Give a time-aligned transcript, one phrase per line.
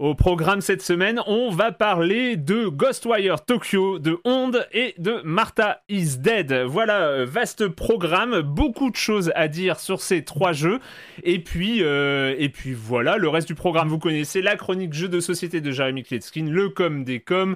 [0.00, 5.82] Au programme cette semaine, on va parler de Ghostwire Tokyo, de Honde et de Martha
[5.88, 6.52] is Dead.
[6.66, 10.80] Voilà, euh, vaste programme, beaucoup de choses à dire sur ces trois jeux.
[11.22, 15.08] Et puis, euh, et puis voilà, le reste du programme, vous connaissez la chronique jeux
[15.08, 17.54] de société de Jeremy Kletskin, le com des coms,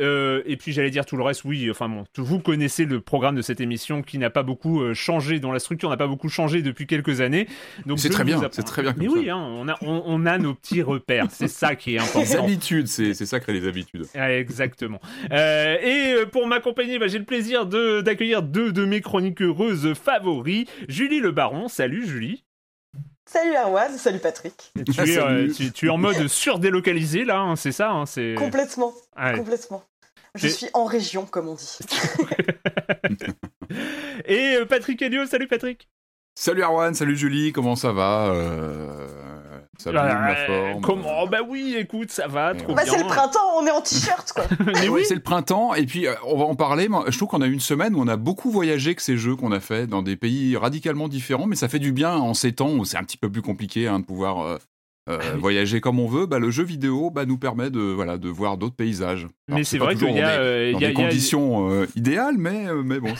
[0.00, 3.34] euh, et puis j'allais dire tout le reste, oui, enfin bon, vous connaissez le programme
[3.36, 6.28] de cette émission qui n'a pas beaucoup euh, changé, dont la structure n'a pas beaucoup
[6.28, 7.46] changé depuis quelques années.
[7.86, 10.38] Donc C'est très bien, c'est très bien Mais oui, hein, on, a, on, on a
[10.38, 12.44] nos petits repères, c'est ça qui est Les important.
[12.44, 14.06] habitudes, c'est c'est ça crée les habitudes.
[14.14, 15.00] Ah, Exactement.
[15.32, 19.94] Euh, et pour m'accompagner, bah, j'ai le plaisir de- d'accueillir deux de mes chroniques heureuses
[19.94, 20.66] favoris.
[20.88, 22.44] Julie Le Baron, salut Julie.
[23.26, 24.72] Salut Erwan, salut Patrick.
[24.74, 28.04] Tu, Ah, es, euh, tu, tu es en mode surdélocalisé là, hein, c'est ça hein,
[28.06, 28.34] c'est...
[28.36, 29.36] Complètement, Ouais.
[29.36, 29.84] complètement.
[30.34, 31.78] Je suis en région, comme on dit.
[34.26, 35.88] Et euh, Patrick Helio, salut Patrick.
[36.36, 39.06] Salut Arwan, salut Julie, comment ça va euh...
[39.78, 42.92] Ça va, la Euh, forme Comment Bah oui, écoute, ça va, trop Bah, bien.
[42.92, 44.44] c'est le printemps, on est en t-shirt, quoi.
[44.80, 46.88] Mais oui, c'est le printemps et puis euh, on va en parler.
[47.08, 49.36] Je trouve qu'on a eu une semaine où on a beaucoup voyagé que ces jeux
[49.36, 52.52] qu'on a fait dans des pays radicalement différents, mais ça fait du bien en ces
[52.52, 54.58] temps où c'est un petit peu plus compliqué hein, de pouvoir euh,
[55.10, 55.40] euh, Ah oui.
[55.40, 56.26] voyager comme on veut.
[56.26, 59.26] Bah, le jeu vidéo bah, nous permet de voilà de voir d'autres paysages.
[59.48, 60.98] mais c'est vrai qu'il y a, dans des- euh, dans il y a- des il
[60.98, 63.14] y a- conditions euh, idéales, mais euh, mais bon.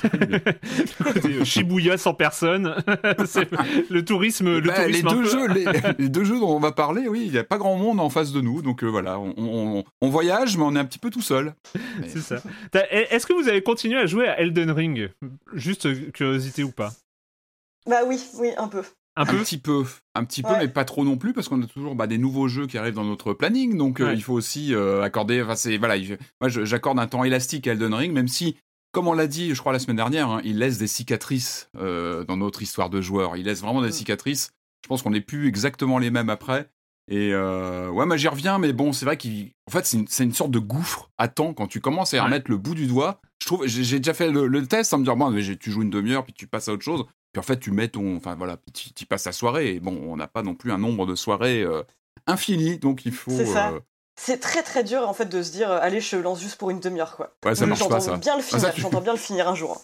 [1.45, 2.75] Shibuya sans personne.
[3.27, 3.49] C'est
[3.91, 5.65] le tourisme, le Bah, les, tourisme un deux peu- jeux, les,
[5.99, 8.11] les deux jeux dont on va parler, oui, il n'y a pas grand monde en
[8.11, 10.99] face de nous, donc euh, voilà, on, on- on voyage, mais on est un petit
[10.99, 11.55] peu tout seul.
[12.01, 12.37] Mais- C'est ça.
[12.91, 15.11] Est-ce que vous avez continué à jouer à Elden Ring?
[15.55, 16.93] Juste curiosité ou pas?
[17.89, 18.83] Bah oui, oui, un peu.
[19.23, 20.59] Un petit peu, un petit peu, Ouais.
[20.61, 22.95] mais pas trop non plus, parce qu'on a toujours bah, des nouveaux jeux qui arrivent
[22.95, 25.43] dans notre planning, donc euh, il faut aussi euh, accorder.
[25.43, 28.57] Enfin, c'est voilà, il- moi j'accorde un temps élastique à Elden Ring, même si,
[28.93, 32.25] comme on l'a dit, je crois la semaine dernière, hein, il laisse des cicatrices euh,
[32.25, 33.37] dans notre histoire de joueur.
[33.37, 33.93] Il laisse vraiment des Mm.
[33.93, 34.53] cicatrices.
[34.85, 36.71] Je pense qu'on n'est plus exactement les mêmes après.
[37.13, 40.51] Et euh, ouais, moi j'y reviens, mais bon, c'est vrai qu'en fait c'est une, sorte
[40.53, 42.27] de gouffre à temps quand tu commences à y Ouais.
[42.27, 43.21] remettre le bout du doigt.
[43.43, 45.71] Je trouve, j'ai déjà fait le, le test en me disant, bon, mais j'ai- tu
[45.71, 47.05] joues une demi-heure puis tu passes à autre chose.
[47.33, 48.17] Puis en fait, tu mets ton.
[48.17, 49.75] Enfin voilà, tu, passes ta soirée.
[49.75, 51.83] Et bon, on n'a pas non plus un nombre de soirées euh,
[52.27, 53.31] infini, donc il faut.
[53.31, 53.73] C'est ça.
[54.23, 56.69] C'est très très dur en fait de se dire, euh, allez, je lance juste pour
[56.71, 57.33] une demi-heure, quoi.
[57.45, 58.17] Ouais, ça marche pas J'entends ça.
[58.19, 59.81] bien le Ah, finir, ça, tu- j'entends bien le finir un jour.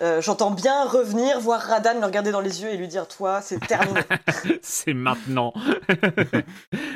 [0.00, 3.40] Euh, J'entends bien revenir, voir Radan, le regarder dans les yeux et lui dire, toi,
[3.40, 4.00] c'est terminé.
[4.62, 5.52] C'est maintenant.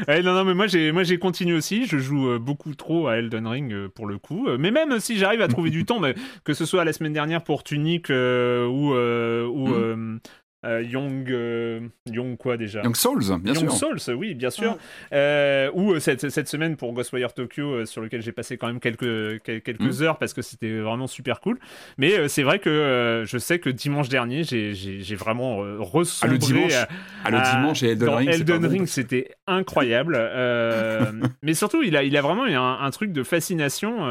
[0.08, 1.86] Ouais, non, non, mais moi j'ai, moi j'ai continué aussi.
[1.86, 4.48] Je joue euh, beaucoup trop à Elden Ring pour le coup.
[4.58, 6.14] Mais même si j'arrive à trouver du temps, mais
[6.44, 10.20] que ce soit la semaine dernière pour Tunic euh, ou euh, ou Mhm.
[10.64, 11.80] Euh, Young euh,
[12.10, 12.82] Young quoi déjà.
[12.82, 13.98] Young Souls, bien Young sûr.
[13.98, 14.76] Souls, oui, bien sûr.
[15.12, 18.66] Euh, ou euh, cette, cette semaine pour Ghostwire Tokyo, euh, sur lequel j'ai passé quand
[18.68, 20.02] même quelques, quel- quelques Mm.
[20.02, 21.58] heures parce que c'était vraiment super cool.
[21.98, 24.72] Mais euh, c'est vrai que euh, je sais que dimanche dernier, j'ai-
[25.16, 25.78] vraiment euh,
[26.22, 26.88] Ah, le dimanche, à-
[27.24, 28.30] ah, le dimanche et Elden dans Ring.
[28.30, 28.66] Elden.
[28.66, 30.16] Ring, c'était incroyable.
[30.18, 31.12] Euh,
[31.42, 34.06] mais surtout, il a, il a vraiment eu un, un truc de fascination.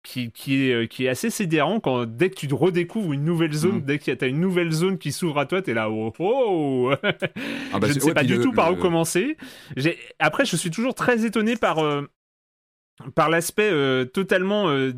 [0.00, 3.52] Euh, qui, qui, est, qui est assez sidérant quand dès que tu redécouvres une nouvelle
[3.52, 3.84] zone, Mm.
[3.84, 6.12] dès que tu as une nouvelle zone qui s'ouvre à toi, tu es là, oh,
[6.18, 9.36] oh Ah bah, Je ne sais ouais, pas du le- tout par où le- commencer.
[10.18, 12.08] Après, je suis toujours très étonné par, euh,
[13.14, 14.92] par l'aspect euh, totalement euh,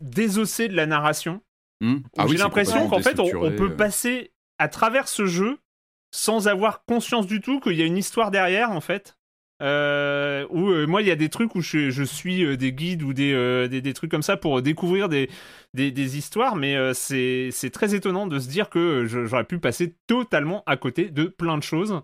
[0.00, 1.40] désossé de la narration.
[1.82, 5.58] Où Ah J'ai l'impression qu'en fait, on, peut passer à travers ce jeu
[6.12, 9.16] sans avoir conscience du tout qu'il y a une histoire derrière, en fait.
[9.62, 12.72] Euh, où euh, moi, il y a des trucs où je, je suis euh, des
[12.72, 15.30] guides ou des, euh, des, des trucs comme ça pour découvrir des,
[15.72, 19.94] des, des histoires, mais c'est c'est très étonnant de se dire que j'aurais pu passer
[20.06, 22.00] totalement à côté de plein de choses.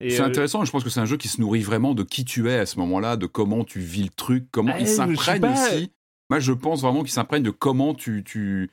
[0.00, 2.24] Et, C'est intéressant, je pense que c'est un jeu qui se nourrit vraiment de qui
[2.24, 5.40] tu es à ce moment-là, de comment tu vis le truc, comment Ah, il s'imprègne
[5.40, 5.52] pas.
[5.52, 5.90] aussi.
[6.30, 8.70] Moi, je pense vraiment qu'il s'imprègne de comment tu, tu,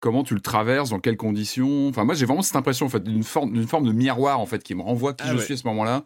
[0.00, 1.88] comment tu le traverses, dans quelles conditions.
[1.88, 4.44] Enfin, moi, j'ai vraiment cette impression, en fait, d'une forme, d'une forme de miroir, en
[4.46, 5.42] fait, qui me renvoie qui Ah je ouais.
[5.44, 6.04] suis à ce moment-là.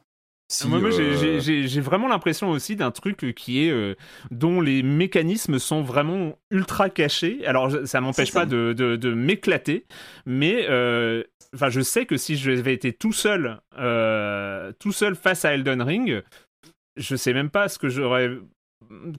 [0.52, 3.94] Si, moi, euh, j'ai- vraiment l'impression aussi d'un truc euh, qui est euh,
[4.30, 7.46] dont les mécanismes sont vraiment ultra cachés.
[7.46, 9.86] Alors ça m'empêche pas de, de, de m'éclater,
[10.26, 11.22] mais euh,
[11.54, 15.82] enfin je sais que si j'avais été tout seul, euh, tout seul face à Elden
[15.82, 16.22] Ring,
[16.96, 18.30] je sais même pas ce que j'aurais,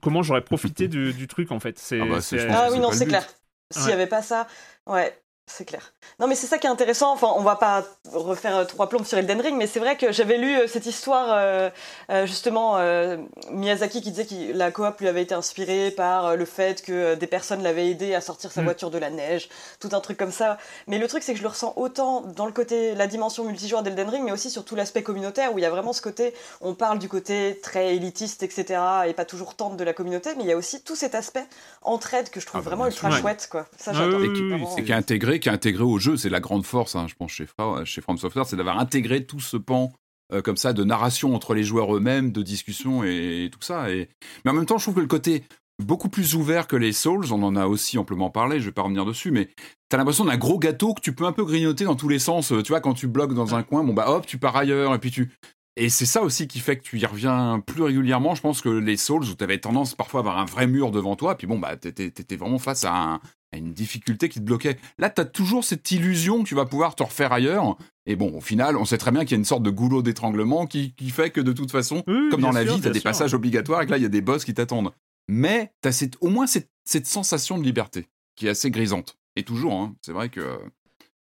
[0.02, 1.80] comment j'aurais profité du, du truc en fait.
[1.80, 2.20] C'est Ah bah,
[2.50, 3.26] Ah oui, non, c'est clair.
[3.72, 3.94] S'il n'y Ouais.
[3.94, 4.48] avait pas ça,
[4.86, 5.18] ouais,
[5.54, 5.92] c'est clair.
[6.20, 7.12] Non, mais c'est ça qui est intéressant.
[7.14, 7.84] Enfin, on va pas
[8.14, 10.86] refaire euh, trois plombes sur Elden Ring, mais c'est vrai que j'avais lu euh, cette
[10.86, 11.70] histoire, euh,
[12.10, 13.18] euh, justement, euh,
[13.50, 17.28] Miyazaki qui disait que la coop lui avait été inspirée par le fait que des
[17.28, 18.66] personnes l'avaient aidé à sortir sa Mm.
[18.66, 19.50] voiture de la neige,
[19.80, 20.58] tout un truc comme ça.
[20.88, 23.82] Mais le truc, c'est que je le ressens autant dans le côté, la dimension multijoueur
[23.84, 26.34] d'Elden Ring, mais aussi sur tout l'aspect communautaire, où il y a vraiment ce côté,
[26.62, 30.44] on parle du côté très élitiste, etc., et pas toujours tendre de la communauté, mais
[30.44, 31.46] il y a aussi tout cet aspect
[31.82, 33.66] entraide que je trouve Ah bah, vraiment ultra chouette, quoi.
[33.78, 34.20] Ça, Ah j'adore.
[34.22, 34.78] oui, Et qui, oui, Vraiment.
[34.78, 37.16] et qui est intégré, qui est intégré au jeu, c'est la grande force, hein, je
[37.16, 39.92] pense, chez, Fra- chez From Software, c'est d'avoir intégré tout ce pan
[40.34, 43.92] euh, comme ça de narration entre les joueurs eux-mêmes, de discussion et, tout ça.
[43.92, 44.08] Et...
[44.46, 45.44] Mais en même temps, je trouve que le côté
[45.84, 48.84] beaucoup plus ouvert que les Souls, on en a aussi amplement parlé, je vais pas
[48.84, 49.50] revenir dessus, mais
[49.90, 52.52] t'as l'impression d'un gros gâteau que tu peux un peu grignoter dans tous les sens.
[52.52, 54.94] Euh, Tu vois, quand tu bloques dans un coin, bon bah hop, tu pars ailleurs,
[54.94, 55.32] et puis tu...
[55.78, 58.36] Et c'est ça aussi qui fait que tu y reviens plus régulièrement.
[58.36, 60.92] Je pense que les Souls, où tu avais tendance parfois à avoir un vrai mur
[60.92, 63.20] devant toi, puis bon, bah, t'étais vraiment face à, un-
[63.54, 64.78] à une difficulté qui te bloquait.
[64.98, 67.78] Là, tu as toujours cette illusion que tu vas pouvoir te refaire ailleurs.
[68.06, 70.02] Et bon, au final, on sait très bien qu'il y a une sorte de goulot
[70.02, 72.88] d'étranglement qui, qui fait que de toute façon, Oui, comme dans la sûr, vie, tu
[72.88, 73.10] as bien des sûr.
[73.10, 74.92] passages obligatoires et que là, il y a des boss qui t'attendent.
[75.30, 79.18] Mais tu as au moins cette, cette sensation de liberté qui est assez grisante.
[79.38, 80.60] Et toujours, hein, c'est vrai que.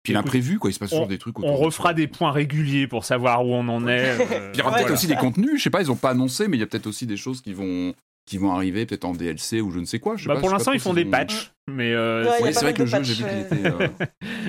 [0.07, 3.05] Puis l'imprévu, quoi, il se passe toujours des trucs On refera des points réguliers pour
[3.05, 4.21] savoir où on en est.
[4.21, 4.93] euh, Il y aura Ouais, peut-être voilà.
[4.95, 6.87] aussi des contenus, je sais pas, ils ont pas annoncé, mais il y a peut-être
[6.87, 7.93] aussi des choses qui vont
[8.27, 10.17] qui vont arriver, peut-être en DLC ou je ne sais quoi.
[10.17, 12.61] Je sais bah, pas, pour l'instant, ils font des patchs, mais euh, Ouais, Oui, c'est
[12.61, 13.67] vrai que le jeu, j'ai vu qu'il était.
[13.69, 13.89] euh,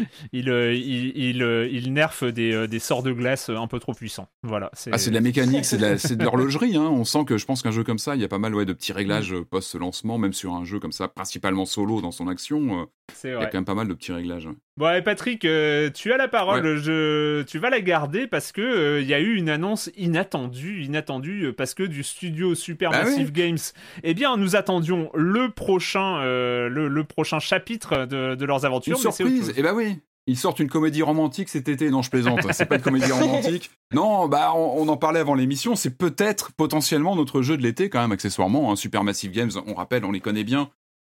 [0.34, 3.80] il, euh, il, il, euh, il nerfe des, euh, des sorts de glace un peu
[3.80, 4.28] trop puissants.
[4.44, 4.69] Voilà.
[4.74, 6.75] C'est Ah, c'est de la mécanique, c'est de l'horlogerie.
[6.78, 6.88] Hein.
[6.92, 8.66] On sent que je pense qu'un jeu comme ça, il y a pas mal ouais,
[8.66, 12.28] de petits réglages euh, post-lancement, même sur un jeu comme ça, principalement solo dans son
[12.28, 12.81] action.
[12.81, 12.86] euh,
[13.24, 14.50] Il y a quand même pas mal de petits réglages.
[14.78, 16.78] Bon, et Patrick, euh, tu as la parole.
[16.78, 20.84] Je, tu vas la garder parce que euh, il y a eu une annonce inattendue,
[20.84, 23.58] inattendue parce que du studio Supermassive Games,
[24.04, 28.65] eh bien, nous attendions le prochain, euh, le, le prochain chapitre de, de leurs Une
[28.65, 28.98] aventures.
[28.98, 29.54] mais c'est autre surprise.
[29.57, 30.00] Eh ben oui
[30.30, 31.89] ils sortent une comédie romantique cet été.
[31.89, 32.42] Non, je plaisante.
[32.51, 33.71] C'est pas une comédie romantique.
[33.94, 35.77] Non, bah on, on en parlait avant l'émission.
[35.77, 38.69] C'est peut-être potentiellement notre jeu de l'été quand même accessoirement.
[38.69, 38.75] Hein.
[38.75, 40.69] Supermassive Games, on rappelle, on les connaît bien.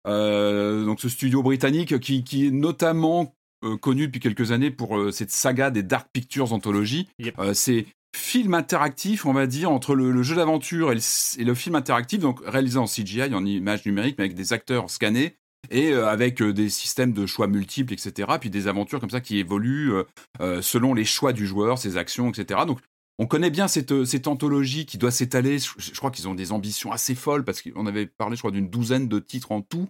[0.07, 4.97] Euh, donc ce studio britannique qui, qui est notamment euh, connu depuis quelques années pour
[4.97, 7.07] euh, cette saga des Dark Pictures Anthology.
[7.19, 7.39] Yep.
[7.53, 10.97] C'est film interactif, on va dire, entre le, le jeu d'aventure et,
[11.37, 14.89] et le film interactif, donc réalisé en CGI, en images numériques, mais avec des acteurs
[14.89, 15.35] scannés
[15.69, 18.29] et euh, avec euh, des systèmes de choix multiples, etc.
[18.39, 19.93] Puis des aventures comme ça qui évoluent
[20.41, 22.61] euh, selon les choix du joueur, ses actions, etc.
[22.67, 22.79] Donc
[23.19, 25.57] on connaît bien cette, cette anthologie qui doit s'étaler.
[25.59, 28.69] Je, crois qu'ils ont des ambitions assez folles parce qu'on avait parlé, je crois, d'une
[28.69, 29.87] douzaine de titres en tout.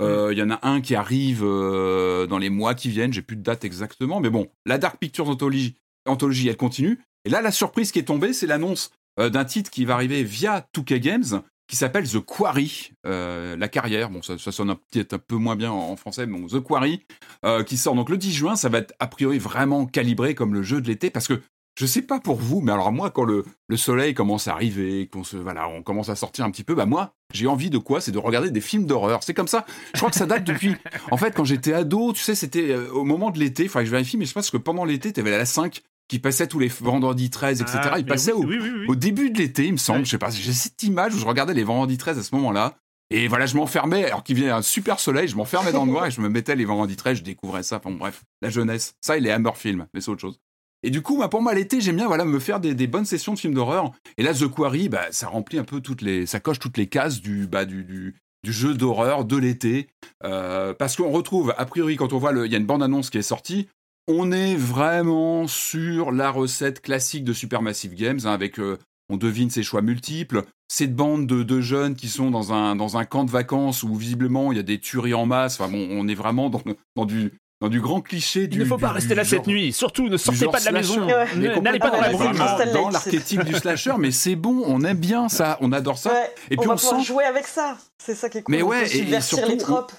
[0.00, 3.22] Euh, Il y en a un qui arrive euh, dans les mois qui viennent, j'ai
[3.22, 7.00] plus de date exactement, mais bon, la Dark Pictures Anthology, Anthology elle continue.
[7.24, 10.22] Et là, la surprise qui est tombée, c'est l'annonce euh, d'un titre qui va arriver
[10.22, 14.10] via 2K Games, qui s'appelle The Quarry, euh, la carrière.
[14.10, 16.60] Bon, ça, ça sonne peut-être un peu moins bien en, en français, mais bon, The
[16.60, 17.04] Quarry,
[17.44, 18.56] euh, qui sort donc le 10 juin.
[18.56, 21.40] Ça va être a priori vraiment calibré comme le jeu de l'été, parce que
[21.78, 25.08] je sais pas pour vous, mais alors moi, quand le, le soleil commence à arriver,
[25.12, 27.76] qu'on se, voilà, on commence à sortir un petit peu, bah moi, j'ai envie de
[27.76, 28.00] quoi?
[28.00, 29.22] C'est de regarder des films d'horreur.
[29.22, 29.66] C'est comme ça.
[29.92, 30.74] Je crois que ça date depuis.
[31.10, 33.64] En fait, quand j'étais ado, tu sais, c'était euh, au moment de l'été.
[33.64, 35.82] Il faudrait que je vérifie, mais je pense que pendant l'été, tu avais la 5
[36.08, 37.78] qui passait tous les vendredis 13, etc.
[37.82, 38.86] Ah, il passait oui, au, oui, oui, oui.
[38.88, 40.04] au début de l'été, il me semble.
[40.04, 42.76] Je sais pas, j'ai cette image où je regardais les vendredis 13 à ce moment-là.
[43.10, 46.06] Et voilà, je m'enfermais, alors qu'il venait un super soleil, je m'enfermais dans le noir
[46.06, 47.76] et je me mettais les vendredis 13, je découvrais ça.
[47.76, 48.94] Enfin bref, la jeunesse.
[49.00, 50.40] Ça et les Hammer Films, mais c'est autre chose.
[50.82, 53.04] Et du coup, bah, pour moi, l'été, j'aime bien voilà, me faire des, des bonnes
[53.04, 53.92] sessions de films d'horreur.
[54.18, 56.26] Et là, The Quarry, bah, ça remplit un peu toutes les.
[56.26, 59.88] Ça coche toutes les cases du, bah, du, du, du jeu d'horreur de l'été.
[60.24, 63.18] Euh, parce qu'on retrouve, a priori, quand on voit, il y a une bande-annonce qui
[63.18, 63.68] est sortie,
[64.08, 69.50] on est vraiment sur la recette classique de Supermassive Games, hein, avec, euh, on devine
[69.50, 73.30] ses choix multiples, cette bande de, jeunes qui sont dans un, dans un camp de
[73.30, 76.50] vacances où visiblement il y a des tueries en masse, enfin bon, on est vraiment
[76.50, 76.62] dans,
[76.96, 78.58] dans du dans du grand cliché du.
[78.58, 79.72] Il ne faut pas rester là cette nuit.
[79.72, 81.06] Surtout, ne sortez pas de la maison.
[81.06, 82.36] N'allez pas dans la brume.
[82.74, 86.12] Dans l'archétype du slasher, mais c'est bon, on aime bien ça, on adore ça.
[86.50, 87.78] et puis on, va pouvoir jouer avec ça.
[87.98, 88.54] C'est ça qui est cool.
[88.54, 89.92] Mais ouais, et, surtout, les tropes.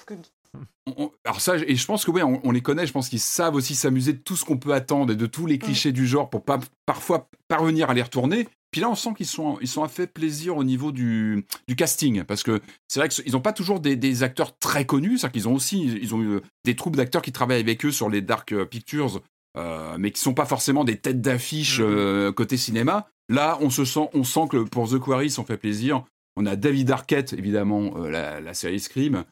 [1.24, 2.86] Alors ça, et je pense que ouais, on, les connaît.
[2.86, 5.46] Je pense qu'ils savent aussi s'amuser de tout ce qu'on peut attendre et de tous
[5.46, 5.60] les mm.
[5.60, 8.48] clichés du genre pour pas parfois parvenir à les retourner.
[8.70, 11.76] Puis là, on sent qu'ils sont, ils sont à fait plaisir au niveau du, du
[11.76, 15.32] casting, parce que c'est vrai qu'ils n'ont pas toujours des, des, acteurs très connus, c'est-à-dire
[15.32, 18.20] qu'ils ont aussi, ils ont eu des troupes d'acteurs qui travaillent avec eux sur les
[18.20, 19.22] Dark euh, Pictures,
[19.56, 21.84] euh, mais qui sont pas forcément des têtes d'affiche mm-hmm.
[21.84, 23.08] euh, côté cinéma.
[23.30, 26.04] Là, on se sent, on sent que pour The Quarry, ça fait plaisir.
[26.36, 29.24] On a David Arquette, évidemment, la, la, série Scream.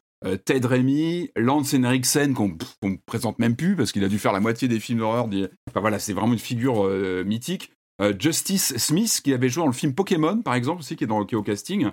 [0.45, 4.41] Ted Remy, Lance Henriksen qu'on ne présente même plus parce qu'il a dû faire la
[4.41, 5.29] moitié des films d'horreur.
[5.69, 6.89] Enfin voilà, c'est vraiment une figure
[7.25, 7.71] mythique.
[8.03, 11.07] Euh, Justice Smith, qui avait joué dans le film Pokémon, par exemple, aussi, qui est,
[11.07, 11.91] dans, qui au casting.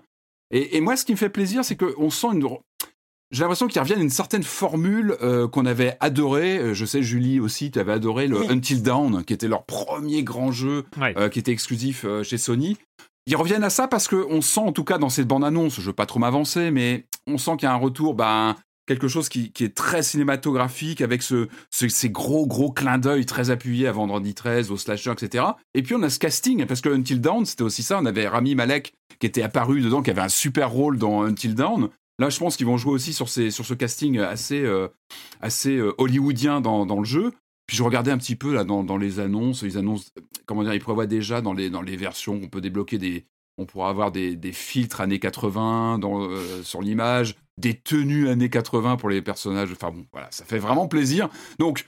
[0.52, 2.48] Et, moi, ce qui me fait plaisir, c'est qu'on sent une.
[3.32, 6.60] J'ai l'impression qu'il revient à une certaine formule euh, qu'on avait adorée.
[6.60, 10.22] Euh, je sais, Julie aussi, tu avais adoré le Until Dawn, qui était leur premier
[10.22, 10.86] grand jeu,
[11.32, 12.78] qui était exclusif chez Sony.
[13.26, 15.94] Ils reviennent à ça parce qu'on sent, en tout cas dans cette bande-annonce, je veux
[15.94, 19.52] pas trop m'avancer, mais on sent qu'il y a un retour ben, quelque chose qui,
[19.60, 24.72] est très cinématographique avec ce, ces gros gros clins d'œil très appuyés à Vendredi 13,
[24.72, 25.46] au slasher, etc.
[25.74, 28.00] Et puis on a ce casting parce que Until Dawn c'était aussi ça.
[28.00, 31.56] On avait Rami Malek qui était apparu dedans, qui avait un super rôle dans Until
[31.56, 31.90] Dawn.
[32.20, 34.88] Là, je pense qu'ils vont jouer aussi sur, ce casting assez, euh,
[35.66, 37.32] euh, hollywoodien dans, le jeu.
[37.66, 40.12] Puis je regardais un petit peu là dans, les annonces, les annonces,
[40.46, 43.26] comment dire, ils prévoient déjà dans les, dans les versions, on peut débloquer des,
[43.58, 48.50] on pourra avoir des, des filtres années 80 dans, euh, sur l'image des tenues années
[48.50, 49.72] 80 pour les personnages.
[49.72, 51.30] Enfin bon, voilà, ça fait vraiment plaisir.
[51.60, 51.86] Donc,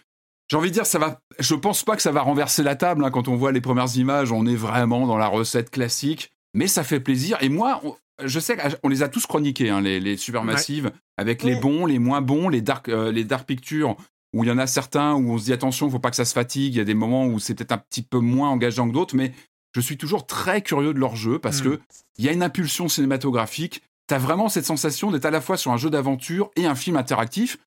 [0.49, 1.19] j'ai envie de dire, ça va.
[1.39, 3.11] Je pense pas que ça va renverser la table hein.
[3.11, 4.31] quand on voit les premières images.
[4.31, 7.37] On est vraiment dans la recette classique, mais ça fait plaisir.
[7.41, 7.81] Et moi,
[8.23, 11.97] je sais qu'on les a tous chroniqués, hein, les, les supermassives, avec les bons, les
[11.97, 13.97] moins bons, les dark, euh, les dark pictures
[14.33, 16.25] où il y en a certains où on se dit attention, faut pas que ça
[16.25, 16.75] se fatigue.
[16.75, 19.15] Il y a des moments où c'est peut-être un petit peu moins engageant que d'autres,
[19.15, 19.31] mais
[19.75, 21.63] je suis toujours très curieux de leur jeu parce mm.
[21.63, 21.79] que
[22.17, 25.71] il y a une impulsion cinématographique t'as vraiment cette sensation d'être à la fois sur
[25.71, 27.57] un jeu d'aventure et un film interactif,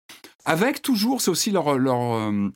[0.45, 2.49] avec toujours, c'est aussi leur, leur euh,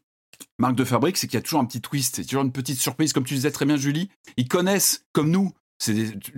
[0.59, 2.80] marque de fabrique, c'est qu'il y a toujours un petit twist, c'est toujours une petite
[2.80, 5.52] surprise, comme tu disais très bien Julie, ils connaissent, comme nous,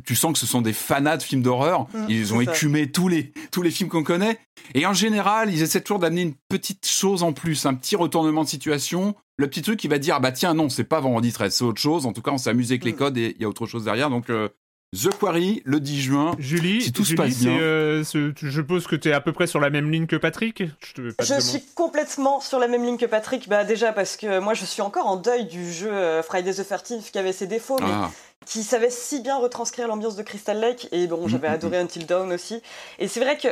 [0.06, 1.82] tu sens que ce sont des fanats de films d'horreur.
[1.92, 4.38] Mmh, ils ont écumé tous les, tous les films qu'on connaît.
[4.72, 8.44] Et en général, ils essaient toujours d'amener une petite chose en plus, un petit retournement
[8.44, 9.14] de situation.
[9.36, 11.64] Le petit truc qui va dire, ah bah tiens, non, c'est pas Vendredi 13, c'est
[11.64, 12.06] autre chose.
[12.06, 12.96] En tout cas, on s'est amusé avec les mmh.
[12.96, 14.10] codes et il y a autre chose derrière.
[14.10, 14.48] Donc, euh,
[14.94, 16.32] The Quarry, le 10 juin.
[16.38, 17.58] Julie, si tout se passe bien.
[17.58, 20.62] Euh, je suppose que tu es à peu près sur la même ligne que Patrick
[20.96, 23.48] Je, suis complètement sur la même ligne que Patrick.
[23.48, 26.60] Bah, déjà parce que moi, je suis encore en deuil du jeu euh, Friday the
[26.60, 28.10] 13th qui avait ses défauts, mais ah.
[28.46, 30.88] qui savait si bien retranscrire l'ambiance de Crystal Lake.
[30.92, 31.86] Et bon, j'avais mm, mm, adoré mm.
[31.86, 32.62] Until Dawn aussi.
[33.00, 33.48] Et c'est vrai que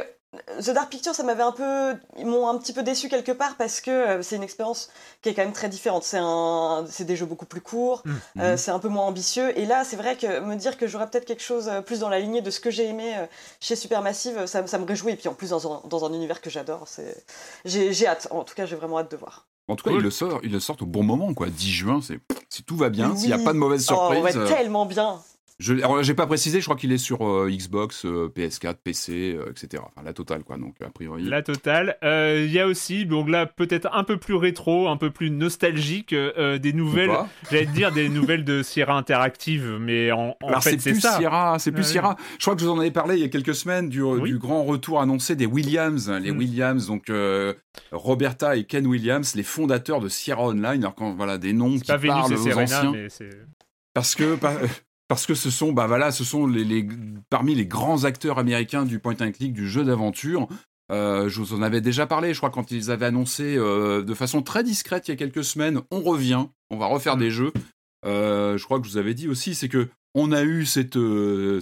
[0.60, 3.56] The Dark Picture, ça m'avait un peu, ils m'ont un petit peu déçu quelque part
[3.56, 4.88] parce que euh, c'est une expérience
[5.20, 6.04] qui est quand même très différente.
[6.04, 8.40] C'est un, c'est des jeux beaucoup plus courts, mmh.
[8.40, 9.56] euh, c'est un peu moins ambitieux.
[9.58, 12.08] Et là, c'est vrai que me dire que j'aurais peut-être quelque chose euh, plus dans
[12.08, 13.14] la lignée de ce que j'ai aimé
[13.60, 15.12] chez Supermassive, ça, ça me réjouit.
[15.12, 17.24] Et puis en plus dans un, dans un univers que j'adore, c'est,
[17.66, 18.28] j'ai, j'ai hâte.
[18.30, 19.46] En tout cas, j'ai vraiment hâte de voir.
[19.68, 21.48] En tout cas, il le sort, il le sort au bon moment, quoi.
[21.48, 24.18] 10 juin, c'est si tout va bien, s'il n'y a pas de mauvaise surprise.
[24.20, 25.20] Oh, va tellement bien.
[25.62, 29.82] Je n'ai pas précisé, je crois qu'il est sur euh, Xbox, PS4, PC, etc.
[29.86, 30.56] Enfin, la totale, quoi.
[30.56, 31.22] Donc, a priori.
[31.22, 31.96] La totale.
[32.02, 35.30] Euh, il y a aussi, donc là, peut-être un peu plus rétro, un peu plus
[35.30, 37.12] nostalgique, euh, des nouvelles.
[37.50, 41.16] J'allais dire des nouvelles de Sierra Interactive, mais en, fait, c'est ça.
[41.16, 42.16] Sierra, c'est plus Sierra.
[42.38, 44.38] Je crois que je vous en avais parlé il y a quelques semaines du, du
[44.38, 46.10] grand retour annoncé des Williams.
[46.10, 46.38] Les mm.
[46.38, 47.12] Williams, donc
[47.92, 50.82] Roberta et Ken Williams, les fondateurs de Sierra Online.
[50.82, 52.92] Alors, quand, voilà, des noms qui parlent aux anciens.
[53.94, 54.36] Parce que,
[55.12, 56.88] parce que ce sont, bah voilà, ce sont les,
[57.28, 60.48] parmi les grands acteurs américains du point and click, du jeu d'aventure.
[60.90, 64.14] Euh, je vous en avais déjà parlé, je crois, quand ils avaient annoncé euh, de
[64.14, 67.52] façon très discrète il y a quelques semaines, on revient, on va refaire des jeux.
[68.04, 70.98] Euh, je crois que je vous avais dit aussi, c'est que on a eu cette,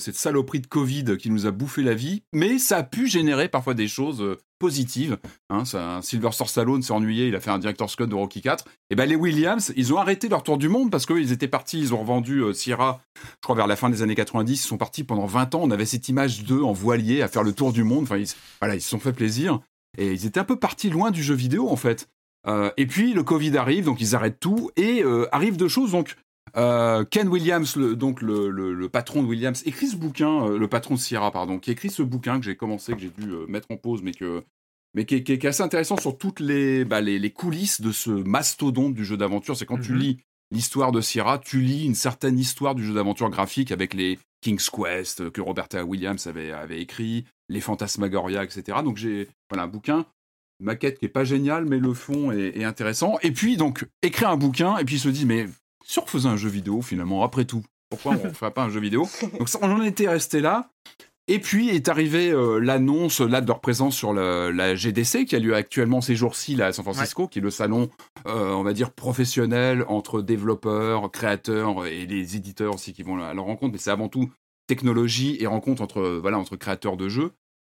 [0.01, 3.49] cette saloperie de Covid qui nous a bouffé la vie, mais ça a pu générer
[3.49, 5.19] parfois des choses positive.
[5.49, 8.65] Hein, ça, Sylvester Stallone s'est ennuyé, il a fait un director's cut de Rocky 4.
[8.91, 11.81] Et ben les Williams, ils ont arrêté leur tour du monde parce qu'ils étaient partis,
[11.81, 14.77] ils ont revendu euh, Sierra, je crois vers la fin des années 90, ils sont
[14.77, 15.61] partis pendant 20 ans.
[15.65, 18.05] On avait cette image d'eux en voilier à faire le tour du monde.
[18.05, 18.29] Enfin, ils,
[18.61, 19.59] voilà, ils se sont fait plaisir
[19.99, 22.09] et ils étaient un peu partis loin du jeu vidéo en fait.
[22.47, 25.93] Euh, et puis le Covid arrive, donc ils arrêtent tout et euh, arrivent deux choses.
[25.93, 26.17] Donc
[26.57, 30.59] Euh, Ken Williams, le, donc le, le, le, patron de Williams, écrit ce bouquin, euh,
[30.59, 33.31] le patron de Sierra, pardon, qui écrit ce bouquin que j'ai commencé, que j'ai dû
[33.31, 34.43] euh, mettre en pause, mais que
[34.95, 37.93] mais qui est, qui est, assez intéressant sur toutes les, bah, les, les, coulisses de
[37.93, 39.57] ce mastodonte du jeu d'aventure.
[39.57, 39.87] C'est quand mm -hmm.
[39.87, 40.19] tu lis
[40.51, 44.69] l'histoire de Sierra, tu lis une certaine histoire du jeu d'aventure graphique avec les King's
[44.69, 48.79] Quest que Roberta Williams avait, avait écrit, les Fantasmagoria, etc.
[48.83, 50.07] Donc j'ai voilà un bouquin,
[50.61, 53.19] maquette qui est pas géniale, mais le fond est, est, intéressant.
[53.23, 55.47] Et puis donc écrire un bouquin et puis se dit mais
[55.85, 58.71] si on refaisait un jeu vidéo finalement après tout, pourquoi on ne ferait pas un
[58.71, 59.09] jeu vidéo?
[59.39, 60.71] Donc ça, on en était resté là.
[61.29, 65.39] Et puis est arrivée euh, l'annonce là de leur présence sur la GDC qui a
[65.39, 67.29] lieu actuellement ces jours-ci là à San Francisco, ouais.
[67.29, 67.89] qui est le salon,
[68.27, 73.33] euh, on va dire professionnel entre développeurs, créateurs et les éditeurs aussi qui vont à
[73.33, 73.73] leur rencontre.
[73.73, 74.29] Mais c'est avant tout
[74.67, 77.33] technologie et rencontre entre voilà entre créateurs de jeux.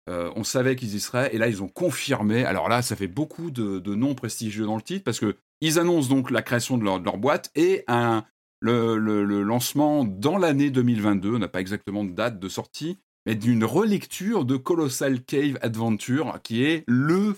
[0.09, 2.45] Euh, on savait qu'ils y seraient et là ils ont confirmé.
[2.45, 5.79] Alors là, ça fait beaucoup de, de noms prestigieux dans le titre parce que ils
[5.79, 7.85] annoncent donc la création de leur, boîte et
[8.59, 11.35] le, lancement dans l'année 2022.
[11.35, 16.39] On n'a pas exactement de date de sortie mais d'une relecture de Colossal Cave Adventure,
[16.43, 17.35] qui est le,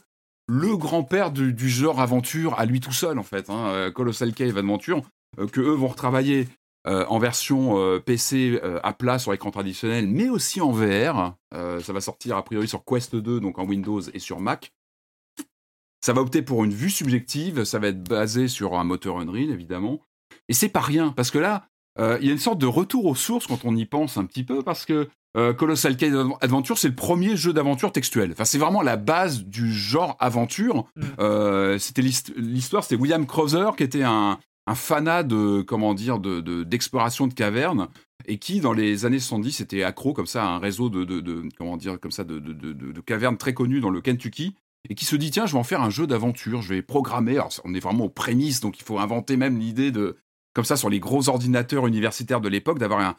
[0.50, 3.50] grand-père du, du, genre aventure à lui tout seul, en fait.
[3.50, 5.02] Hein, Colossal Cave Adventure,
[5.40, 6.48] euh, que eux vont retravailler
[6.88, 11.36] euh, en version euh, PC à plat sur écran traditionnel, mais aussi en VR.
[11.52, 14.74] ça va sortir a priori sur Quest 2, donc en Windows et sur Mac.
[16.04, 19.52] Ça va opter pour une vue subjective, ça va être basé sur un moteur Unreal,
[19.52, 20.02] évidemment.
[20.50, 21.68] Et c'est pas rien, parce que là,
[21.98, 24.44] il y a une sorte de retour aux sources quand on y pense un petit
[24.44, 28.32] peu, parce que euh, Colossal Cave Adventure, c'est le premier jeu d'aventure textuel.
[28.34, 30.86] Enfin, c'est vraiment la base du genre aventure.
[30.96, 31.02] Mm.
[31.20, 36.64] Euh, c'était l'histoire, c'était William Crowther qui était un, un fanat de comment dire de
[36.64, 37.88] d'exploration de, de, cavernes
[38.28, 41.20] et qui dans les années 70 était accro comme ça à un réseau de, de,
[41.20, 44.56] de comment dire comme ça de, de, cavernes très connues dans le Kentucky
[44.90, 47.34] et qui se dit tiens je vais en faire un jeu d'aventure je vais programmer
[47.34, 50.18] alors on est vraiment aux prémices donc il faut inventer même l'idée de
[50.54, 53.16] comme ça sur les gros ordinateurs universitaires de l'époque d'avoir un,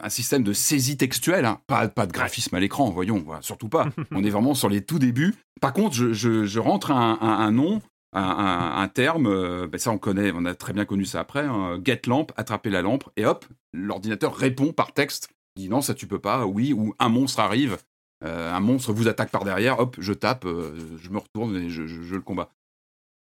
[0.00, 1.60] un système de saisie textuelle, hein.
[1.66, 3.88] pas, pas de graphisme à l'écran, voyons, voilà, surtout pas.
[4.12, 5.34] On est vraiment sur les tout débuts.
[5.60, 7.82] Par contre, je, je, je rentre un, nom,
[8.12, 11.80] un, terme, euh, ben ça on connaît, on a très bien connu ça après, hein,
[11.84, 16.06] get lampe, attraper la lampe, et hop, l'ordinateur répond par texte, dit non, ça tu
[16.06, 17.78] peux pas, oui, ou un monstre arrive,
[18.24, 21.70] euh, un monstre vous attaque par derrière, hop, je tape, euh, je me retourne et
[21.70, 22.50] je, je, je le combats.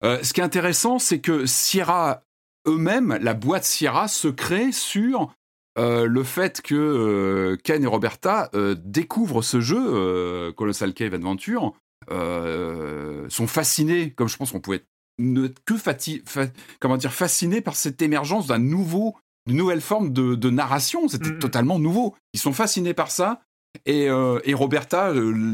[0.02, 2.22] ce qui est intéressant, c'est que Sierra
[2.66, 5.32] eux-mêmes, la boîte Sierra se crée sur
[5.76, 11.14] euh, le fait que euh, Ken et Roberta euh, découvrent ce jeu, euh, Colossal Cave
[11.14, 11.72] Adventure,
[12.10, 14.84] euh, sont fascinés, comme je pense qu'on pouvait
[15.18, 16.46] ne que fati fa
[16.80, 21.08] comment dire fascinés par cette émergence d'un nouveau, d'une nouvelle forme de, de narration.
[21.08, 21.38] C'était mm -hmm.
[21.38, 22.14] totalement nouveau.
[22.32, 23.40] Ils sont fascinés par ça.
[23.86, 25.12] Et, et Roberta,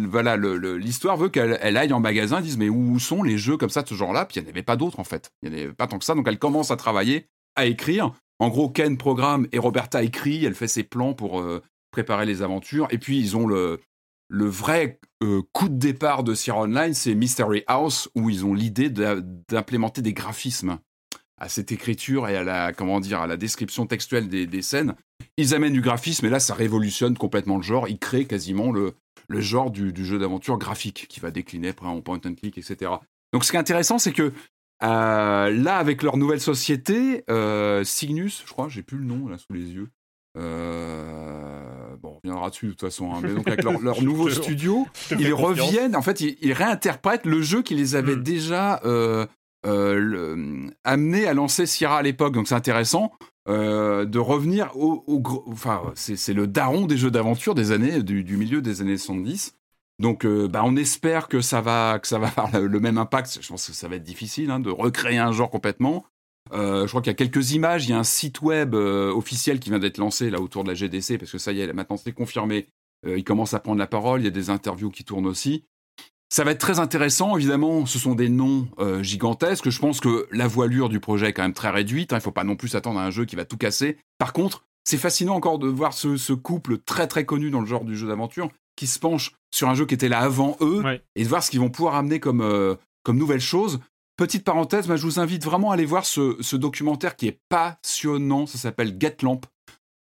[0.08, 3.82] voilà, l'histoire veut qu'elle aille en magasin, dise mais où sont les jeux comme ça
[3.84, 4.24] ce genre-là?
[4.26, 5.32] Puis il n'y en avait pas d'autres en fait.
[5.42, 6.14] Il n'y en avait pas tant que ça.
[6.14, 8.12] Donc elle commence à travailler, à écrire.
[8.38, 12.40] En gros, Ken programme et Roberta écrit, elle fait ses plans pour euh, préparer les
[12.40, 12.88] aventures.
[12.90, 13.80] Et puis, ils ont le,
[14.28, 18.54] le vrai euh, coup de départ de Sierra Online, c'est Mystery House, où ils ont
[18.54, 20.78] l'idée d'implémenter des graphismes
[21.36, 24.94] à cette écriture et à la, comment dire, à la description textuelle des scènes.
[25.36, 27.88] Ils amènent du graphisme, et là, ça révolutionne complètement le genre.
[27.88, 28.94] Ils créent quasiment le,
[29.28, 32.58] le genre du, du jeu d'aventure graphique qui va décliner après en point and click,
[32.58, 32.92] etc.
[33.32, 34.32] Donc, ce qui est intéressant, c'est que
[34.82, 39.38] euh, là, avec leur nouvelle société, euh, Cygnus, je crois, j'ai plus le nom là
[39.38, 39.88] sous les yeux.
[40.38, 43.12] Euh, bon, on reviendra dessus de toute façon.
[43.12, 44.86] Hein, mais donc avec leur, leur nouveau studio,
[45.18, 45.96] ils reviennent.
[45.96, 48.22] En fait, ils, ils, réinterprètent le jeu qui les avait mm.
[48.22, 49.26] déjà euh,
[49.66, 52.32] euh, le, amenés à lancer Sierra à l'époque.
[52.34, 53.12] Donc c'est intéressant
[53.48, 58.36] euh, de revenir au, au enfin, c'est le daron des jeux d'aventure des années du,
[58.36, 59.56] milieu des années 70.
[59.98, 63.38] Donc, euh, bah, on espère que ça va que ça va avoir le même impact.
[63.40, 66.04] Je pense que ça va être difficile hein, de recréer un genre complètement.
[66.52, 67.86] Euh, je crois qu'il y a quelques images.
[67.86, 70.74] Il y a un site web officiel qui vient d'être lancé là autour de la
[70.74, 72.68] GDC parce que ça y est, maintenant c'est confirmé.
[73.06, 74.20] Il commence à prendre la parole.
[74.20, 75.64] Il y a des interviews qui tournent aussi.
[76.32, 77.36] Ça va être très intéressant.
[77.36, 79.68] Évidemment, ce sont des noms euh, gigantesques.
[79.68, 82.12] Je pense que la voilure du projet est quand même très réduite.
[82.12, 82.16] Hein.
[82.16, 83.98] Il ne faut pas non plus s'attendre à un jeu qui va tout casser.
[84.16, 87.66] Par contre, c'est fascinant encore de voir ce, ce, couple très très connu dans le
[87.66, 90.82] genre du jeu d'aventure qui se penchent sur un jeu qui était là avant eux
[90.82, 91.02] ouais.
[91.16, 93.80] et de voir ce qu'ils vont pouvoir amener comme, euh, comme nouvelle chose.
[94.16, 98.46] Petite parenthèse, je vous invite vraiment à aller voir ce, ce documentaire qui est passionnant.
[98.46, 99.40] Ça s'appelle Get Lamp.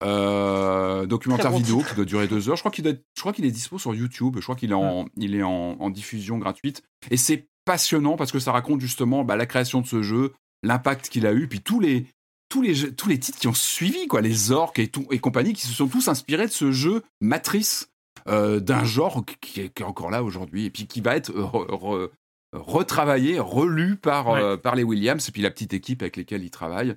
[0.03, 2.55] Euh, documentaire bon vidéo qui doit durer deux heures.
[2.55, 3.01] Je crois qu'il
[3.33, 4.36] qu'il est dispo sur YouTube.
[4.38, 5.10] Je crois qu'il est en, ouais.
[5.17, 6.83] il est en, en, diffusion gratuite.
[7.10, 10.33] Et c'est passionnant parce que ça raconte justement bah, la création de ce jeu,
[10.63, 12.05] l'impact qu'il a eu, puis tous les,
[12.49, 15.53] tous les, tous les titres qui ont suivi, quoi, les orques et, tout, et compagnie,
[15.53, 17.89] qui se sont tous inspirés de ce jeu Matrice
[18.27, 21.31] euh, d'un genre qui est, qui est, encore là aujourd'hui et puis qui va être
[21.31, 22.10] re, re,
[22.53, 24.41] retravaillé, relu par, ouais.
[24.41, 26.95] euh, par les Williams et puis la petite équipe avec lesquelles ils travaillent.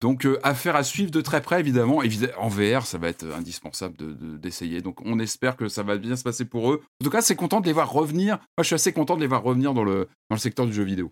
[0.00, 2.02] Donc, euh, affaire à suivre de très près, évidemment.
[2.38, 3.96] En VR, ça va être indispensable
[4.40, 4.78] d'essayer.
[4.78, 6.82] De, Donc, on espère que ça va bien se passer pour eux.
[7.00, 8.36] En tout cas, c'est content de les voir revenir.
[8.36, 11.10] Moi, je suis assez content de les voir revenir dans le secteur du jeu vidéo.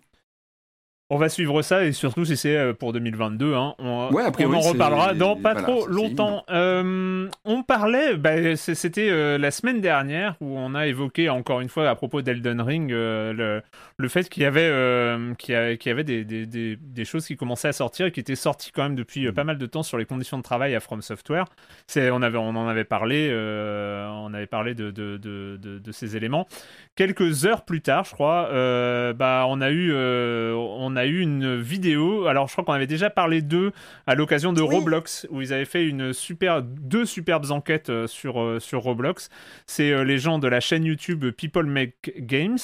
[1.11, 4.59] On va suivre ça et surtout si c'est euh, pour 2022, hein, on, on en
[4.59, 6.43] reparlera dans pas trop longtemps.
[6.51, 11.69] Euh, on parlait, bah, c'était euh, la semaine dernière où on a évoqué encore une
[11.69, 13.63] fois à propos d'Elden Ring le,
[13.97, 14.71] le, fait qu'il y avait,
[15.39, 18.35] qu'il y avait des, des, des, des, choses qui commençaient à sortir et qui étaient
[18.35, 19.31] sorties quand même depuis mm.
[19.31, 21.45] pas mal de temps sur les conditions de travail à From Software.
[21.97, 26.45] On, avait, on en avait parlé, on avait parlé de, de, de, de, ces éléments.
[26.95, 28.49] Quelques heures plus tard, je crois,
[29.13, 32.27] bah, on a eu, on a eu une vidéo.
[32.27, 33.71] Alors, je crois qu'on avait déjà parlé d'eux
[34.07, 38.41] à l'occasion de Roblox, où ils avaient fait une super, deux superbes enquêtes euh, sur,
[38.41, 39.29] euh, sur Roblox.
[39.65, 42.57] C'est euh, les gens de la chaîne YouTube People Make Games,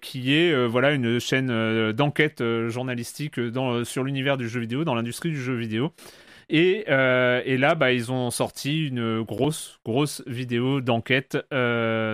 [0.00, 5.30] qui est voilà une chaîne d'enquête journalistique dans, sur l'univers du jeu vidéo, dans l'industrie
[5.30, 5.92] du jeu vidéo.
[6.48, 11.38] Et, et, là, bah, ils ont sorti une grosse, grosse vidéo d'enquête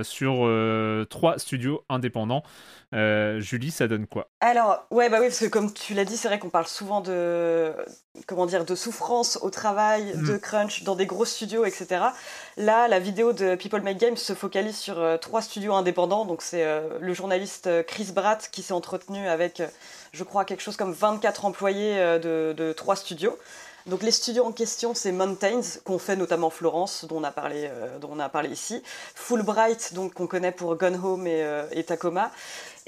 [0.03, 2.43] sur trois studios indépendants.
[2.95, 4.29] Euh, Julie, ça donne quoi?
[4.41, 7.03] Alors, ouais, bah oui, parce que comme tu l'as dit, c'est vrai qu'on parle souvent
[7.03, 7.73] de,
[8.27, 10.27] comment dire, de souffrance au travail, mm.
[10.27, 12.07] de crunch dans des gros studios, etc.
[12.57, 16.25] Là, la vidéo de People Make Games se focalise sur euh, trois studios indépendants.
[16.25, 19.63] Donc, c'est euh, le journaliste Chris Bratt qui s'est entretenu avec,
[20.13, 23.37] je crois, quelque chose comme 24 employés de, trois studios.
[23.89, 27.71] Donc les studios en question, c'est Mountains, qu'on fait notamment Florence, dont on a parlé,
[28.33, 28.83] parlé ici.
[29.15, 32.31] Fulbright, donc qu'on connaît pour Gone Home et, et Tacoma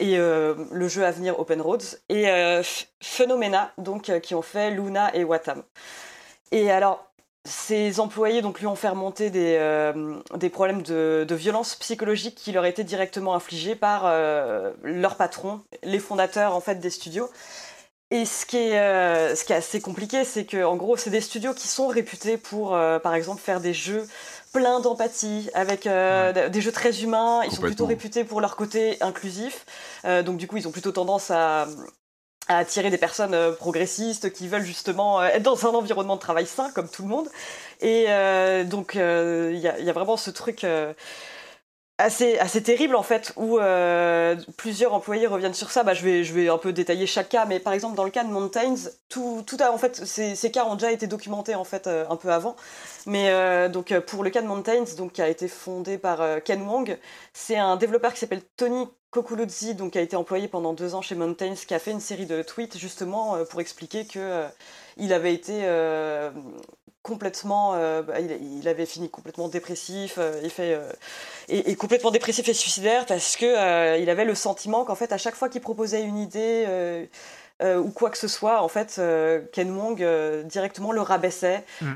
[0.01, 2.63] et euh, le jeu à venir Open Roads, et euh,
[3.01, 5.63] Phenomena, donc, euh, qui ont fait Luna et Watam.
[6.53, 7.07] Et alors,
[7.45, 9.59] ces employés donc, lui ont fait remonter des,
[10.51, 14.13] problèmes de, violence psychologique qui leur étaient directement infligés par
[14.83, 17.31] leur patron, les fondateurs en fait des studios.
[18.13, 21.21] Et ce qui est, ce qui est assez compliqué, c'est que en gros, c'est des
[21.21, 24.05] studios qui sont réputés pour, par exemple, faire des jeux
[24.53, 27.43] plein d'empathie, avec euh, des jeux très humains.
[27.45, 29.65] Ils sont plutôt réputés pour leur côté inclusif.
[30.05, 31.69] Euh, donc du coup, ils ont plutôt tendance à,
[32.49, 36.71] attirer des personnes euh, progressistes qui veulent justement être dans un environnement de travail sain,
[36.73, 37.29] comme tout le monde.
[37.81, 38.07] Et
[38.65, 40.67] donc, il y, a vraiment ce truc
[42.01, 45.83] assez, assez terrible en fait où euh, plusieurs employés reviennent sur ça.
[45.83, 48.31] Bah, je, vais, un peu détailler chaque cas, mais par exemple dans le cas de
[48.31, 48.75] Mountains,
[49.09, 52.31] tout, en fait, ces, ces, cas ont déjà été documentés en fait euh, un peu
[52.31, 52.57] avant.
[53.07, 56.63] Mais euh, donc pour le cas de Mountains, donc qui a été fondé par Ken
[56.63, 56.99] Wong,
[57.33, 61.15] c'est un développeur qui s'appelle Tony Kokuludzi, donc a été employé pendant deux ans chez
[61.15, 64.45] Mountains, qui a fait une série de tweets justement pour expliquer que
[64.97, 65.65] il avait été
[67.03, 70.93] complètement, euh, bah, il, avait fini complètement dépressif, euh, fait, euh,
[71.49, 75.35] et, complètement dépressif et suicidaire parce que il avait le sentiment qu'en fait à chaque
[75.35, 77.09] fois qu'il proposait une idée
[77.63, 79.01] ou quoi que ce soit, en fait
[79.53, 80.05] Ken Wong
[80.45, 81.95] directement le rabaissait, mm.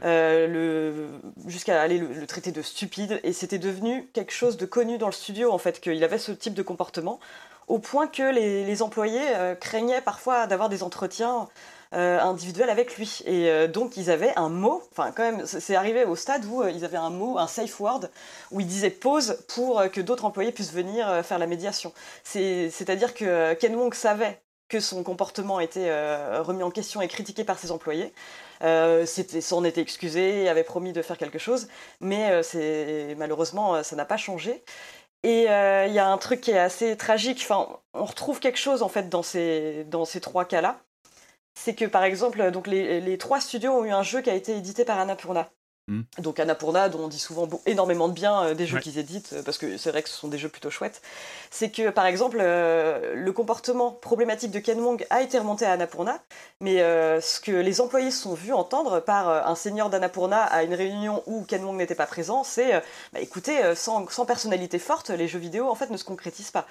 [1.47, 5.13] jusqu'à aller le, traiter de stupide, et c'était devenu quelque chose de connu dans le
[5.13, 7.21] studio en fait qu'il avait ce type de comportement
[7.67, 9.25] au point que les, les employés
[9.61, 11.49] craignaient parfois d'avoir des entretiens
[11.95, 13.21] euh, individuel avec lui.
[13.25, 16.61] Et euh, donc ils avaient un mot, enfin quand même, c'est arrivé au stade où
[16.61, 18.07] euh, ils avaient un mot, un safe word,
[18.51, 21.93] où ils disaient pause pour que d'autres employés puissent venir faire la médiation.
[22.25, 25.91] C'est-à-dire que Ken Wong savait que son comportement était
[26.41, 28.13] remis en question et critiqué par ses employés.
[28.63, 31.69] Euh, s'en était excusé, avait promis de faire quelque chose,
[32.01, 34.65] mais c'est malheureusement ça n'a pas changé.
[35.23, 37.47] Et il y a un truc qui est assez tragique.
[37.51, 40.81] On retrouve quelque chose en fait dans ces, dans ces trois cas-là
[41.55, 44.35] c'est que par exemple, donc les, les, trois studios ont eu un jeu qui a
[44.35, 45.51] été édité par Annapurna.
[45.87, 46.01] Hmm.
[46.19, 49.43] Donc Annapurna, dont on dit souvent énormément de bien euh, des jeux qu'ils éditent, euh,
[49.43, 51.03] parce que c'est vrai que ce sont des jeux plutôt chouettes,
[51.51, 55.73] c'est que par exemple, euh, le comportement problématique de Ken Wong a été remonté à
[55.73, 56.23] Annapurna,
[56.61, 61.23] mais ce que les employés sont vus entendre par un seigneur d'Annapurna à une réunion
[61.27, 62.73] où Ken Wong n'était pas présent, c'est
[63.13, 66.67] bah, écoutez, sans, sans, personnalité forte, les jeux vidéo en fait ne se concrétisent pas.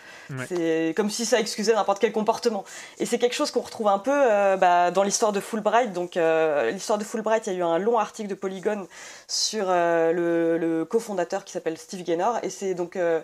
[0.47, 2.63] C'est comme si ça excusait n'importe quel comportement.
[2.97, 4.11] Et c'est quelque chose qu'on retrouve un peu
[4.57, 5.93] bah, dans l'histoire de Fulbright.
[5.93, 8.87] Donc l'histoire de Fulbright, il y a eu un long article de Polygon
[9.27, 12.39] sur euh, le, cofondateur qui s'appelle Steve Gaynor.
[12.43, 13.21] Et c'est donc euh,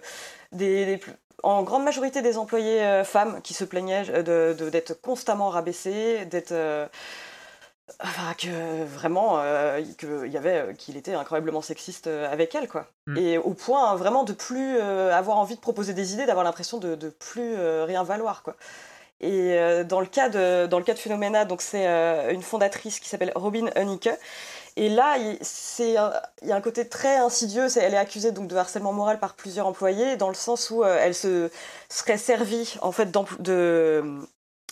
[0.52, 1.00] des,
[1.44, 6.54] en grande majorité des employés euh, femmes qui se plaignaient d'être de, constamment rabaissés, d'être.
[8.02, 9.42] Enfin, que vraiment,
[9.98, 12.86] qu'il y avait, qu'il était incroyablement sexiste avec elle, quoi.
[13.08, 13.18] Mm.
[13.18, 16.94] Et au point vraiment de plus avoir envie de proposer des idées, d'avoir l'impression de,
[16.94, 18.56] de plus rien valoir, quoi.
[19.22, 21.88] Et dans le cas de dans le cas de Phenomena, donc c'est
[22.32, 24.12] une fondatrice qui s'appelle Robin Honeyke
[24.80, 25.38] et là, il
[26.48, 27.68] y a un côté très insidieux.
[27.76, 30.98] elle est accusée donc de harcèlement moral par plusieurs employés, dans le sens où euh,
[31.02, 31.52] elle se
[31.90, 34.02] serait servie en fait de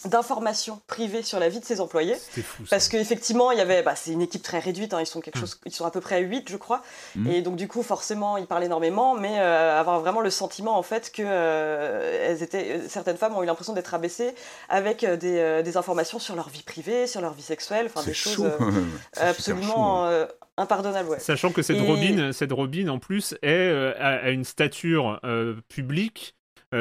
[0.08, 2.16] d'informations privées sur la vie de ses employés.
[2.16, 2.66] Fou.
[2.66, 2.70] ça.
[2.72, 5.38] Parce qu'effectivement, il y avait, bah, c'est une équipe très réduite, hein, ils, sont quelque
[5.38, 5.42] Mm.
[5.42, 6.82] chose, ils sont à peu près à 8, je crois.
[7.16, 7.32] Mm.
[7.32, 10.84] Et donc, du coup, forcément, ils parlent énormément, mais euh, avoir vraiment le sentiment, en
[10.84, 14.34] fait, que euh, elles étaient, euh, certaines femmes ont eu l'impression d'être abaissées
[14.70, 18.04] avec euh, des, euh, des informations sur leur vie privée, sur leur vie sexuelle, enfin,
[18.06, 18.46] des choses chaud.
[18.46, 18.72] euh,
[19.18, 21.20] absolument ouais.
[21.20, 25.20] Sachant que cette Et- Robin, cette Robin en plus est euh, a, a une stature
[25.24, 26.37] euh, publique euh,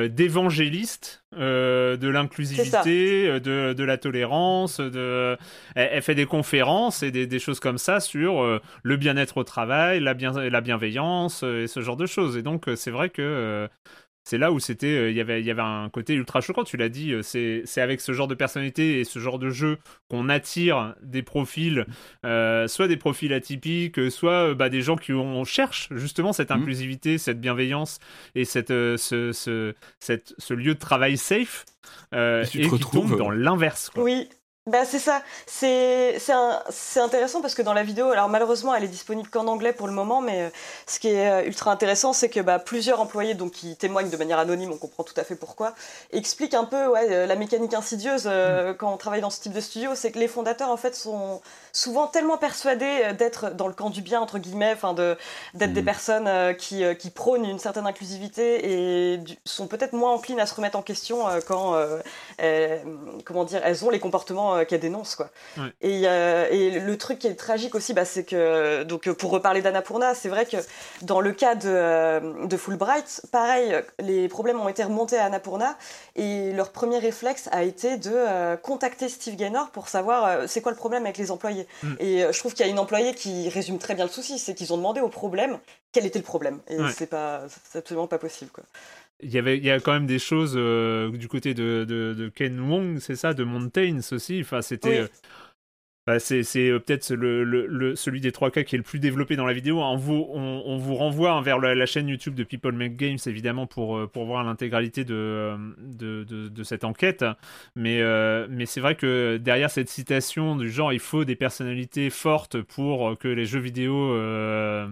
[0.08, 5.36] d'évangéliste euh, de l'inclusivité, euh, de, de la tolérance, de
[5.74, 9.36] elle, elle fait des conférences et des, des choses comme ça sur euh, le bien-être
[9.36, 12.36] au travail, la, bien, la bienveillance euh, et ce genre de choses.
[12.36, 13.68] Et donc euh, c'est vrai que euh,
[14.28, 16.64] c'est là où c'était euh, il y avait il y avait un côté ultra choquant
[16.64, 19.50] tu l'as dit euh, c'est c'est avec ce genre de personnalité et ce genre de
[19.50, 19.78] jeu
[20.10, 21.86] qu'on attire des profils
[22.24, 26.32] euh, soit des profils atypiques soit euh, bah, des gens qui ont, on cherche justement
[26.32, 26.60] cette Mhm.
[26.62, 28.00] inclusivité cette bienveillance
[28.34, 31.64] et cette euh, ce, ce, cette- ce lieu de travail safe
[32.14, 34.02] euh, Et tu et qui tombe dans l'inverse quoi.
[34.02, 34.28] Oui,
[34.66, 35.22] bah c'est ça.
[35.46, 36.18] C'est
[37.00, 39.92] intéressant parce que dans la vidéo, alors malheureusement, elle est disponible qu'en anglais pour le
[39.92, 40.48] moment, mais euh,
[40.88, 44.16] ce qui est euh, ultra intéressant, c'est que bah, plusieurs employés, donc qui témoignent de
[44.16, 45.74] manière anonyme, on comprend tout à fait pourquoi,
[46.12, 49.52] expliquent un peu ouais, euh, la mécanique insidieuse euh, quand on travaille dans ce type
[49.52, 51.40] de studio, c'est que les fondateurs en fait sont
[51.72, 55.16] souvent tellement persuadés d'être dans le camp du bien entre guillemets, enfin de
[55.54, 55.84] d'être des Mhm.
[55.84, 60.40] personnes euh, qui euh, qui prônent une certaine inclusivité et du- sont peut-être moins enclines
[60.40, 61.74] à se remettre en question quand
[63.24, 65.30] comment dire, elles ont les comportements euh, qu'elles dénoncent quoi.
[65.80, 69.30] Et, euh, et le truc qui est tragique aussi, bah, c'est que donc euh, pour
[69.30, 70.56] reparler d'Annapurna, c'est vrai que
[71.02, 75.76] dans le cas de, de Fulbright, pareil, les problèmes ont été remontés à Annapurna
[76.14, 80.78] et leur premier réflexe a été de contacter Steve Gaynor pour savoir c'est quoi le
[80.78, 81.66] problème avec les employés.
[81.82, 81.94] Mm.
[82.00, 84.54] Et je trouve qu'il y a une employée qui résume très bien le souci, c'est
[84.54, 85.58] qu'ils ont demandé au problème
[85.96, 86.60] quel était le problème.
[86.68, 86.90] Et Ouais.
[86.90, 88.64] c'est pas, c'est absolument pas possible quoi.
[89.22, 92.12] Il y avait, il y a quand même des choses euh, du côté de, de,
[92.12, 94.40] de Ken Wong, c'est ça, de Mountains aussi.
[94.42, 94.88] Enfin, c'était.
[94.88, 94.96] Oui.
[94.96, 95.08] euh,
[96.06, 99.00] bah, c'est euh, peut-être le, le- le- celui des trois cas qui est le plus
[99.00, 99.80] développé dans la vidéo.
[99.80, 102.96] On vous, on, on vous renvoie hein, vers la, la chaîne YouTube de People Make
[102.96, 107.24] Games, évidemment, pour, pour voir l'intégralité de, de, de, de cette enquête.
[107.74, 112.10] Mais, euh, mais c'est vrai que derrière cette citation du genre, il faut des personnalités
[112.10, 114.86] fortes pour que les jeux vidéo euh,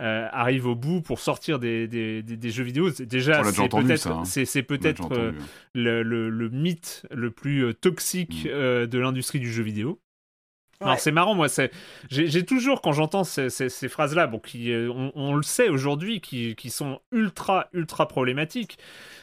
[0.00, 2.90] euh, arrivent au bout, pour sortir des, des, des- des jeux vidéo.
[2.90, 4.24] C'est- Déjà, c'est peut-être hein.
[4.24, 5.38] c'est- peut-être euh, entendu.
[5.74, 8.48] le, le- le mythe le plus euh, toxique Mm.
[8.48, 10.00] euh, de l'industrie du jeu vidéo.
[10.80, 11.70] Alors c'est marrant, moi, c'est
[12.10, 15.68] j'ai toujours quand j'entends ces, ces- ces phrases-là, bon, qui euh, on, on le sait
[15.68, 18.78] aujourd'hui, qui, qui sont ultra ultra problématiques.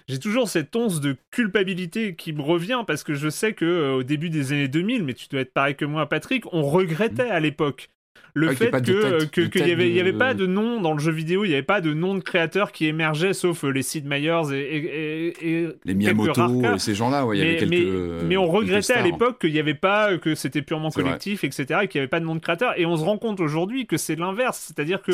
[0.07, 3.95] J'ai toujours cette once de culpabilité qui me revient parce que je sais que euh,
[3.95, 7.29] au début des années 2000, mais tu dois être pareil que moi, Patrick, on regrettait
[7.29, 7.89] à l'époque
[8.35, 10.45] le Ouais, qu'il ait fait pas que euh, que- qu'il y avait y pas de
[10.45, 13.33] nom dans le jeu vidéo, il y avait pas de nom de créateur qui émergeait,
[13.33, 17.37] sauf euh, les Sid Meier's et, et, et- et Les Miyamoto et ces gens-là, ouais,
[17.37, 17.69] mais, quelques.
[17.69, 19.03] mais- euh, mais on regrettait à stars.
[19.03, 22.19] l'époque qu'il n'y avait pas, que c'était purement collectif, etc., et qu'il n'y avait pas
[22.19, 22.73] de nom de créateur.
[22.77, 24.59] Et on se rend compte aujourd'hui que c'est l'inverse.
[24.67, 25.11] C'est-à-dire que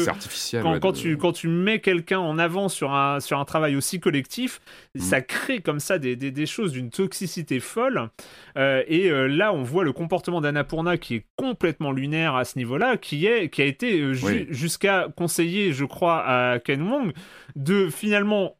[0.61, 3.45] quand, ouais, quand de- tu, quand tu mets quelqu'un en avant sur un, sur un
[3.45, 4.59] travail aussi collectif,
[4.95, 4.99] Mm.
[4.99, 8.09] ça crée comme ça des, des, des choses d'une toxicité folle.
[8.57, 12.57] Euh, et euh, là, on voit le comportement d'Annapurna qui est complètement lunaire à ce
[12.57, 14.47] niveau-là, qui, est, qui a été euh, ju- Oui.
[14.49, 17.13] jusqu'à conseiller, je crois, à Ken Wong
[17.55, 18.57] de finalement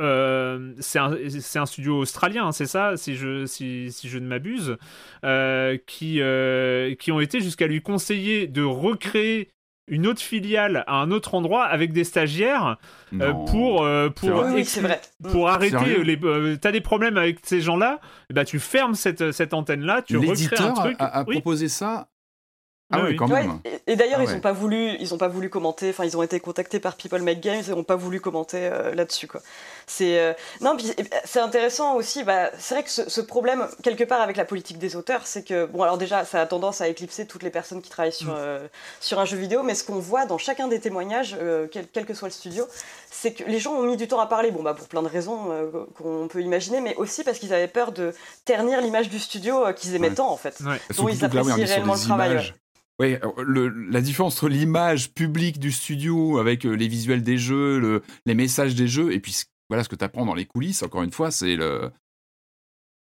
[0.00, 4.18] euh, c'est un, c'est un studio australien, hein, c'est ça, si je, si, si je
[4.18, 4.76] ne m'abuse,
[5.24, 9.50] euh, qui, euh, qui ont été jusqu'à lui conseiller de recréer
[9.88, 12.78] une autre filiale à un autre endroit avec des stagiaires
[13.12, 15.00] euh, pour, euh, pour, vrai Oui, oui, exclu- c'est vrai.
[15.30, 16.18] Pour arrêter les.
[16.24, 18.00] euh, T'as des problèmes avec ces gens-là,
[18.32, 20.96] ben, tu fermes cette, cette antenne-là, tu recrées un L'éditeur truc.
[21.00, 22.08] a, a Oui, proposé ça.
[22.92, 23.16] Ah Oui, ouais, oui.
[23.16, 23.58] quand Ouais, même.
[23.64, 24.36] et, et d'ailleurs, Ah ils ouais.
[24.36, 25.90] ont pas voulu, ils ont pas voulu commenter.
[25.90, 28.94] Enfin, ils ont été contactés par People Make Games et ont pas voulu commenter euh,
[28.94, 29.40] là-dessus, quoi.
[29.86, 32.22] C'est euh, non, puis et- c'est intéressant aussi.
[32.24, 35.42] Bah, c'est vrai que ce, ce problème quelque part avec la politique des auteurs, c'est
[35.42, 38.28] que bon, alors déjà, ça a tendance à éclipser toutes les personnes qui travaillent sur
[38.32, 38.36] Mm.
[38.38, 38.68] euh,
[39.00, 42.04] sur un jeu vidéo, mais ce qu'on voit dans chacun des témoignages, euh, quel, quel
[42.06, 42.66] que soit le studio,
[43.10, 44.50] c'est que les gens ont mis du temps à parler.
[44.50, 47.68] Bon, bah pour plein de raisons euh, qu'on peut imaginer, mais aussi parce qu'ils avaient
[47.68, 48.12] peur de
[48.44, 50.14] ternir l'image du studio euh, qu'ils aimaient Ouais.
[50.14, 50.58] tant en fait.
[50.60, 50.80] Ouais.
[50.96, 52.52] dont ils apprécient réellement le travail.
[53.02, 57.36] Ouais, alors, le- la différence entre l'image publique du studio avec euh, les visuels des
[57.36, 59.36] jeux, le- les messages des jeux, et puis
[59.68, 61.90] voilà ce que tu apprends dans les coulisses, encore une fois, c'est le.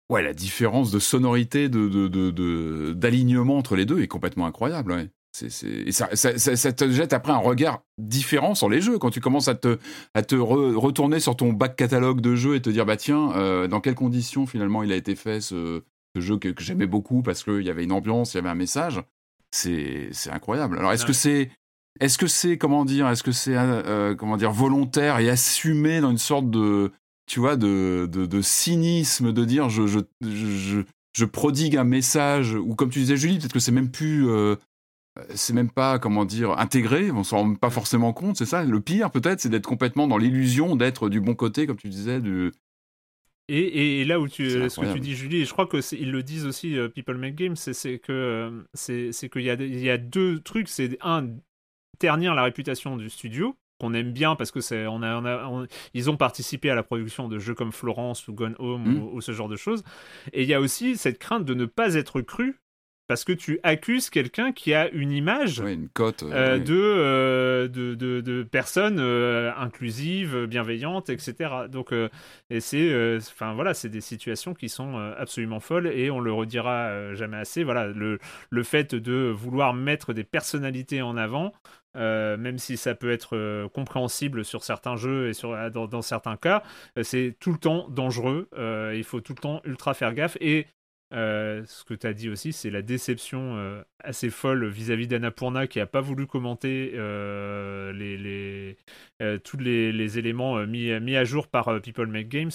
[0.08, 4.92] Ouais, la différence de sonorité, d'alignement entre les deux est complètement incroyable.
[4.92, 5.10] Ouais.
[5.32, 8.98] Ça, te jette après un regard différent sur les jeux.
[8.98, 9.78] Quand tu commences à te,
[10.14, 13.32] à te re- retourner sur ton bac catalogue de jeux et te dire, bah tiens,
[13.36, 15.82] euh, dans quelles conditions finalement il a été fait ce,
[16.14, 18.50] ce jeu que, que j'aimais beaucoup parce qu'il y avait une ambiance, il y avait
[18.50, 19.00] un message,
[19.52, 20.78] c'est, incroyable.
[20.78, 21.50] Alors est-ce que c'est.
[22.00, 26.10] Est-ce que c'est comment dire Est-ce que c'est euh, comment dire volontaire et assumé dans
[26.10, 26.90] une sorte de
[27.26, 30.82] tu vois, de, de, de cynisme, de dire je, je, je,
[31.16, 34.28] je, prodigue un message, ou comme tu disais Julie, peut-être que c'est même plus...
[34.28, 34.56] Euh,
[35.34, 38.64] c'est même pas, comment dire, intégré, on s'en rend pas forcément compte, c'est ça.
[38.64, 42.20] Le pire, peut-être, c'est d'être complètement dans l'illusion d'être du bon côté, comme tu disais,
[42.20, 42.50] du,
[43.58, 46.22] et, et, là où tu, ce que tu dis, Julie, et je crois qu'ils le
[46.22, 49.98] disent aussi, uh, People Make Games, c'est que c'est qu'il y a, il y a
[49.98, 50.68] deux trucs.
[50.68, 51.28] C'est un,
[51.98, 55.66] ternir la réputation du studio, qu'on aime bien parce que c'est on a, on a
[55.92, 59.02] ils ont participé à la production de jeux comme Florence ou Gone Home mmh.
[59.02, 59.82] ou, ou, ce genre de choses
[60.32, 62.60] et il y a aussi cette crainte de ne pas être cru
[63.06, 68.20] parce que tu accuses quelqu'un qui a une image une cote, euh, euh, de, de,
[68.20, 71.50] de, personnes euh, inclusives, bienveillantes, etc.
[71.70, 71.92] Donc,
[72.50, 77.14] et c'est, enfin voilà, c'est des situations qui sont absolument folles et on le redira
[77.14, 77.64] jamais assez.
[77.64, 78.18] Voilà, le,
[78.50, 81.52] le fait de vouloir mettre des personnalités en avant.
[81.94, 86.62] même si ça peut être compréhensible sur certains jeux et sur, dans, dans certains cas,
[87.02, 88.48] c'est tout le temps dangereux.
[88.94, 90.36] il faut tout le temps ultra faire gaffe.
[90.40, 90.66] Et
[91.12, 95.66] euh, ce que tu as dit aussi, c'est la déception euh, assez folle vis-à-vis d'Annapurna
[95.66, 98.76] qui n'a pas voulu commenter euh, les, les
[99.44, 102.50] tous les, éléments mis, mis, à jour par People Make Games.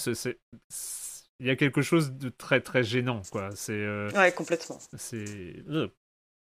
[1.40, 3.50] Il y a quelque chose de très très gênant, quoi.
[3.54, 3.86] C'est.
[4.16, 4.78] ouais, complètement.
[4.96, 5.62] C'est.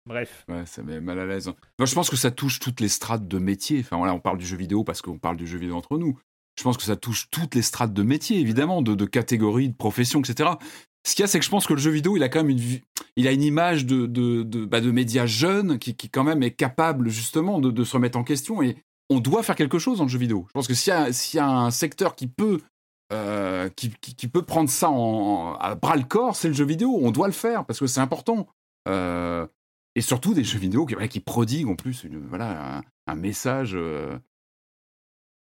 [0.07, 0.45] Bref.
[0.49, 1.49] Ouais, ça met mal à l'aise.
[1.79, 3.81] Moi, je pense que ça touche toutes les strates de métier.
[3.81, 6.19] Enfin, voilà, on parle du jeu vidéo parce qu'on parle du jeu vidéo entre nous.
[6.57, 9.75] Je pense que ça touche toutes les strates de métier, évidemment, de, de catégories, de
[9.75, 10.51] professions, etc.
[11.07, 12.43] Ce qu'il y a, c'est que je pense que le jeu vidéo, il a quand
[12.43, 12.81] même une,
[13.15, 16.51] il a une image de, de, bah, de médias jeunes qui, qui, quand même est
[16.51, 18.61] capable justement de, de, se remettre en question.
[18.61, 18.77] Et
[19.09, 20.47] on doit faire quelque chose dans le jeu vidéo.
[20.49, 22.61] Je pense que s'il y, y, a un secteur qui peut,
[23.13, 26.99] euh, qui, qui, peut prendre ça à bras le corps, c'est le jeu vidéo.
[27.01, 28.49] On doit le faire parce que c'est important.
[28.89, 29.47] Euh,
[29.95, 34.19] et surtout des jeux vidéo qui, qui prodiguent en plus une, voilà, un, message euh,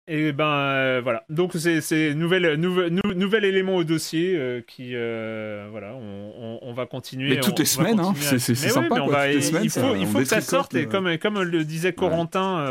[0.06, 5.68] et ben euh, voilà, donc c'est nouvel, nouvel, nouvel élément au dossier euh, qui euh,
[5.70, 7.30] voilà, on, on, va continuer.
[7.30, 9.32] Mais toutes les semaines, hein, c'est sympa.
[9.32, 12.62] il, faut, il faut que ça sorte et comme comme le disait Corentin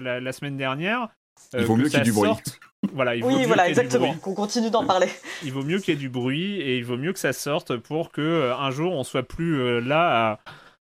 [0.00, 1.08] la, la, semaine dernière,
[1.54, 2.30] il vaut mieux qu'il y ait du bruit.
[2.92, 4.12] Voilà, il oui, voilà, exactement.
[4.14, 5.08] Qu'on continue d'en parler.
[5.44, 7.76] Il vaut mieux qu'il y ait du bruit et il vaut mieux que ça sorte
[7.76, 10.38] pour que un jour on soit plus là à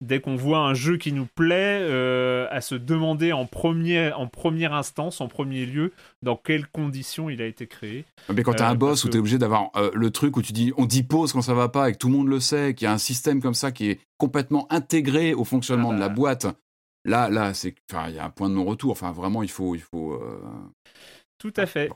[0.00, 4.26] dès qu'on voit un jeu qui nous plaît, euh, à se demander en, premier, en
[4.26, 8.04] première instance, en premier lieu, dans quelles conditions il a été créé.
[8.32, 10.36] Mais quand tu as un euh, boss où tu es obligé d'avoir euh, le truc
[10.36, 12.28] où tu dis on dit pause quand ça va pas et que tout le monde
[12.28, 15.92] le sait, qu'il y a un système comme ça qui est complètement intégré au fonctionnement
[15.92, 16.14] de la ah bah.
[16.14, 16.46] boîte,
[17.04, 17.74] là, là, c'est,
[18.08, 18.92] il y a un point de non-retour.
[18.92, 20.20] Enfin, vraiment, il faut, il faut.
[21.38, 21.90] Tout à fait.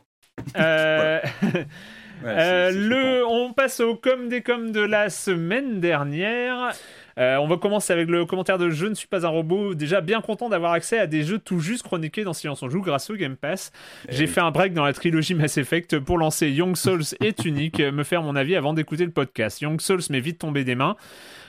[2.23, 6.73] le, on passe au com des coms de la semaine dernière.
[7.19, 9.75] Euh, on va commencer avec le commentaire de Je ne suis pas un robot.
[9.75, 12.81] Déjà bien content d'avoir accès à des jeux tout juste chroniqués dans Silence on joue
[12.81, 13.73] grâce au Game Pass.
[14.09, 17.33] Eh J'ai fait un break dans la trilogie Mass Effect pour lancer Young Souls et
[17.33, 19.61] Tunic, me faire mon avis avant d'écouter le podcast.
[19.61, 20.97] Young Souls m'est vite tombé des mains.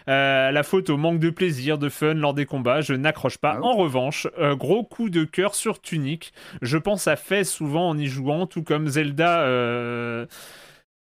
[0.08, 3.58] Euh, la faute au manque de plaisir, de fun lors des combats, je n'accroche pas.
[3.58, 6.34] Ah en revanche, euh, gros coup de cœur sur Tunic.
[6.64, 9.46] Je pense à fait souvent en y jouant, tout comme Zelda.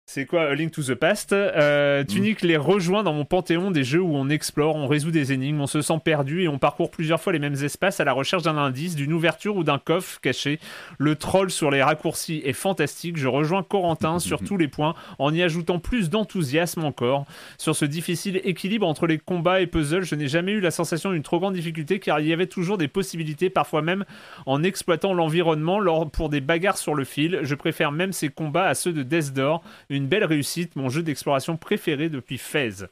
[0.05, 1.33] C'est quoi A Link to the Past?
[1.33, 5.33] Euh, Tunic les rejoint dans mon panthéon des jeux où on explore, on résout des
[5.33, 8.12] énigmes, on se sent perdu et on parcourt plusieurs fois les mêmes espaces à la
[8.12, 10.59] recherche d'un indice, d'une ouverture ou d'un coffre caché.
[10.99, 13.17] Le troll sur les raccourcis est fantastique.
[13.17, 17.25] Je rejoins Corentin sur tous les points en y ajoutant plus d'enthousiasme encore.
[17.57, 21.12] Sur ce difficile équilibre entre les combats et puzzles, je n'ai jamais eu la sensation
[21.12, 24.05] d'une trop grande difficulté car il y avait toujours des possibilités, parfois même
[24.47, 27.38] en exploitant l'environnement lors pour des bagarres sur le fil.
[27.45, 29.62] Je préfère même ces combats à ceux de Death Door
[29.96, 32.87] une belle réussite, mon jeu d'exploration préféré depuis Fez.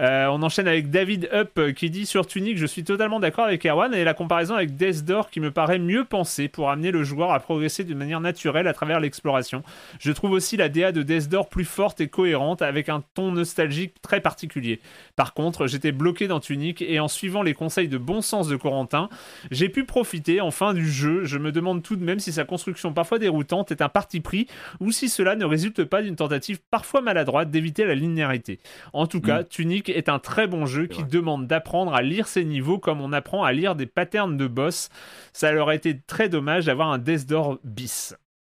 [0.00, 3.44] Euh, on enchaîne avec David Up euh, qui dit sur Tunic Je suis totalement d'accord
[3.44, 6.90] avec Erwan et la comparaison avec Death Door qui me paraît mieux pensée pour amener
[6.90, 9.62] le joueur à progresser d'une manière naturelle à travers l'exploration.
[10.00, 13.32] Je trouve aussi la DA de Death Door plus forte et cohérente avec un ton
[13.32, 14.80] nostalgique très particulier.
[15.16, 18.56] Par contre, j'étais bloqué dans Tunic et en suivant les conseils de bon sens de
[18.56, 19.08] Corentin,
[19.50, 21.24] j'ai pu profiter enfin du jeu.
[21.24, 24.46] Je me demande tout de même si sa construction parfois déroutante est un parti pris
[24.80, 28.58] ou si cela ne résulte pas d'une tentative parfois maladroite d'éviter la linéarité.
[28.92, 29.48] En tout cas, mm.
[29.48, 33.12] Tunic est un très bon jeu qui demande d'apprendre à lire ses niveaux comme on
[33.12, 34.88] apprend à lire des patterns de boss.
[35.32, 38.14] Ça leur a été très dommage d'avoir un Death Door bis.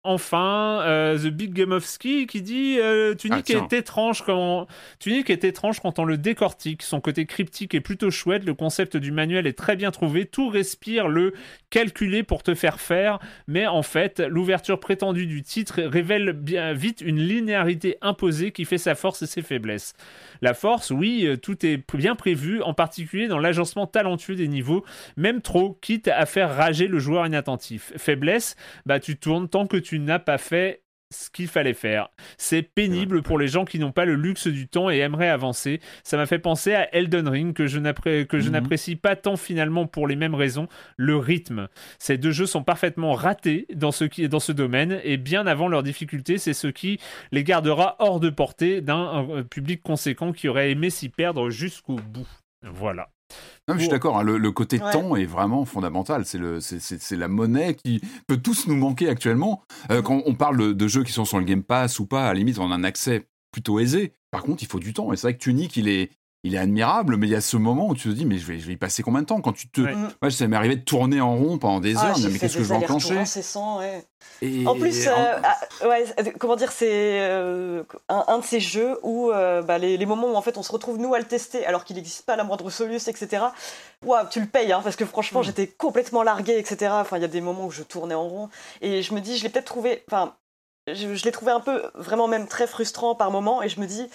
[0.07, 4.67] Enfin, euh, The Big Game of Ski qui dit euh, Tunic ah, est étrange quand
[4.99, 6.83] Tunic est étrange quand on le décortique.
[6.83, 8.45] Son côté cryptique est plutôt chouette.
[8.45, 10.27] Le concept du manuel est très bien trouvé.
[10.27, 11.33] Tout respire le
[11.71, 13.19] calculer pour te faire faire.
[13.49, 18.77] Mais en fait, l'ouverture prétendue du titre révèle bien vite une linéarité imposée qui fait
[18.77, 19.95] sa force et ses faiblesses.
[20.43, 24.85] La force, oui, euh, tout est bien prévu, en particulier dans l'agencement talentueux des niveaux,
[25.17, 27.93] même trop, quitte à faire rager le joueur inattentif.
[27.97, 32.09] Faiblesse, bah tu tournes tant que tu n'as pas fait ce qu'il fallait faire.
[32.39, 35.79] C'est pénible pour les gens qui n'ont pas le luxe du temps et aimeraient avancer.
[36.03, 38.49] Ça m'a fait penser à Elden Ring, que je Mhm.
[38.51, 40.67] n'apprécie pas tant finalement pour les mêmes raisons,
[40.97, 41.69] le rythme.
[42.01, 45.69] Ces deux jeux sont parfaitement ratés dans ce, qui, dans ce domaine, et bien avant
[45.69, 46.99] leur difficulté, c'est ce qui
[47.31, 51.97] les gardera hors de portée d'un euh, public conséquent qui aurait aimé s'y perdre jusqu'au
[51.97, 52.27] bout.
[52.63, 53.09] Voilà.
[53.67, 54.93] Non, mais je suis d'accord, hein, le, le côté Ouais.
[54.93, 56.25] temps est vraiment fondamental.
[56.27, 59.63] C'est la monnaie qui peut tous nous manquer actuellement.
[59.91, 62.25] Euh, quand on parle de, de jeux qui sont sur le Game Pass ou pas,
[62.29, 64.13] à la limite, on a un accès plutôt aisé.
[64.31, 65.13] Par contre, il faut du temps.
[65.13, 66.11] Et c'est vrai que Tunic, il est,
[66.45, 68.47] il est admirable, mais il y a ce moment où tu te dis, mais je
[68.47, 69.81] vais, je vais y passer combien de temps Quand tu te.
[69.81, 69.95] Ouais.
[70.23, 72.19] Moi, ça m'est arrivé de tourner en rond pendant des Ah, heures.
[72.19, 74.05] mais fait qu'est-ce que je vais enclencher ouais.
[74.43, 76.05] Et- En plus, et- euh, ah, ouais,
[76.39, 76.89] comment dire, c'est
[77.21, 80.57] euh, un, un de ces jeux où euh, bah, les, les moments où en fait
[80.59, 83.45] on se retrouve nous à le tester alors qu'il n'existe pas la moindre solution, etc.
[84.05, 85.45] Waouh, tu le payes, hein, parce que franchement Mm.
[85.45, 86.91] j'étais complètement largué, etc.
[86.95, 88.49] Enfin, il y a des moments où je tournais en rond
[88.81, 90.35] et je me dis, je l'ai peut-être trouvé, enfin,
[90.87, 93.87] je, je l'ai trouvé un peu vraiment même très frustrant par moment et je me
[93.87, 94.07] dis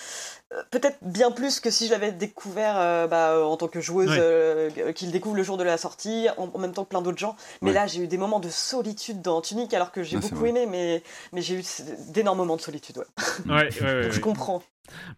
[0.72, 4.10] peut-être bien plus que si je l'avais découvert euh, bah, euh, en tant que joueuse
[4.10, 4.18] Ouais.
[4.20, 7.20] euh, qu'il découvre le jour de la sortie en, en même temps que plein d'autres
[7.20, 7.36] gens.
[7.62, 10.66] Mais là, j'ai eu des moments de solitude dans Tunic alors que j'ai beaucoup aimé,
[10.66, 11.64] mais, mais j'ai eu
[12.12, 12.98] d'énormes moments de solitude.
[12.98, 13.06] Ouais.
[13.46, 14.22] Ouais, ouais, ouais, Donc je ouais.
[14.22, 14.64] comprends.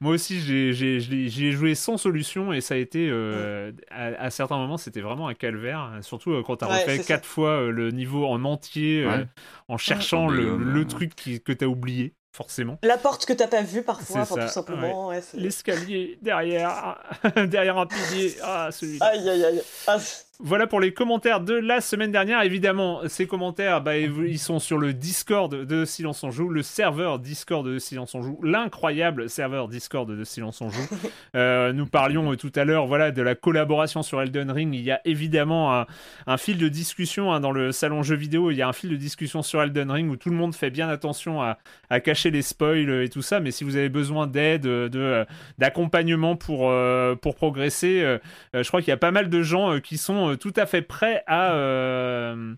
[0.01, 4.77] Moi aussi, j'ai- joué sans solution et ça a été, euh, à, à certains moments,
[4.77, 5.97] c'était vraiment un calvaire.
[6.01, 7.03] Surtout euh, quand tu as Ouais, refait ça.
[7.03, 9.23] quatre fois euh, le niveau en entier euh,
[9.69, 12.77] en cherchant Oh, mais, le, euh, le truc qui- que tu as oublié, forcément.
[12.83, 15.07] La porte que t'as pas vue parfois, enfin, tout simplement.
[15.07, 16.97] ouais, L'escalier derrière,
[17.47, 18.35] derrière un pilier.
[18.43, 19.05] Ah, celui-là.
[19.07, 19.63] Aïe aïe aïe.
[19.87, 19.97] Ah,
[20.43, 22.41] Voilà pour les commentaires de la semaine dernière.
[22.41, 27.19] Évidemment, ces commentaires, bah, ils sont sur le Discord de Silence on Joue, le serveur
[27.19, 30.81] Discord de Silence on Joue, l'incroyable serveur Discord de Silence on Joue.
[31.33, 34.73] Euh, nous parlions euh, tout à l'heure, voilà, de la collaboration sur Elden Ring.
[34.75, 35.85] Il y a évidemment un,
[36.27, 38.51] un fil de discussion hein, dans le salon jeux vidéo.
[38.51, 40.69] Il y a un fil de discussion sur Elden Ring où tout le monde fait
[40.71, 41.57] bien attention à,
[41.89, 43.39] à cacher les spoils et tout ça.
[43.39, 45.25] Mais si vous avez besoin d'aide, de, de-
[45.57, 48.17] d'accompagnement pour euh, pour progresser, euh,
[48.55, 50.53] euh, je crois qu'il y a pas mal de gens euh, qui sont euh, tout
[50.55, 52.53] à fait prêts à, euh,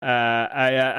[0.00, 0.44] à,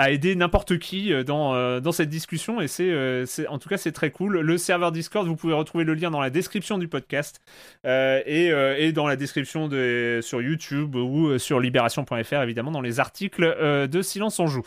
[0.01, 2.61] à- aider n'importe qui euh, dans, dans cette discussion.
[2.61, 4.39] Et c'est, en tout cas, c'est très cool.
[4.39, 7.39] Le serveur Discord, vous pouvez retrouver le lien dans la description du podcast
[7.85, 8.47] et,
[8.77, 14.01] et dans la description de, sur YouTube ou sur libération.fr, évidemment, dans les articles de
[14.01, 14.63] Silence on Joue.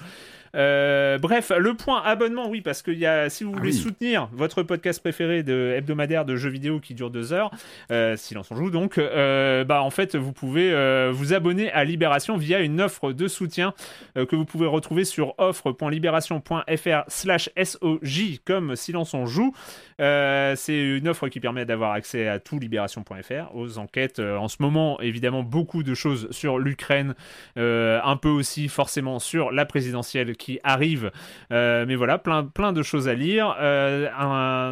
[0.54, 3.78] Euh, bref, le point abonnement, oui, parce que y a, si vous Ah voulez oui.
[3.78, 7.50] soutenir votre podcast préféré de hebdomadaire de jeux vidéo qui dure deux heures,
[7.90, 10.68] euh, Silence on joue donc, euh, bah en fait vous pouvez
[11.12, 13.74] vous abonner à Libération via une offre de soutien
[14.14, 19.54] que vous pouvez retrouver sur offre.libération.fr slash SOJ comme Silence on joue.
[20.00, 24.18] Euh, c'est une offre qui permet d'avoir accès à tout libération.fr, aux enquêtes.
[24.18, 27.14] euh, en ce moment, évidemment, beaucoup de choses sur l'Ukraine,
[27.56, 31.10] euh, un peu aussi forcément sur la présidentielle qui arrive.
[31.50, 33.56] Mais voilà, plein, de choses à lire.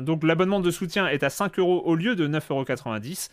[0.02, 3.30] Donc l'abonnement de soutien est à 5 euros au lieu de 9,90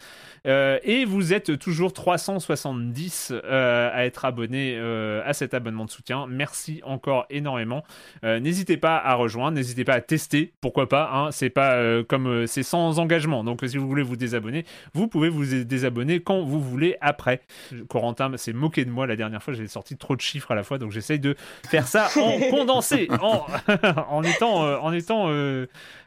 [0.47, 0.79] euros.
[0.83, 4.77] Et vous êtes toujours 370 euh, à être abonné
[5.25, 6.25] à cet abonnement de soutien.
[6.27, 7.83] Merci encore énormément.
[8.23, 11.09] N'hésitez pas à rejoindre, n'hésitez pas à tester, pourquoi pas.
[11.13, 13.43] Hein, c'est pas euh, comme euh, c'est sans engagement.
[13.43, 17.41] Donc si vous voulez vous désabonner, vous pouvez vous désabonner quand vous voulez après.
[17.89, 19.53] Corentin s'est moqué de moi la dernière fois.
[19.53, 21.35] J'ai sorti trop de chiffres à la fois, donc j'essaye de
[21.69, 23.45] faire ça en condensé, en,
[24.09, 25.29] en étant, euh, en étant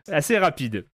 [0.08, 0.86] assez rapide.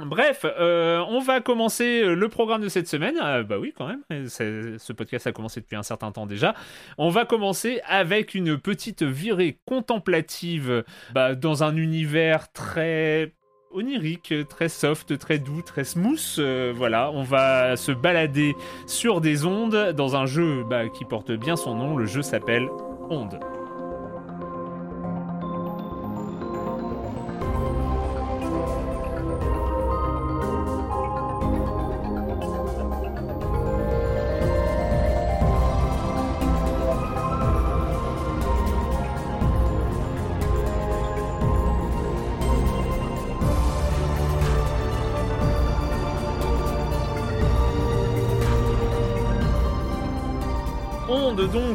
[0.00, 3.16] Bref, euh, on va commencer le programme de cette semaine.
[3.22, 4.02] Euh, bah oui, quand même.
[4.28, 6.54] Ce podcast a commencé depuis un certain temps déjà.
[6.98, 13.32] On va commencer avec une petite virée contemplative bah, dans un univers très
[13.74, 16.20] onirique, très soft, très doux, très smooth.
[16.38, 18.54] Euh, voilà, on va se balader
[18.86, 21.96] sur des ondes dans un jeu bah, qui porte bien son nom.
[21.96, 22.68] Le jeu s'appelle
[23.10, 23.38] Onde.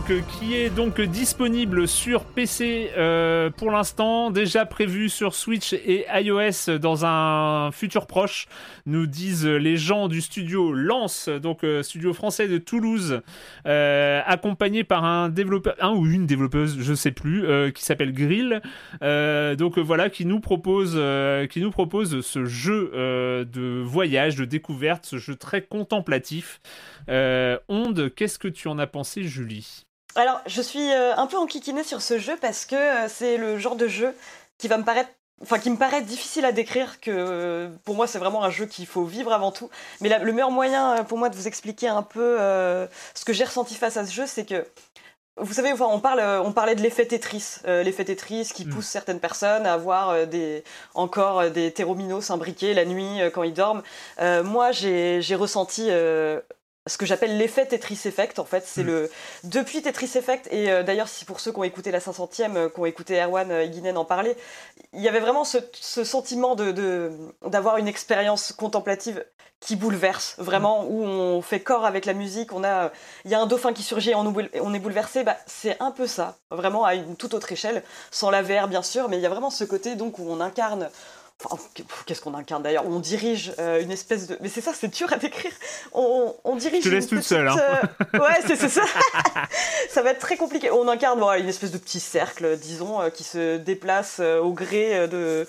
[0.07, 6.77] Qui est donc disponible sur PC euh, pour l'instant, déjà prévu sur Switch et iOS
[6.79, 8.47] dans un futur proche,
[8.85, 13.21] nous disent les gens du studio Lance, donc euh, studio français de Toulouse,
[13.65, 18.61] euh, accompagné par un développeur, un ou une développeuse, je sais plus, qui s'appelle Grill,
[19.01, 20.97] donc voilà, qui nous propose,
[21.49, 26.61] qui nous propose ce jeu de voyage, de découverte, ce jeu très contemplatif.
[27.09, 29.83] Onde, qu'est-ce que tu en as pensé, Julie?
[30.17, 33.59] Alors, je suis euh, un peu enquiquinée sur ce jeu parce que euh, c'est le
[33.59, 34.15] genre de jeu
[34.57, 35.11] qui va me paraître
[35.43, 38.87] enfin qui me paraît difficile à décrire que pour moi c'est vraiment un jeu qu'il
[38.87, 39.69] faut vivre avant tout
[40.01, 42.39] mais le meilleur moyen pour moi de vous expliquer un peu
[43.13, 44.65] ce que j'ai ressenti face à ce jeu c'est que
[45.39, 48.69] vous savez, enfin, on, parle, on parlait de l'effet Tetris, l'effet Tetris qui mm.
[48.71, 50.63] pousse certaines personnes à avoir des,
[50.95, 53.83] encore des terrominos imbriqués la nuit quand ils dorment.
[54.19, 55.91] moi, j'ai ressenti
[56.87, 58.87] ce que j'appelle l'effet Tetris Effect en fait c'est mm.
[58.87, 59.11] le
[59.43, 62.69] depuis Tetris Effect et euh, d'ailleurs si pour ceux qui ont écouté la 500e euh,
[62.69, 64.35] qui ont écouté Erwan euh, Guinen en parler
[64.93, 65.59] il y avait vraiment ce,
[66.03, 67.11] sentiment de
[67.45, 69.23] d'avoir une expérience contemplative
[69.59, 72.91] qui bouleverse vraiment où on fait corps avec la musique on a
[73.25, 75.91] il y a un dauphin qui surgit et on, on est bouleversé bah, c'est un
[75.91, 79.21] peu ça vraiment à une toute autre échelle sans la VR bien sûr mais il
[79.21, 80.89] y a vraiment ce côté donc où on incarne
[82.05, 82.87] Qu'est-ce qu'on incarne d'ailleurs?
[82.87, 84.37] On dirige euh, une espèce de.
[84.41, 85.51] Mais c'est ça, c'est dur à décrire.
[85.93, 86.83] On, on dirige.
[86.83, 87.47] Je te laisse toute seule.
[87.47, 87.57] Hein.
[88.15, 88.81] Euh, ouais, c'est ça.
[89.89, 90.71] ça va être très compliqué.
[90.71, 95.45] On incarne une espèce de petit cercle, disons, euh, qui se déplace au gré de,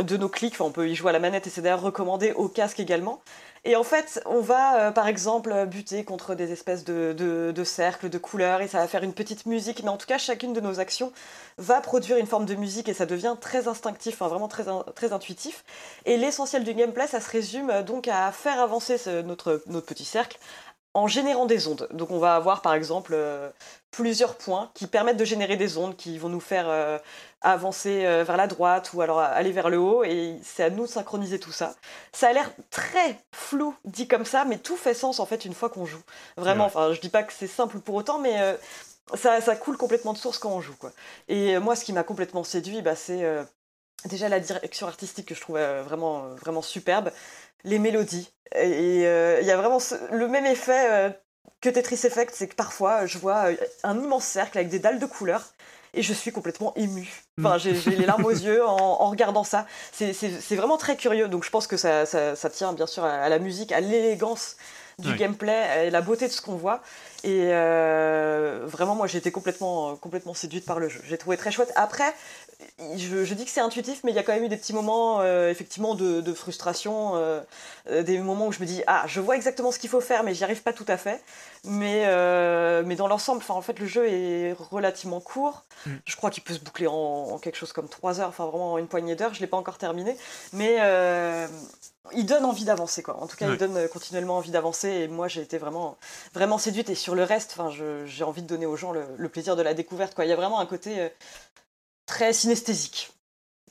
[0.00, 0.54] de nos clics.
[0.54, 3.20] Enfin, on peut y jouer à la manette et c'est d'ailleurs recommandé au casque également.
[3.64, 8.18] Et en fait, on va euh, par exemple buter contre des espèces de, cercles, de
[8.18, 9.82] couleurs, et ça va faire une petite musique.
[9.82, 11.12] Mais en tout cas, chacune de nos actions
[11.58, 15.64] va produire une forme de musique et ça devient très instinctif, vraiment très, intuitif.
[16.04, 20.38] Et l'essentiel du gameplay, ça se résume euh, donc à faire avancer notre, petit cercle
[20.94, 21.88] en générant des ondes.
[21.92, 23.50] Donc on va avoir par exemple euh,
[23.90, 26.66] plusieurs points qui permettent de générer des ondes qui vont nous faire
[27.40, 30.86] avancer euh, vers la droite ou alors aller vers le haut et c'est à nous
[30.86, 31.74] de synchroniser tout ça.
[32.12, 35.54] Ça a l'air très flou dit comme ça mais tout fait sens en fait une
[35.54, 36.02] fois qu'on joue.
[36.36, 38.56] Vraiment, enfin je dis pas que c'est simple pour autant mais
[39.14, 40.92] ça, ça, coule complètement de source quand on joue quoi.
[41.28, 43.24] Et moi ce qui m'a complètement séduit bah, c'est
[44.06, 47.10] déjà la direction artistique que je trouvais vraiment, vraiment superbe
[47.64, 48.32] les mélodies.
[48.54, 49.78] Et euh, il y a vraiment
[50.10, 51.10] le même effet euh,
[51.60, 54.98] que Tetris Effect, c'est que parfois je vois euh, un immense cercle avec des dalles
[54.98, 55.52] de couleurs
[55.94, 57.24] et je suis complètement émue.
[57.38, 57.60] Enfin, mm.
[57.60, 59.66] j'ai les larmes aux yeux en, regardant ça.
[59.92, 61.28] C'est vraiment très curieux.
[61.28, 64.56] Donc je pense que ça, ça, tient bien sûr à, la musique, à l'élégance
[64.98, 66.82] du gameplay et la beauté de ce qu'on voit.
[67.24, 67.48] Et
[68.66, 71.00] vraiment, moi, j'ai été complètement, complètement séduite par le jeu.
[71.06, 71.72] J'ai trouvé très chouette.
[71.74, 72.14] Après,
[72.96, 75.20] je, dis que c'est intuitif, mais il y a quand même eu des petits moments
[75.20, 77.40] euh, effectivement de, frustration, euh,
[77.88, 80.24] euh, des moments où je me dis ah je vois exactement ce qu'il faut faire,
[80.24, 81.22] mais j'y arrive pas tout à fait.
[81.64, 82.04] Mais
[82.84, 85.64] mais dans l'ensemble, en fait le jeu est relativement court.
[85.86, 85.90] Mm.
[86.04, 88.88] Je crois qu'il peut se boucler en, quelque chose comme 3 heures, enfin vraiment une
[88.88, 89.34] poignée d'heures.
[89.34, 90.16] Je l'ai pas encore terminé,
[90.52, 90.78] mais
[92.12, 93.22] il donne envie d'avancer quoi.
[93.22, 95.96] En tout cas, il donne continuellement envie d'avancer et moi j'ai été vraiment
[96.34, 99.28] vraiment séduite et sur le reste, enfin j'ai envie de donner aux gens le, le,
[99.30, 100.26] plaisir de la découverte quoi.
[100.26, 101.08] Il y a vraiment un côté
[102.04, 103.10] très synesthésique.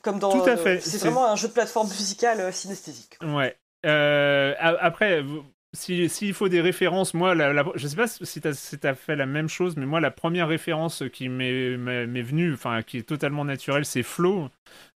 [0.01, 0.31] Comme dans.
[0.31, 0.79] Tout à fait.
[0.79, 3.17] c'est vraiment un jeu de plateforme musicale euh, synesthésique.
[3.21, 3.55] Ouais.
[3.85, 5.23] Euh, après,
[5.73, 9.25] s'il si, faut des références, moi, la, je sais pas si tu as, fait la
[9.25, 13.85] même chose, mais moi, la première référence qui m'est venue, enfin, qui est totalement naturelle,
[13.85, 14.49] c'est Flow.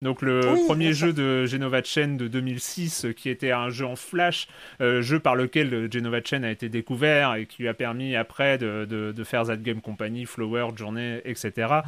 [0.01, 3.97] Donc le premier jeu de Genova Chen de 2006, euh, qui était un jeu en
[3.97, 4.47] flash,
[4.81, 8.15] euh, jeu par lequel euh, Genova Chen a été découvert et qui lui a permis
[8.15, 11.81] après de, de, faire That Game Company, Flower, Journée, etc.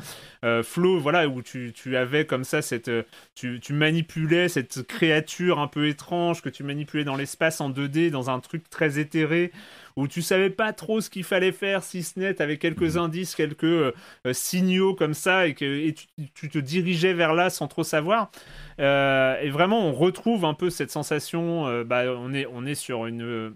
[0.63, 2.91] Flow, voilà, où tu, tu, avais comme ça cette...
[3.35, 8.09] Tu, tu, manipulais cette créature un peu étrange que tu manipulais dans l'espace en 2D,
[8.11, 9.51] dans un truc très éthéré
[9.95, 13.03] où tu savais pas trop ce qu'il fallait faire, si ce n'est, avec quelques mhm.
[13.03, 13.93] indices, quelques euh,
[14.25, 15.89] euh, signaux comme ça, et que
[16.33, 18.31] tu, te dirigeais vers là sans trop savoir.
[18.79, 23.05] Euh, et vraiment, on retrouve un peu cette sensation, bah, on, est, on est sur
[23.05, 23.55] une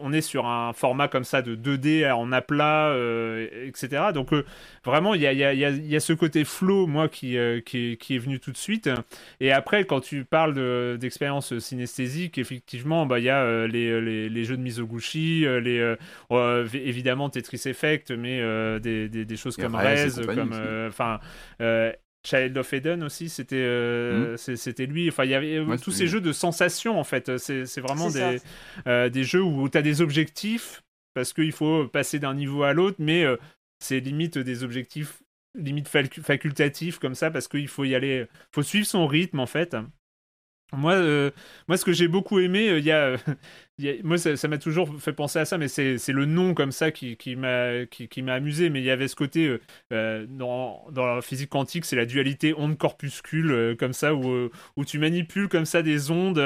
[0.00, 4.04] on est sur un format comme ça de 2D en aplat, euh, etc.
[4.14, 4.44] Donc euh,
[4.84, 7.96] vraiment, il y a, y, a, y a, ce côté flow, moi, qui, euh, qui,
[8.10, 8.90] est, venu tout de suite.
[9.40, 14.56] Et après, quand tu parles d'expérience synesthésique, effectivement, bah, il y a les, les, jeux
[14.56, 15.94] de Mizoguchi, les,
[16.74, 18.40] évidemment Tetris Effect, mais
[18.80, 20.52] des, des, choses comme Rez, comme...
[20.88, 21.20] Enfin...
[22.22, 24.56] Child of Eden aussi, c'était euh, hmm.
[24.56, 25.08] c'était lui.
[25.08, 27.38] Enfin, il y avait euh, tous ces jeux de sensations en fait.
[27.38, 28.38] C'est vraiment des,
[28.86, 30.82] euh, des jeux où tu as des objectifs
[31.14, 33.24] parce qu'il faut passer d'un niveau à l'autre, mais
[33.78, 35.22] c'est limite des objectifs
[35.58, 39.76] limite facultatifs comme ça parce qu'il faut y aller, faut suivre son rythme en fait.
[40.72, 41.30] Moi, euh,
[41.68, 43.16] moi, ce que j'ai beaucoup aimé, il euh,
[43.78, 46.70] y, a, moi, ça m'a toujours fait penser à ça, mais c'est le nom comme
[46.72, 48.70] ça qui, qui m'a qui, m'a amusé.
[48.70, 49.58] Mais il y avait ce côté
[49.92, 54.98] euh, dans, dans la physique quantique, c'est la dualité onde-corpuscule comme ça, où, où tu
[54.98, 56.38] manipules comme ça des ondes.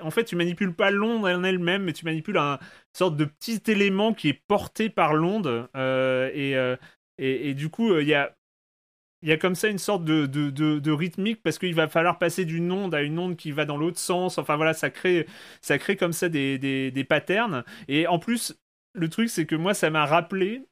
[0.00, 2.58] En fait, tu manipules pas l'onde en elle-même, mais tu manipules un
[2.92, 5.68] sorte de petit élément qui est porté par l'onde.
[5.76, 6.52] et,
[7.18, 8.36] et, et, du coup, il y a
[9.26, 12.16] il y a comme ça une sorte de, de, de, rythmique parce qu'il va falloir
[12.16, 14.38] passer d'une onde à une onde qui va dans l'autre sens.
[14.38, 15.26] Enfin voilà, ça crée,
[15.60, 17.64] ça crée comme ça des, des, des patterns.
[17.88, 18.56] Et en plus,
[18.94, 20.62] le truc, c'est que moi, ça m'a rappelé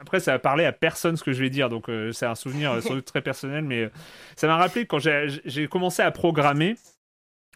[0.00, 2.34] après, ça a parlé à personne ce que je vais dire, donc euh, c'est un
[2.34, 3.90] souvenir euh, sans doute très personnel, mais euh,
[4.34, 6.76] ça m'a rappelé quand j'ai commencé à programmer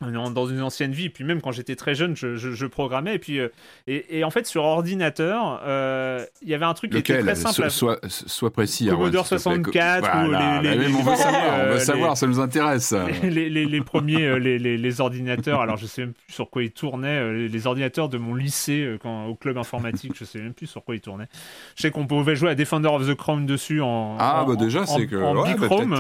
[0.01, 3.19] dans une ancienne vie, puis même quand j'étais très jeune, je, je- je programmais, et
[3.21, 3.49] puis euh,
[3.87, 7.37] et, et en fait sur ordinateur, euh, il y avait un truc qui était très
[7.37, 7.71] simple.
[7.71, 8.89] Sois, sois précis.
[8.89, 9.39] Commodore plaît.
[9.39, 12.93] 64 ou Voilà, les- les- on veut savoir, on euh, veut savoir, ça nous intéresse.
[13.23, 18.09] les, premiers les, ordinateurs alors je sais même plus sur quoi ils tournaient les, ordinateurs
[18.09, 21.29] de mon lycée quand, au club informatique je sais même plus sur quoi ils tournaient
[21.77, 24.57] je sais qu'on pouvait jouer à Defender of the Crown dessus en Ah, en- bah
[24.57, 25.17] déjà, c'est que.
[25.17, 25.95] en ouais, bah, bichrome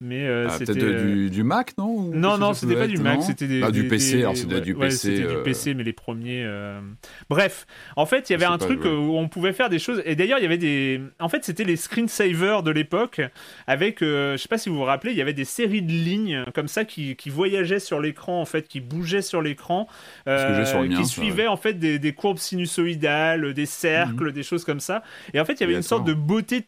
[0.00, 2.90] mais euh, ah, c'était euh, du, du Mac, non Ou non, non, c'était pas être,
[2.90, 3.60] du Mac, c'était.
[3.64, 4.96] Ah, du des- PC, des- alors ouais, du ouais, PC.
[5.16, 6.44] c'était du euh, PC, mais les premiers.
[6.44, 6.80] euh,
[7.28, 8.88] Bref, en fait, il y avait Je sais un truc où
[9.18, 10.00] on pouvait faire des choses.
[10.04, 11.00] Et d'ailleurs, il y avait des.
[11.18, 13.20] En fait, c'était les screensavers de l'époque,
[13.66, 14.02] avec.
[14.02, 16.44] euh, Je sais pas si vous vous rappelez, il y avait des séries de lignes
[16.54, 19.88] comme ça qui, qui voyageaient sur l'écran, en fait, qui bougeaient sur l'écran,
[20.26, 25.02] qui suivaient en fait des, des courbes sinusoïdales, des cercles, des choses comme ça.
[25.34, 26.66] Et en fait, il y avait une sorte de beauté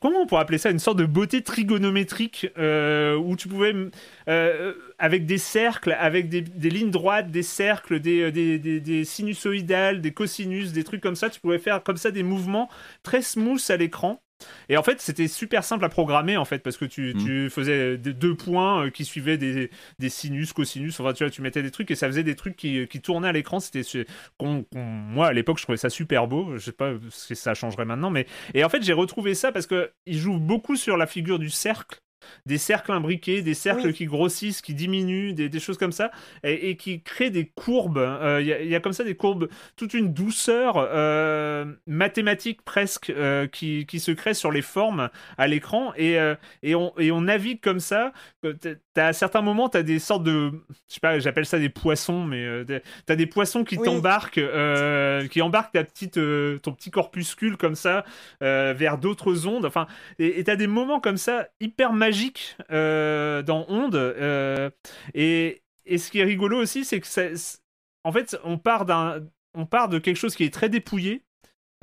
[0.00, 3.74] comment on pourrait appeler ça une sorte de beauté trigonométrique euh, où tu pouvais
[4.28, 10.00] euh, avec des cercles avec des, lignes droites des cercles des, des, des, des sinusoïdales
[10.00, 12.68] des cosinus des trucs comme ça tu pouvais faire comme ça des mouvements
[13.02, 14.20] très smooth à l'écran
[14.68, 17.24] et en fait, c'était super simple à programmer en fait parce que tu, Mm.
[17.24, 20.98] tu faisais des- deux points euh, qui suivaient des, des sinus, cosinus.
[21.00, 23.28] Enfin, tu vois, tu mettais des trucs et ça faisait des trucs qui, qui tournaient
[23.28, 23.60] à l'écran.
[23.60, 23.82] C'était
[24.74, 26.56] moi à l'époque, je trouvais ça super beau.
[26.56, 29.66] Je sais pas si ça changerait maintenant, mais et en fait, j'ai retrouvé ça parce
[29.66, 32.00] que il joue beaucoup sur la figure du cercle.
[32.46, 33.92] Des cercles imbriqués, des cercles Oui.
[33.94, 36.10] qui grossissent, qui diminuent, des, des choses comme ça,
[36.44, 37.98] et, et qui créent des courbes.
[37.98, 41.64] Euh, Il y, a- il y a comme ça des courbes, toute une douceur euh,
[41.86, 45.08] mathématique presque euh, qui, qui se crée sur les formes
[45.38, 46.16] à l'écran, et,
[46.62, 48.12] et, on, et on navigue comme ça.
[48.42, 50.50] T'as- à certains moments, tu as des sortes de.
[50.88, 53.84] Je sais pas, j'appelle ça des poissons, mais des- t'as des poissons qui Oui.
[53.84, 54.40] t'embarquent,
[55.30, 58.04] qui embarquent ta petite, ton petit corpuscule comme ça
[58.40, 59.66] vers d'autres ondes.
[59.66, 59.86] Enfin,
[60.18, 62.15] et tu as des moments comme ça hyper magiques
[62.70, 63.94] euh, dans Onde.
[63.96, 64.70] euh,
[65.14, 67.28] et, et ce qui est rigolo aussi, c'est que ça-
[68.04, 69.20] en fait, on part d'un,
[69.54, 71.22] on part de quelque chose qui est très dépouillé.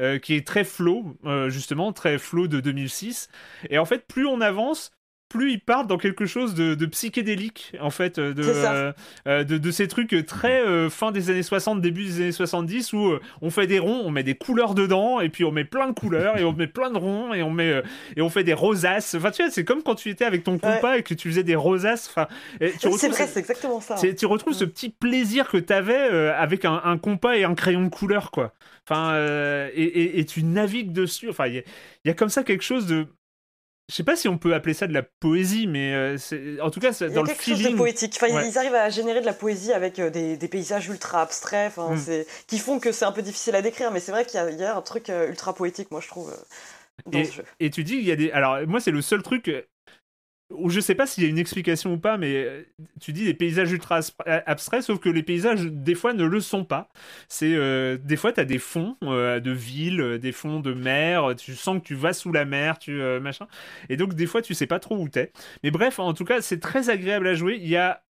[0.02, 1.18] euh, qui est très flow,
[1.50, 3.30] justement, très flow de 2006.
[3.70, 4.92] Et en fait, plus on avance,
[5.34, 8.94] plus ils partent dans quelque chose de, de psychédélique, en fait, euh, de, euh,
[9.28, 12.94] euh, de, de ces trucs très euh, fin des années 60, début des années 70,
[12.94, 15.66] où euh, on fait des ronds, on met des couleurs dedans, et puis on met
[15.66, 17.82] plein de couleurs, et on met plein de ronds, et on, met,
[18.16, 19.16] et on fait des rosaces.
[19.16, 21.44] Enfin, tu vois, c'est comme quand tu étais avec ton compas et que tu faisais
[21.44, 22.08] des rosaces.
[22.10, 22.28] Enfin,
[23.00, 23.96] C'est vrai, ce- c'est exactement ça.
[24.16, 25.96] tu retrouves ce petit plaisir que tu avais
[26.30, 28.54] avec un, un compas et un crayon de couleur, quoi.
[28.88, 29.18] Enfin,
[29.74, 31.30] et, et- et tu navigues dessus.
[31.30, 31.64] Enfin, il y, a-
[32.06, 33.08] il y a comme ça quelque chose de.
[33.90, 36.72] Je sais pas si on peut appeler ça de la poésie, mais euh, c'est- en
[36.72, 37.78] tout cas, c'est Il y dans a le quelque chose de feeling.
[37.78, 38.14] poétique.
[38.16, 38.48] Enfin, Ouais.
[38.48, 41.94] Ils arrivent à générer de la poésie avec euh, des, des paysages ultra abstraits, enfin,
[41.96, 41.98] Mm.
[41.98, 43.92] c'est- qui font que c'est un peu difficile à décrire.
[43.92, 46.00] Mais c'est vrai qu'il y, a- il y a un truc euh, ultra poétique, moi
[46.00, 46.34] je trouve,
[47.08, 47.44] dans Et, ce jeu.
[47.60, 48.32] et tu dis, il y a des.
[48.32, 49.52] Alors, moi, c'est le seul truc
[50.68, 52.64] je sais pas s'il y a une explication ou pas, mais euh,
[53.01, 54.14] tu dis des paysages ultra as-
[54.45, 56.89] abstraits, sauf que les paysages, des fois, ne le sont pas.
[57.28, 60.74] C'est euh, Des fois, tu as des fonds euh, de villes, euh, des fonds de
[60.74, 63.47] mer, tu sens que tu vas sous la mer, tu euh, machin.
[63.89, 65.32] Et donc, des fois, tu sais pas trop où t'es.
[65.64, 67.58] Mais bref, en tout cas, c'est très agréable à jouer.
[67.62, 68.04] Il y a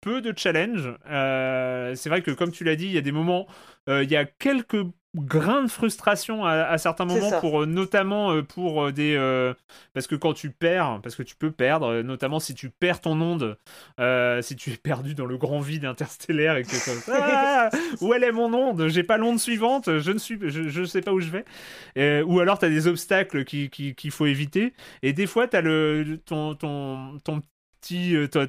[0.00, 0.94] peu de challenges.
[1.06, 3.46] Euh, c'est vrai que, comme tu l'as dit, il y a des moments,
[3.88, 4.76] euh, il y a quelques
[5.16, 7.40] grains de frustration à, à certains moments, ça.
[7.40, 9.14] pour, euh, notamment euh, pour euh, des.
[9.16, 9.54] euh,
[9.94, 13.20] parce que quand tu perds, parce que tu peux perdre, notamment si tu perds ton
[13.20, 13.56] onde,
[14.00, 17.70] euh, si tu es perdu dans le grand vide interstellaire et que t'es comme Ah,
[18.00, 18.88] où elle est mon onde?
[18.88, 22.22] J'ai pas l'onde suivante, je ne suis, je, je sais pas où je vais.
[22.24, 24.74] Ou alors t'as des obstacles qui- qui- qu'il faut éviter.
[25.02, 27.42] Et des fois t'as le ton ton ton
[27.80, 28.46] petit t'as-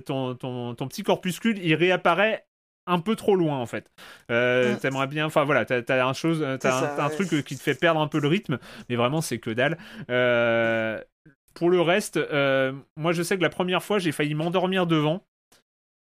[0.00, 2.46] ton, ton, ton petit corpuscule, il réapparaît
[2.88, 3.90] un peu trop loin en fait.
[4.30, 4.74] Euh.
[4.76, 7.14] T'aimerais bien, enfin voilà, t'as as un chose, t'as C'est un, ça, un ouais.
[7.14, 8.58] truc euh, qui te fait perdre un peu le rythme,
[8.88, 9.78] mais vraiment c'est que dalle.
[10.10, 11.00] Euh,
[11.54, 15.22] pour le reste, euh, moi je sais que la première fois j'ai failli m'endormir devant,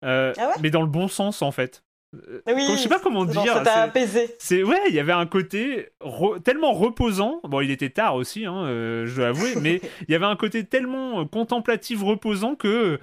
[0.05, 0.53] Euh, Ah ouais?
[0.61, 1.83] mais dans le bon sens en fait.
[2.15, 3.43] Euh, oui, je sais pas comment dire.
[3.53, 4.35] ça t'a c'est- apaisé.
[4.39, 7.41] c'est ouais, il y avait un côté re- tellement reposant.
[7.43, 10.35] Bon, il était tard aussi, hein, euh, je dois avouer, mais il y avait un
[10.37, 12.97] côté tellement euh, contemplatif, reposant que euh,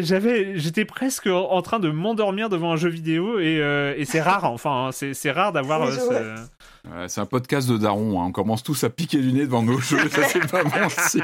[0.00, 4.20] j'avais, j'étais presque en train de m'endormir devant un jeu vidéo et, euh, et c'est
[4.20, 4.44] rare.
[4.44, 6.48] Enfin, hein, c'est rare d'avoir euh, ce-.
[6.84, 8.20] Ouais, c'est un podcast de daron.
[8.20, 8.24] hein.
[8.26, 10.08] On commence tous à piquer du nez devant nos jeux.
[10.08, 11.22] Ça, c'est pas bon signe.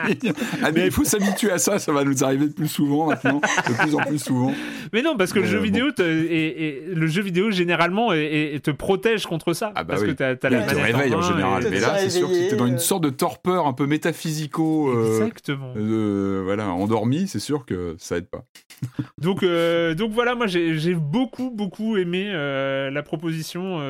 [0.63, 1.81] Ah, mais il faut s'habituer à ça.
[1.81, 3.41] Ça va nous arriver de plus souvent maintenant.
[3.69, 4.55] De plus en plus souvent.
[4.93, 8.13] Mais non, parce que le jeu euh, vidéo, te- et, et- le jeu vidéo généralement
[8.13, 10.09] et, te protège contre ça, Ah bah parce oui.
[10.09, 11.67] que t'as as Il la te manette réveille en main général.
[11.71, 12.79] Mais là, c'est sûr que t'es dans une euh.
[12.79, 14.91] sorte de torpeur un peu métaphysico.
[14.91, 15.75] euh, Exactement.
[15.77, 18.45] euh, voilà, endormi, c'est sûr que ça aide pas.
[19.19, 23.81] Donc, euh, donc voilà, moi j'ai j'ai beaucoup, beaucoup aimé la proposition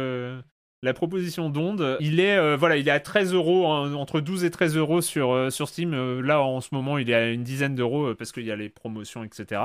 [0.83, 1.97] la proposition d'onde.
[2.01, 5.01] Il est euh, voilà, il est à 13 euros hein, entre 12 et 13 euros
[5.01, 5.93] sur euh, sur Steam.
[5.95, 8.57] Euh, là en ce moment, il est à une dizaine d'euros parce qu'il y a
[8.57, 9.62] les promotions, etc.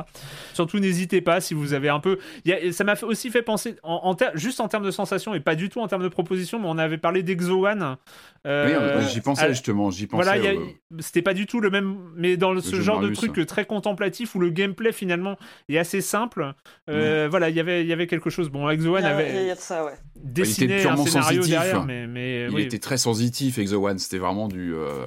[0.54, 2.18] Surtout, n'hésitez pas si vous avez un peu.
[2.46, 4.92] il y a- ça m'a aussi fait penser en, en ter- juste en termes de
[4.92, 7.98] sensations et pas du tout en termes de propositions, mais on avait parlé d'Exo One.
[8.48, 10.24] euh, Oui, j'y pensais à- justement, j'y pensais.
[10.24, 10.60] voilà, a- euh,
[11.00, 13.46] c'était pas du tout le même, mais dans ce genre de truc hein.
[13.46, 15.38] très contemplatif où le gameplay finalement
[15.70, 16.54] est assez simple.
[16.90, 18.50] euh, Voilà, il y avait, il y avait quelque chose.
[18.50, 19.94] Bon, Exo Il One y, a, il y avait a de ça, ouais.
[20.16, 20.80] dessiné
[21.12, 21.50] sensitif.
[21.50, 22.62] derrière, mais, mais il oui.
[22.64, 23.98] était très sensitif, Exo One.
[24.00, 24.74] C'était vraiment du.
[24.74, 25.06] euh,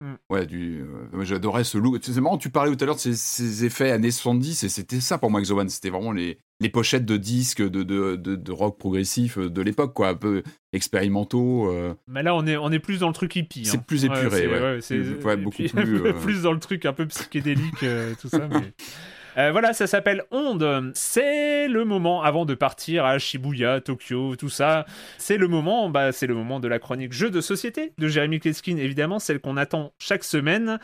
[0.00, 0.14] Mm.
[0.28, 0.82] Ouais, du.
[1.14, 1.98] euh, J'adorais ce look.
[2.02, 4.98] C'est marrant, tu parlais tout à l'heure de ces, ces effets années 70, et c'était
[5.00, 5.68] ça pour moi, Exo One.
[5.68, 9.94] C'était vraiment les, les pochettes de disques de, de, de, de rock progressif de l'époque,
[9.94, 10.42] quoi, un peu
[10.72, 11.70] expérimentaux.
[11.72, 11.94] euh.
[12.08, 13.64] Mais là, on est, on est plus dans le truc hippie.
[13.64, 13.84] C'est hein.
[13.86, 14.78] plus épuré, ouais.
[14.82, 17.82] c'est- Plus- ouais, et beaucoup puis, plus, euh, plus dans le truc un peu psychédélique,
[17.84, 18.48] euh, tout ça.
[18.50, 18.72] mais-
[19.36, 20.92] Euh, voilà, ça s'appelle Onde.
[20.94, 24.86] C'est le moment avant de partir à Shibuya, Tokyo, tout ça.
[25.18, 28.40] C'est le moment, bah, c'est le moment de la chronique jeu de société de Jérémy
[28.40, 30.78] Kletskin, évidemment, celle qu'on attend chaque semaine.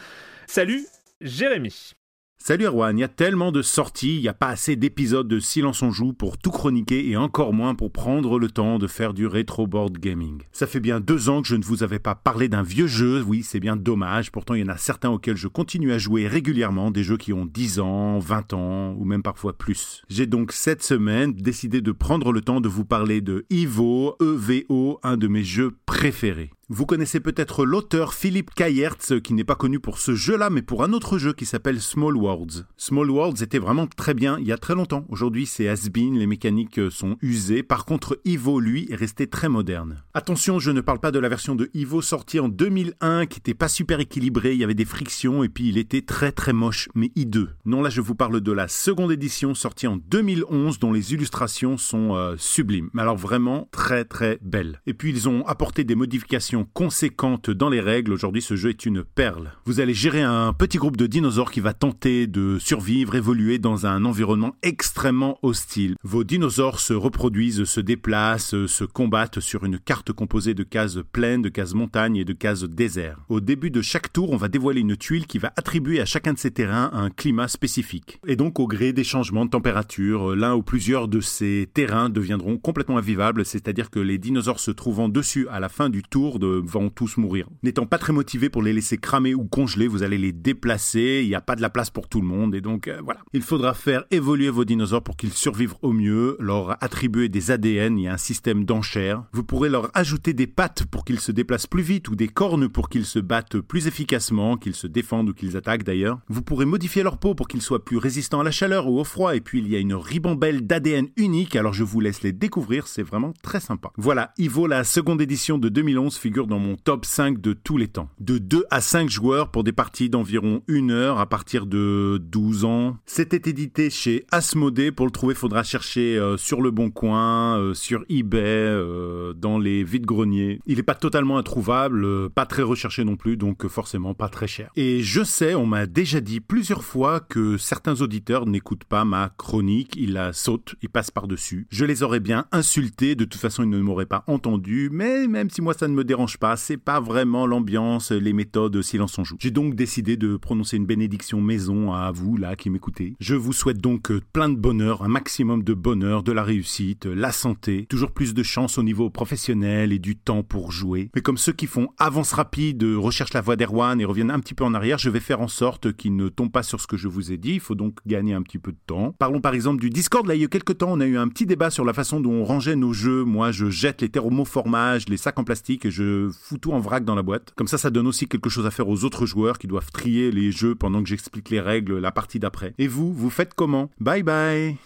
[0.46, 0.86] Salut,
[1.20, 1.94] Jérémy.
[2.42, 5.38] Salut Erwan, il y a tellement de sorties, il n'y a pas assez d'épisodes de
[5.38, 9.12] Silence on joue pour tout chroniquer et encore moins pour prendre le temps de faire
[9.12, 10.40] du rétro board gaming.
[10.50, 13.22] Ça fait bien deux ans que je ne vous avais pas parlé d'un vieux jeu,
[13.22, 16.26] oui c'est bien dommage, pourtant il y en a certains auxquels je continue à jouer
[16.26, 20.02] régulièrement, des jeux qui ont 10 ans, 20 ans ou même parfois plus.
[20.08, 24.98] J'ai donc cette semaine décidé de prendre le temps de vous parler de Evo, EVO,
[25.02, 26.50] un de mes jeux préférés.
[26.72, 30.84] Vous connaissez peut-être l'auteur Philippe Kayertz, qui n'est pas connu pour ce jeu-là, mais pour
[30.84, 32.64] un autre jeu qui s'appelle Small Worlds.
[32.76, 35.04] Small Worlds était vraiment très bien il y a très longtemps.
[35.08, 37.64] Aujourd'hui, c'est has-been, les mécaniques sont usées.
[37.64, 40.04] Par contre, Evo, lui, est resté très moderne.
[40.14, 43.52] Attention, je ne parle pas de la version de Evo sortie en 2001, qui était
[43.52, 46.88] pas super équilibrée, il y avait des frictions, et puis il était très très moche,
[46.94, 47.48] mais hideux.
[47.64, 51.76] Non, là, je vous parle de la seconde édition sortie en 2011, dont les illustrations
[51.76, 52.90] sont euh, sublimes.
[52.94, 54.80] Mais alors vraiment très très belles.
[54.86, 58.12] Et puis, ils ont apporté des modifications conséquentes dans les règles.
[58.12, 59.52] Aujourd'hui, ce jeu est une perle.
[59.64, 63.86] Vous allez gérer un petit groupe de dinosaures qui va tenter de survivre, évoluer dans
[63.86, 65.94] un environnement extrêmement hostile.
[66.02, 71.42] Vos dinosaures se reproduisent, se déplacent, se combattent sur une carte composée de cases plaines,
[71.42, 73.18] de cases montagnes et de cases désert.
[73.28, 76.32] Au début de chaque tour, on va dévoiler une tuile qui va attribuer à chacun
[76.32, 78.20] de ces terrains un climat spécifique.
[78.26, 82.58] Et donc, au gré des changements de température, l'un ou plusieurs de ces terrains deviendront
[82.58, 86.49] complètement invivables, c'est-à-dire que les dinosaures se trouvant dessus à la fin du tour de-
[86.58, 87.48] vont tous mourir.
[87.62, 91.28] N'étant pas très motivés pour les laisser cramer ou congeler, vous allez les déplacer, il
[91.28, 93.20] n'y a pas de la place pour tout le monde, et donc euh, voilà.
[93.32, 97.98] Il faudra faire évoluer vos dinosaures pour qu'ils survivent au mieux, leur attribuer des ADN,
[97.98, 99.24] il y a un système d'enchères.
[99.32, 102.68] Vous pourrez leur ajouter des pattes pour qu'ils se déplacent plus vite, ou des cornes
[102.68, 106.18] pour qu'ils se battent plus efficacement, qu'ils se défendent ou qu'ils attaquent d'ailleurs.
[106.28, 109.04] Vous pourrez modifier leur peau pour qu'ils soient plus résistants à la chaleur ou au
[109.04, 112.32] froid, et puis il y a une ribambelle d'ADN unique, alors je vous laisse les
[112.32, 113.90] découvrir, c'est vraiment très sympa.
[113.96, 117.88] Voilà, Ivo, la seconde édition de 2011, figure dans mon top 5 de tous les
[117.88, 118.08] temps.
[118.18, 122.64] De 2 à 5 joueurs pour des parties d'environ 1 heure à partir de 12
[122.64, 122.96] ans.
[123.06, 127.74] C'était édité chez Asmodée, pour le trouver faudra chercher euh, sur le bon coin, euh,
[127.74, 130.60] sur eBay, euh, dans les vides-greniers.
[130.66, 134.70] Il n'est pas totalement introuvable, pas très recherché non plus, donc forcément pas très cher.
[134.76, 139.30] Et je sais, on m'a déjà dit plusieurs fois que certains auditeurs n'écoutent pas ma
[139.38, 141.66] chronique, ils la sautent, ils passent par-dessus.
[141.70, 145.50] Je les aurais bien insultés, de toute façon ils ne m'auraient pas entendu, mais même
[145.50, 149.24] si moi ça ne me dérange pas, c'est pas vraiment l'ambiance, les méthodes silence on
[149.24, 149.36] joue.
[149.38, 153.14] J'ai donc décidé de prononcer une bénédiction maison à vous là qui m'écoutez.
[153.20, 157.06] Je vous souhaite donc euh, plein de bonheur, un maximum de bonheur, de la réussite,
[157.06, 161.10] la santé, toujours plus de chance au niveau professionnel et du temps pour jouer.
[161.14, 164.40] Mais comme ceux qui font avance rapide, euh, recherchent la voix d'Erwan et reviennent un
[164.40, 166.86] petit peu en arrière, je vais faire en sorte qu'ils ne tombent pas sur ce
[166.86, 167.54] que je vous ai dit.
[167.54, 169.14] Il faut donc gagner un petit peu de temps.
[169.18, 170.26] Parlons par exemple du Discord.
[170.26, 172.20] Là, il y a quelques temps, on a eu un petit débat sur la façon
[172.20, 173.24] dont on rangeait nos jeux.
[173.24, 177.04] Moi, je jette les thermoformages, les sacs en plastique et je fous tout en vrac
[177.04, 177.52] dans la boîte.
[177.56, 180.30] Comme ça, ça donne aussi quelque chose à faire aux autres joueurs qui doivent trier
[180.30, 182.74] les jeux pendant que j'explique les règles la partie d'après.
[182.78, 183.90] Et vous, vous faites comment?
[184.00, 184.76] Bye bye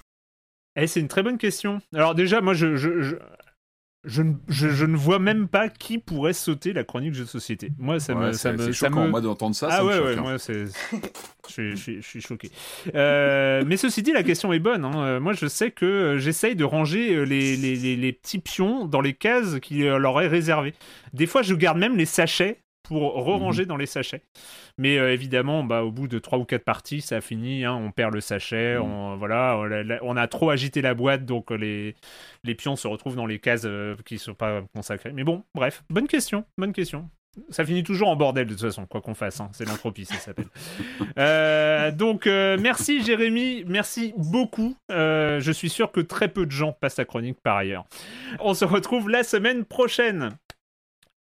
[0.77, 1.81] Eh, c'est une très bonne question.
[1.95, 3.17] Alors déjà, moi, je, je, je,
[4.05, 7.29] je, ne- je- je ne vois même pas qui pourrait sauter la chronique jeu de
[7.29, 7.71] société.
[7.79, 8.33] Moi, ça Ouais, me...
[8.33, 9.69] Ça me, choquant, me- moi, d'entendre ça.
[9.71, 10.21] ah ça me ouais, choque, ouais, hein.
[10.23, 10.65] moi, c'est...
[11.49, 12.51] je, suis- je choqué.
[12.95, 14.85] Euh, mais ceci dit, la question est bonne.
[14.85, 14.93] hein.
[15.05, 18.87] Euh, Moi, je sais que euh, j'essaye de ranger les, les, les, les petits pions
[18.87, 20.75] dans les cases qui leur est réservées.
[21.13, 23.69] Des fois, je garde même les sachets pour re-ranger Mhm.
[23.69, 24.23] dans les sachets.
[24.79, 27.65] Mais euh, évidemment, bah, au bout de trois ou quatre parties, ça finit.
[27.65, 28.77] hein, on perd le sachet.
[28.77, 28.83] Mhm.
[28.83, 29.59] On, voilà,
[30.03, 31.95] on, a trop agité la boîte, donc euh, les,
[32.45, 35.13] les pions se retrouvent dans les cases euh, qui ne sont pas consacrées.
[35.13, 36.45] Mais bon, bref, bonne question.
[36.59, 37.09] Bonne question.
[37.49, 39.41] Ça finit toujours en bordel de toute façon, quoi qu'on fasse.
[39.41, 39.49] hein.
[39.53, 40.47] C'est l'entropie, ça s'appelle.
[41.19, 44.77] Euh, donc, euh, merci Jérémy, merci beaucoup.
[44.91, 47.85] Euh, je suis sûr que très peu de gens passent la chronique par ailleurs.
[48.41, 50.31] On se retrouve la semaine prochaine.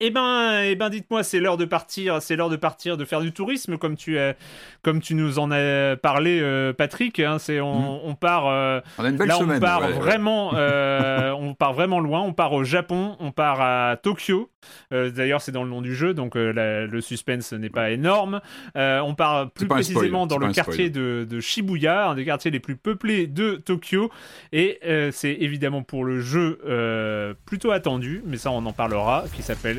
[0.00, 3.20] Eh ben, eh ben, dites-moi, c'est l'heure de partir, c'est l'heure de partir, de faire
[3.20, 4.34] du tourisme, comme tu, as,
[4.82, 7.20] comme tu nous en as parlé, euh, Patrick.
[7.20, 7.38] hein.
[7.38, 8.48] c'est, on, on part.
[8.48, 9.58] euh, On a une belle Là, semaine.
[9.58, 9.92] on part ouais, ouais.
[9.92, 12.20] vraiment, euh, on part vraiment loin.
[12.22, 14.50] On part au Japon, on part à Tokyo.
[14.92, 17.90] Euh, D'ailleurs, c'est dans le nom du jeu, donc euh, la- le suspense n'est pas
[17.90, 18.40] énorme.
[18.76, 22.50] Euh, on part plus précisément spoil, dans le quartier de, de Shibuya, un des quartiers
[22.50, 24.10] les plus peuplés de Tokyo.
[24.52, 29.24] Et euh, c'est évidemment pour le jeu euh, plutôt attendu, mais ça, on en parlera,
[29.36, 29.78] qui s'appelle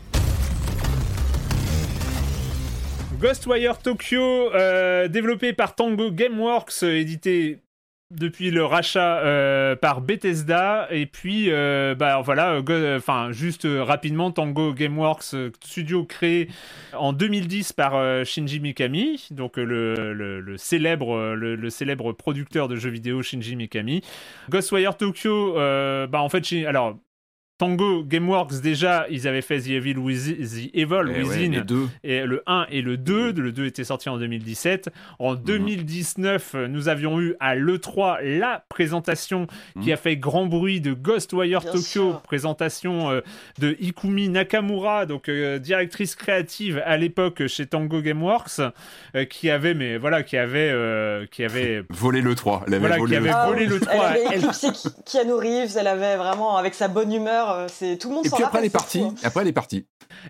[3.21, 7.59] Ghostwire Tokyo, euh, développé par Tango Gameworks, édité
[8.09, 10.87] depuis le rachat euh, par Bethesda.
[10.89, 12.59] Et puis euh, bah voilà
[13.29, 16.49] juste rapidement Tango Gameworks studio créé
[16.97, 19.27] en 2010 par Shinji Mikami.
[19.29, 24.01] Donc le, célèbre le, célèbre producteur de jeux vidéo Shinji Mikami.
[24.49, 26.97] Ghostwire Tokyo bah en fait alors
[27.65, 31.87] Tango Gameworks déjà ils avaient fait The Evil Within, The Evil Eh ouais, Within deux.
[32.03, 33.33] et le 1 et le 2.
[33.33, 34.89] Le 2 était sorti en 2017.
[35.19, 39.45] En 2019, euh, nous avions eu à l'E3 la présentation
[39.83, 42.21] qui a fait grand bruit de Ghostwire Bien Tokyo, sûr.
[42.21, 43.21] présentation euh,
[43.59, 48.59] de Ikumi Nakamura, donc euh, directrice créative à l'époque chez Tango Gameworks,
[49.15, 52.63] euh, qui avait, mais voilà, qui avait, euh, qui avait, Volé le 3.
[52.65, 53.93] Elle avait Voilà, volé qui le avait Ah volé le 3.
[53.93, 57.67] Elle avait Elle- éclipsé Ki- Keanu Reeves, elle avait vraiment, avec sa bonne humeur, euh,
[57.69, 59.01] c'est tout le monde Et puis après, elle est partie.
[59.01, 59.13] hein.
[59.23, 59.85] Après, elle est partie.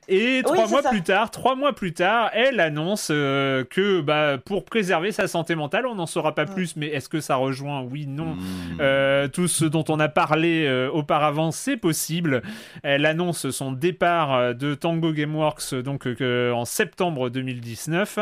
[0.08, 0.90] Et trois mois ça.
[0.90, 5.56] plus tard, trois mois plus tard, elle annonce euh, que bah, pour préserver sa santé
[5.56, 8.36] mentale, on n'en saura pas plus, mais est-ce que ça rejoint Oui, non.
[8.36, 8.78] Mmh.
[8.80, 12.44] Euh, tout ce dont on a parlé euh, auparavant, c'est possible.
[12.84, 18.20] Elle annonce son départ de Tango Gameworks donc euh, en septembre 2019.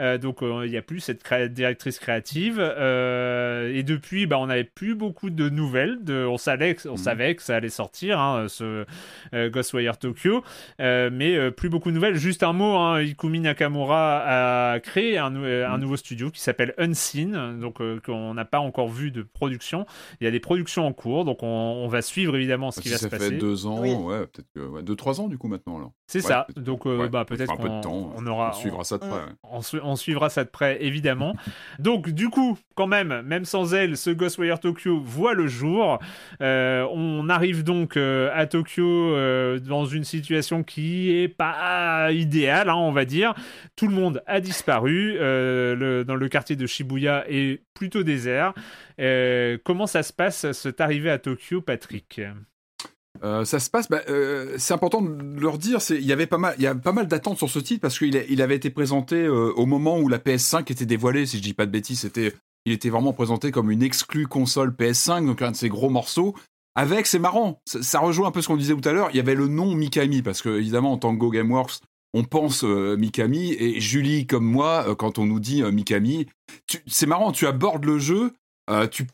[0.00, 2.58] Euh, donc euh, il n'y a plus cette cré- directrice créative.
[2.60, 6.02] Euh, et depuis, bah, on n'avait plus beaucoup de nouvelles.
[6.04, 6.96] De, on, savait, que- on Mhm.
[6.98, 8.84] savait que ça allait sortir, hein, ce
[9.34, 10.42] euh, Ghostwire Tokyo.
[10.80, 12.16] Euh, mais euh, plus beaucoup de nouvelles.
[12.16, 16.40] Juste un mot, hein, Ikumi Nakamura a créé un, nou- euh, un nouveau studio qui
[16.40, 19.86] s'appelle Unseen, donc euh, qu'on n'a pas encore vu de production.
[20.20, 22.88] Il y a des productions en cours, donc on, on va suivre évidemment ce qui
[22.88, 23.36] Si va ça se fait passer.
[23.38, 23.94] deux ans, Oui.
[23.94, 25.76] ouais, peut-être que ouais, deux, trois ans du coup maintenant.
[25.78, 25.92] alors.
[26.06, 26.44] C'est Ouais, ça.
[26.48, 28.12] peut-être- Donc euh, ouais, bah, peut-être faudra un peu qu'on de temps.
[28.16, 29.10] on aura, On suivra ça de près.
[29.10, 29.16] ouais.
[29.42, 31.34] on, on suivra ça de près, évidemment.
[31.78, 35.98] Donc, du coup, quand même, même sans elle, ce Ghostwire Tokyo voit le jour.
[36.42, 42.68] Euh, on arrive donc euh, à Tokyo euh, dans une situation qui est pas idéale,
[42.68, 43.34] hein, on va dire.
[43.76, 45.14] Tout le monde a disparu.
[45.18, 48.52] le- dans le quartier de Shibuya est plutôt désert.
[49.64, 52.20] Comment ça se passe, cette arrivée à Tokyo, Patrick?
[53.22, 53.88] Euh, ça se passe.
[53.88, 55.78] bah, euh, c'est important de leur dire.
[55.90, 57.98] Il y avait pas mal, il y a pas mal d'attentes sur ce titre parce
[57.98, 61.26] qu'il avait été présenté euh, au moment où la PS5 était dévoilée.
[61.26, 64.70] Si je dis pas de bêtises, c'était, il était vraiment présenté comme une exclue console
[64.70, 66.34] PS5, donc un de ses gros morceaux.
[66.74, 69.08] Avec, c'est marrant, ça, rejoint un peu ce qu'on disait tout à l'heure.
[69.10, 71.80] Il y avait le nom Mikami parce que évidemment en Tango Gameworks,
[72.12, 76.26] on pense Mikami et Julie comme moi quand on nous dit Mikami,
[76.86, 77.32] c'est marrant.
[77.32, 78.32] Tu abordes le jeu,
[78.90, 79.06] tu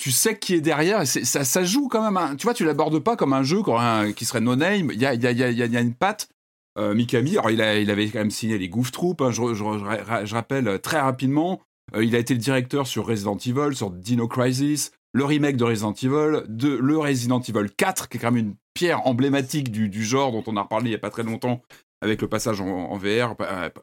[0.00, 2.36] tu sais qui est derrière, ça, joue quand même.
[2.38, 5.76] tu vois, tu l'abordes pas comme un jeu un- qui serait y a, il y,
[5.76, 6.30] a, une patte.
[6.78, 10.78] Euh, Mikami, alors il, avait quand même signé les Goof Troop, hein, je, rappelle euh,
[10.78, 11.60] très rapidement.
[11.94, 15.64] Euh, il a été le directeur sur Resident Evil, sur Dino Crisis, le remake de
[15.64, 20.02] Resident Evil, de, le Resident Evil 4, qui est quand même une pierre emblématique du,
[20.02, 21.60] genre dont on a reparlé il y a pas très longtemps
[22.00, 23.34] avec le passage en, VR.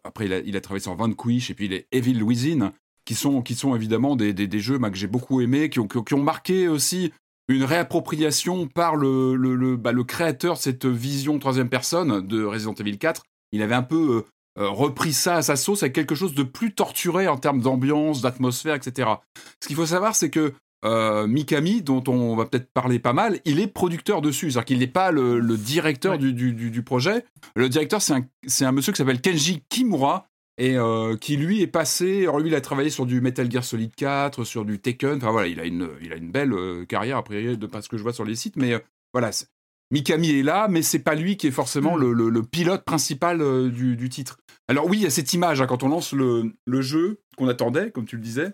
[0.03, 2.71] Après, il a, il a travaillé sur Vanquish et puis les Evil Within
[3.07, 5.79] qui sont, qui sont évidemment des, des, des jeux bah, que j'ai beaucoup aimés, qui
[5.79, 7.13] ont, qui ont- marqué aussi
[7.47, 12.43] une réappropriation par le, le, le, bah, le créateur de cette vision troisième personne de
[12.43, 13.23] Resident Evil 4.
[13.53, 14.25] Il avait un peu
[14.59, 17.61] euh, euh, repris ça à sa sauce avec quelque chose de plus torturé en termes
[17.61, 19.09] d'ambiance, d'atmosphère, etc.
[19.63, 20.53] Ce qu'il faut savoir, c'est que
[20.83, 24.51] euh, Mikami, dont on va peut-être parler pas mal, il est producteur dessus.
[24.51, 26.17] C'est-à-dire qu'il n'est pas le, le directeur Ouais.
[26.17, 27.23] du, du, du, projet.
[27.55, 30.27] Le directeur, c'est un, c'est un monsieur qui s'appelle Kenji Kimura,
[30.57, 32.21] et euh, qui lui est passé.
[32.23, 35.17] Alors lui, il a travaillé sur du Metal Gear Solid 4, sur du Tekken.
[35.17, 37.89] Enfin voilà, il a une, il a une belle euh, carrière après de pas ce
[37.89, 38.55] que je vois sur les sites.
[38.55, 38.79] Mais euh,
[39.13, 39.29] voilà,
[39.91, 42.01] Mikami est là, mais c'est pas lui qui est forcément Mm.
[42.01, 44.37] le, le- le pilote principal du, du titre.
[44.67, 47.47] Alors oui, il y a cette image hein, quand on lance le, le jeu qu'on
[47.47, 48.53] attendait, comme tu le disais.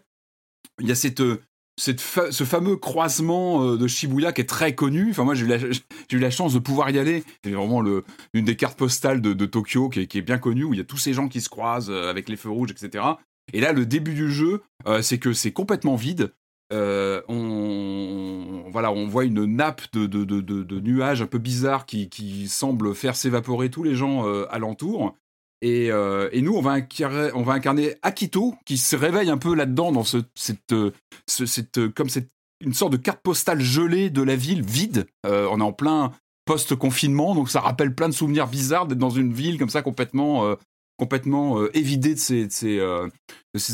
[0.80, 1.22] Il y a cette
[1.78, 5.10] cette ce fameux croisement euh, de Shibuya qui est très connu.
[5.10, 6.30] Enfin, moi, j'ai eu, la...
[6.30, 7.24] chance de pouvoir y aller.
[7.44, 8.04] C'est vraiment le...
[8.34, 10.22] une des cartes postales de, Tokyo qui est...
[10.22, 12.38] bien connue, où il y a tous ces gens qui se croisent euh, avec les
[12.38, 13.04] feux rouges, etc.
[13.52, 16.34] Et là, le début du jeu, euh, c'est que c'est complètement vide.
[16.72, 23.70] On, voilà, on voit une nappe de, nuages un peu bizarres qui, semble faire s'évaporer
[23.70, 25.16] tous les gens alentour.
[25.66, 27.48] Et, euh, et, nous, on va, incarner, on
[28.02, 30.76] Akito, qui se réveille un peu là-dedans, dans ce, cette,
[31.26, 32.28] ce, cette, comme cette,
[32.60, 35.06] une sorte de carte postale gelée de la ville, vide.
[35.26, 36.12] Euh, on est en plein
[36.44, 40.44] post-confinement, donc ça rappelle plein de souvenirs bizarres d'être dans une ville comme ça, complètement
[40.44, 40.56] euh,
[40.98, 42.48] complètement euh, évidé de ses,
[42.80, 43.10] euh,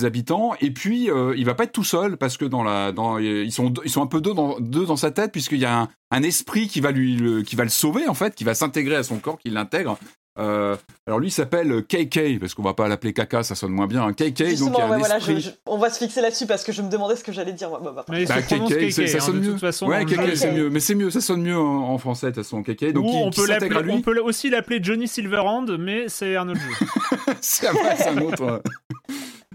[0.03, 0.53] habitants.
[0.61, 4.21] Et puis, euh, il va pas être tout seul parce que ils sont, un peu
[4.21, 7.69] deux dans, sa tête puisqu'il y a un, esprit qui va le, qui va le
[7.69, 9.97] sauver en fait, qui va s'intégrer à son corps, qui l'intègre.
[10.37, 13.87] Euh, alors lui il s'appelle KK parce qu'on va pas l'appeler Kaka, ça sonne moins
[13.87, 14.03] bien.
[14.03, 14.13] Hein.
[14.13, 15.19] KK Justement, donc il y a un ouais, esprit...
[15.19, 17.31] voilà, je, je, on va se fixer là-dessus parce que je me demandais ce que
[17.31, 17.69] j'allais dire.
[17.69, 19.57] Bah, bah, mais bah, KK, ça, hein, sonne mieux.
[19.57, 22.35] Façon, ouais, KK c'est mieux, mais c'est mieux, ça sonne mieux en, en français de
[22.35, 22.63] toute façon.
[22.63, 23.91] KK donc Ou qui, on, peut à lui.
[23.91, 26.85] on peut aussi l'appeler Johnny Silverhand, mais c'est un autre jeu.
[27.41, 28.61] c'est un autre.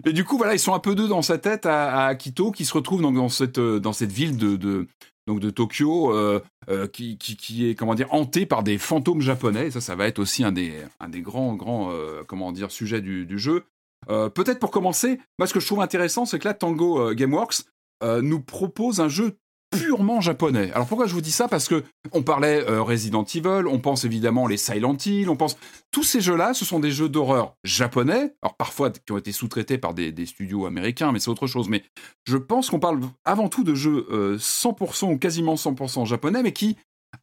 [0.07, 2.51] Et du coup, voilà, ils sont un peu deux dans sa tête à, à Akito,
[2.51, 4.87] qui se retrouve donc dans cette dans cette ville de, de
[5.27, 9.20] donc de Tokyo, euh, euh, qui, qui, qui, est comment dire hanté par des fantômes
[9.20, 9.68] japonais.
[9.68, 12.70] Et ça, ça va être aussi un des un des grands grands euh, comment dire
[12.70, 13.64] sujets du, du jeu.
[14.07, 17.62] Peut-être pour commencer, moi ce que je trouve intéressant, c'est que là Tango Gameworks
[18.03, 19.39] nous propose un jeu
[19.79, 20.70] purement japonais.
[20.72, 21.49] Alors pourquoi je vous dis ça?
[21.49, 25.57] Parce que on parlait euh, Resident Evil, on pense évidemment les Silent Hill, on pense
[25.91, 29.79] tous ces jeux-là, ce sont des jeux d'horreur japonais, alors parfois qui ont été sous-traités
[29.79, 31.68] par des, studios américains, mais c'est autre chose.
[31.68, 31.85] Mais
[32.27, 36.53] je pense qu'on parle avant tout de jeux euh, 100% ou quasiment 100% japonais, mais
[36.53, 36.77] qui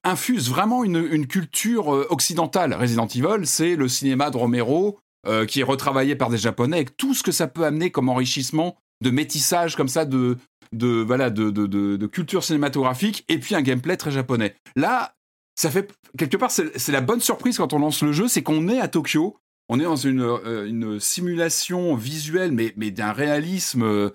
[0.03, 2.73] infusent vraiment une, culture euh, occidentale.
[2.73, 6.97] Resident Evil, c'est le cinéma de Romero euh, qui est retravaillé par des japonais, avec
[6.97, 10.37] tout ce que ça peut amener comme enrichissement de métissage comme ça de
[10.71, 14.55] de voilà de, de, de, culture cinématographique et puis un gameplay très japonais.
[14.77, 15.15] Là,
[15.55, 18.69] ça fait quelque part c'est la bonne surprise quand on lance le jeu, c'est qu'on
[18.69, 19.37] est à Tokyo,
[19.67, 23.83] on est dans une, euh, une simulation visuelle mais mais d'un réalisme.
[23.83, 24.11] Euh,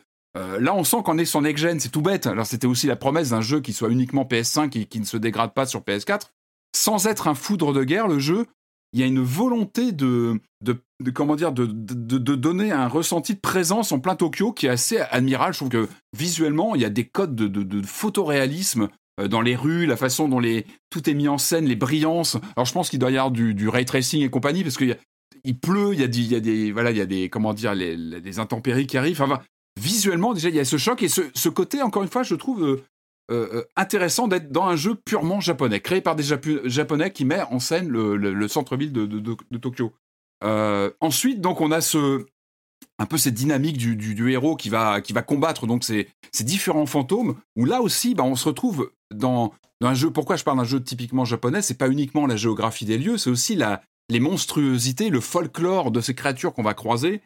[0.60, 2.26] là, on sent qu'on est sur next gen, c'est tout bête.
[2.26, 5.16] Alors c'était aussi la promesse d'un jeu qui soit uniquement PS5 et qui ne se
[5.16, 6.30] dégrade pas sur PS4,
[6.74, 8.08] sans être un foudre de guerre.
[8.08, 8.46] Le jeu
[8.92, 13.34] il y a une volonté de, de, de comment dire, de, de, donner un ressenti
[13.34, 15.52] de présence en plein Tokyo qui est assez admirable.
[15.52, 18.88] Je trouve que visuellement, il y a des codes de, photoréalisme
[19.30, 22.36] dans les rues, la façon dont les, tout est mis en scène, les brillances.
[22.54, 24.96] Alors je pense qu'il doit y avoir du, du ray tracing et compagnie parce qu'il
[25.44, 27.30] il pleut, il y a des, il y a des, voilà, il y a des,
[27.30, 29.20] comment dire, les, intempéries qui arrivent.
[29.20, 29.40] Enfin,
[29.80, 32.34] visuellement déjà, il y a ce choc et ce, ce côté, encore une fois, je
[32.34, 32.82] trouve.
[33.28, 37.42] Euh, euh, intéressant d'être dans un jeu purement japonais, créé par des japonais qui met
[37.42, 39.92] en scène le, le, le centre-ville de, Tokyo.
[40.44, 42.24] Euh, ensuite, donc, on a ce
[42.98, 46.86] un peu cette dynamique du, héros qui va qui va combattre donc ces, ces différents
[46.86, 47.34] fantômes.
[47.56, 49.52] Où là aussi, bah, on se retrouve dans,
[49.82, 50.10] un jeu.
[50.10, 51.62] Pourquoi je parle d'un jeu typiquement japonais?
[51.62, 56.00] C'est pas uniquement la géographie des lieux, c'est aussi la les monstruosités, le folklore de
[56.00, 57.22] ces créatures qu'on va croiser,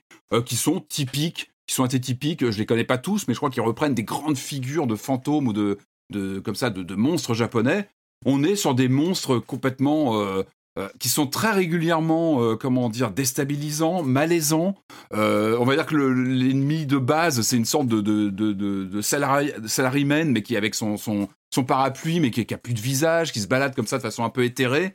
[0.46, 3.48] qui sont typiques qui sont assez typiques, je les connais pas tous, mais je crois
[3.48, 5.78] qu'ils reprennent des grandes figures de fantômes ou de,
[6.10, 7.88] de comme ça de, de, monstres japonais.
[8.26, 10.42] On est sur des monstres complètement euh,
[10.78, 14.76] euh, qui sont très régulièrement euh, comment dire déstabilisants, malaisants.
[15.12, 19.52] On va dire que l'ennemi de base c'est une sorte de de de, de, salari,
[19.66, 23.32] salaryman mais qui avec son son son parapluie mais qui, qui a plus de visage,
[23.32, 24.94] qui se balade comme ça de façon un peu éthérée.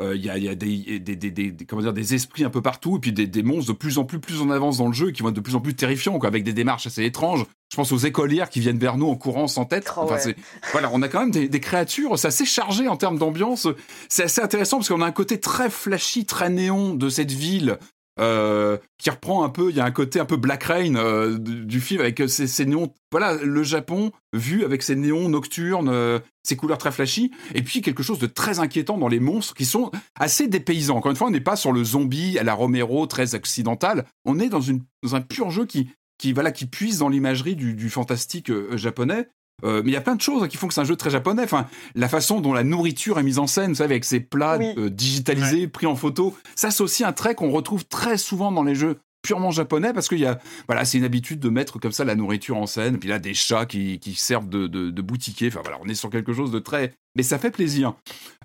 [0.00, 2.60] Il y, a, y a des, des, des, des, comment dire, des esprits un peu
[2.60, 4.92] partout, et puis des, des monstres de plus en plus, plus en avance dans le
[4.92, 7.44] jeu, qui vont être de plus en plus terrifiants, quoi, avec des démarches assez étranges.
[7.70, 9.92] Je pense aux écolières qui viennent vers nous en courant sans tête.
[9.96, 10.36] Oh, enfin, ouais.
[10.72, 13.68] voilà, on a quand même des, des créatures, c'est assez chargé en termes d'ambiance.
[14.08, 17.78] C'est assez intéressant parce qu'on a un côté très flashy, très néon de cette ville.
[18.20, 21.36] Euh, qui reprend un peu, il y a un côté un peu Black Rain euh,
[21.36, 26.20] du, film avec ces, ces, néons, voilà, le Japon vu avec ses néons nocturnes, euh,
[26.44, 29.64] ses couleurs très flashy, et puis quelque chose de très inquiétant dans les monstres qui
[29.64, 30.96] sont assez dépaysants.
[30.96, 34.38] Encore une fois, on n'est pas sur le zombie à la Romero très occidental, on
[34.38, 38.48] est dans, un pur jeu qui, qui, voilà, qui puise dans l'imagerie du, du, fantastique
[38.48, 39.26] euh, japonais.
[39.62, 41.10] Euh, mais il y a plein de choses qui font que c'est un jeu très
[41.10, 41.42] japonais.
[41.44, 44.56] Enfin, la façon dont la nourriture est mise en scène, vous savez, avec ces plats
[44.58, 44.72] Oui.
[44.76, 45.66] euh, digitalisés, Ouais.
[45.68, 48.96] pris en photo, ça c'est aussi un trait qu'on retrouve très souvent dans les jeux
[49.22, 52.14] purement japonais parce qu'il y a, voilà, c'est une habitude de mettre comme ça la
[52.14, 52.98] nourriture en scène.
[52.98, 55.48] Puis là, des chats qui, qui servent de, de, de boutiquier.
[55.48, 57.94] Enfin voilà, on est sur quelque chose de très, mais ça fait plaisir.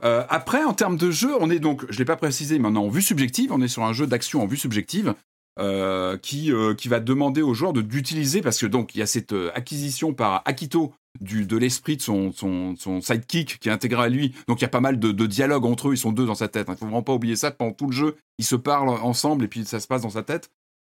[0.06, 2.76] Euh, après, en termes de jeu, on est donc, je l'ai pas précisé, mais on
[2.76, 3.52] est en vue subjective.
[3.52, 5.16] On est sur un jeu d'action en vue subjective.
[5.60, 9.02] Euh, qui, euh, qui va demander aux joueurs de d'utiliser parce que donc il y
[9.02, 13.68] a cette euh, acquisition par Akito du de l'esprit de son, son, son sidekick qui
[13.68, 15.96] est intégré à lui donc il y a pas mal de, de dialogues entre eux
[15.96, 17.92] ils sont deux dans sa tête il faut vraiment pas oublier ça pendant tout le
[17.92, 20.50] jeu ils se parlent ensemble et puis ça se passe dans sa tête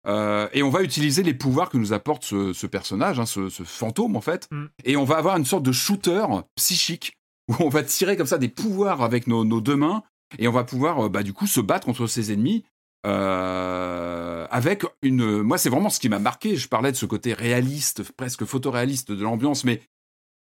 [0.07, 3.49] Euh, et on va utiliser les pouvoirs que nous apporte ce, ce personnage, hein, ce,
[3.49, 4.47] ce fantôme en fait.
[4.51, 4.65] Mm.
[4.83, 7.17] Et on va avoir une sorte de shooter psychique
[7.49, 10.03] où on va tirer comme ça des pouvoirs avec nos, nos deux mains
[10.39, 12.63] et on va pouvoir bah, du coup se battre contre ses ennemis.
[13.05, 15.41] Euh, avec une.
[15.41, 16.55] Moi, c'est vraiment ce qui m'a marqué.
[16.55, 19.81] Je parlais de ce côté réaliste, presque photoréaliste de l'ambiance, mais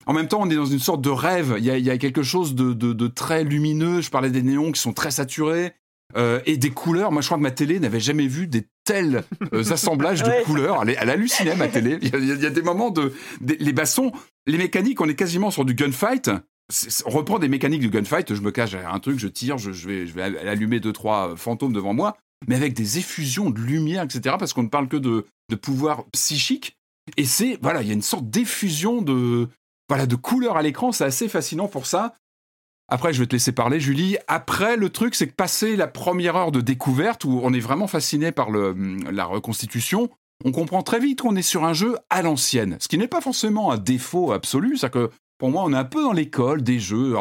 [0.07, 1.55] en même temps, on est dans une sorte de rêve.
[1.59, 4.01] Il y a, il y a quelque chose de, de, de très lumineux.
[4.01, 5.73] Je parlais des néons qui sont très saturés.
[6.17, 7.11] euh, et des couleurs.
[7.11, 10.43] Moi, je crois que ma télé n'avait jamais vu des tels euh, assemblages de Ouais.
[10.45, 10.83] couleurs.
[10.83, 11.99] Elle, elle hallucinait, ma télé.
[12.03, 13.13] Il y, a, il y a des moments de.
[13.41, 14.13] les bastons,
[14.47, 16.31] les mécaniques, on est quasiment sur du gunfight.
[17.07, 18.35] On reprend des mécaniques du gunfight.
[18.35, 20.93] Je me cache derrière un truc, je tire, je, je vais, je vais allumer deux,
[20.93, 22.17] trois fantômes devant moi,
[22.49, 24.37] mais avec des effusions de lumière, etc.
[24.39, 26.77] Parce qu'on ne parle que de, de pouvoir psychique.
[27.17, 29.49] Et c'est, voilà, il y a une sorte d'effusion de,
[29.89, 30.93] voilà, de couleurs à l'écran.
[30.93, 32.15] C'est assez fascinant pour ça.
[32.89, 34.19] Après, je vais te laisser parler, Julie.
[34.29, 37.87] Après, le truc, c'est que passer la première heure de découverte, où on est vraiment
[37.87, 38.75] fasciné par le,
[39.11, 40.11] la reconstitution,
[40.45, 42.77] on comprend très vite qu'on est sur un jeu à l'ancienne.
[42.81, 44.77] Ce qui n'est pas forcément un défaut absolu.
[44.77, 47.15] C'est-à-dire que, pour moi, on est un peu dans l'école des jeux.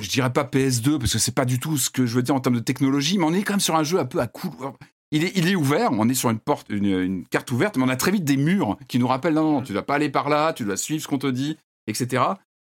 [0.00, 2.34] Je dirais pas PS2, parce que c'est pas du tout ce que je veux dire
[2.34, 4.26] en termes de technologie, mais on est quand même sur un jeu un peu à
[4.26, 4.74] couleur.
[5.12, 7.88] Il est, il est ouvert, on est sur une porte, une, carte ouverte, mais on
[7.88, 10.28] a très vite des murs qui nous rappellent non, non, tu dois pas aller par
[10.28, 11.56] là, tu dois suivre ce qu'on te dit,
[11.86, 12.24] etc.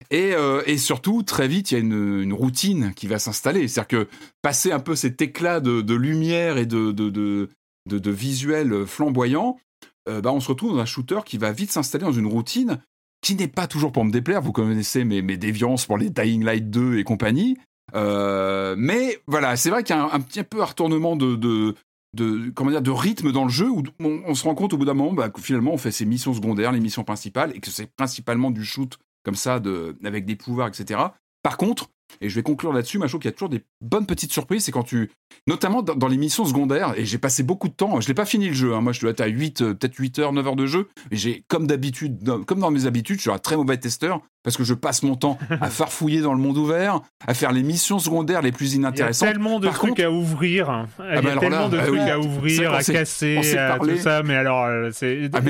[0.09, 3.67] Et, euh, et surtout, très vite, il y a une, routine qui va s'installer.
[3.67, 4.07] C'est-à-dire que
[4.41, 7.49] passer un peu cet éclat de, lumière et de, de,
[7.87, 9.57] de visuel flamboyant,
[10.09, 12.79] euh, bah, on se retrouve dans un shooter qui va vite s'installer dans une routine
[13.23, 14.41] qui n'est pas toujours pour me déplaire.
[14.41, 17.57] Vous connaissez mes, mes déviances pour les Dying Light 2 et compagnie.
[17.95, 22.49] Euh, mais voilà, c'est vrai qu'il y a un, petit peu un retournement de, de,
[22.51, 24.93] comment dire, de rythme dans le jeu où on, se rend compte au bout d'un
[24.93, 27.89] moment bah, que finalement on fait ses missions secondaires, les missions principales, et que c'est
[27.95, 30.99] principalement du shoot comme ça, de, avec des pouvoirs, etc.
[31.43, 31.89] Par contre,
[32.21, 34.71] et je vais conclure là-dessus, trouve qu'il y a toujours des bonnes petites surprises, c'est
[34.71, 35.11] quand tu,
[35.47, 38.47] notamment dans, les missions secondaires, et j'ai passé beaucoup de temps, je l'ai pas fini
[38.47, 40.65] le jeu, hein, moi je être à 8, euh, peut-être 8 heures, 9 heures de
[40.65, 44.21] jeu, et j'ai, comme d'habitude, comme dans mes habitudes, je suis un très mauvais testeur,
[44.43, 47.63] parce que je passe mon temps à farfouiller dans le monde ouvert, à faire les
[47.63, 49.29] missions secondaires les plus Il y a inintéressantes.
[49.29, 50.69] tellement de Par trucs contre- à ouvrir.
[50.69, 50.87] hein.
[50.99, 52.09] Il y a bah tellement là, de bah trucs oui.
[52.09, 54.21] à ouvrir, à casser, à tout ça.
[54.23, 55.29] Mais alors, euh, c'est.
[55.33, 55.41] Ah, en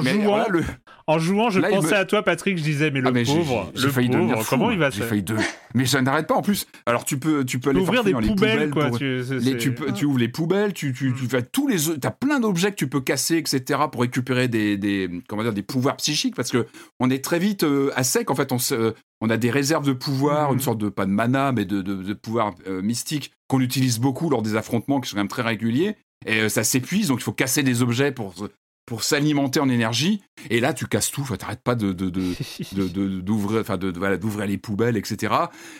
[0.00, 0.64] mais jouant, voilà, le,
[1.08, 2.58] en jouant, je Là, pensais me- à toi, Patrick.
[2.58, 4.90] Je disais, mais le Ah, mais pauvre, le failli devenir pauvre, fou, comment il va
[4.90, 5.34] J'ai se failli de...
[5.74, 6.66] Mais ça n'arrête pas en plus.
[6.86, 8.86] Alors tu peux, tu peux aller ouvrir des poubelles, les poubelles quoi.
[8.88, 11.42] pour- tu- c'est- Les- c'est- tu, peux, tu ouvres les poubelles, tu, tu, tu fais
[11.42, 13.80] tous les, t'as plein d'objets que tu peux casser, etc.
[13.92, 16.66] pour récupérer des, des, comment dire, des pouvoirs psychiques parce que
[16.98, 18.30] on est très vite euh, à sec.
[18.30, 20.54] En fait, on, se, euh, on a des réserves de pouvoirs, Mhm.
[20.58, 23.98] une sorte de pas de mana, mais de, de, de pouvoirs euh, mystiques qu'on utilise
[23.98, 25.96] beaucoup lors des affrontements qui sont quand même très réguliers.
[26.26, 28.34] Et euh, ça s'épuise, donc il faut casser des objets pour
[28.86, 30.22] pour s'alimenter en énergie.
[30.48, 31.26] Et là, tu casses tout.
[31.36, 32.22] T'arrêtes pas de, de, de,
[32.72, 35.34] de- de- d'ouvrir enfin de, de- voilà, d'ouvrir les poubelles etc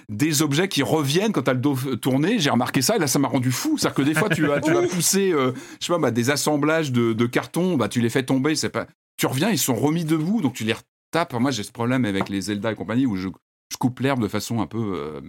[0.09, 3.21] des objets qui reviennent quand t'as le dos tourné j'ai remarqué ça et là ça
[3.21, 5.53] m'a rendu fou c'est à dire que des fois tu vas tu vas pousser euh,
[5.81, 8.71] je sais pas bah, des assemblages de, de cartons bah tu les fais tomber c'est
[8.71, 8.87] pas
[9.17, 10.75] tu reviens ils sont remis debout donc tu les
[11.13, 13.29] retapes moi j'ai ce problème avec les Zelda et compagnie où je,
[13.73, 15.21] je coupe l'herbe de façon un peu euh,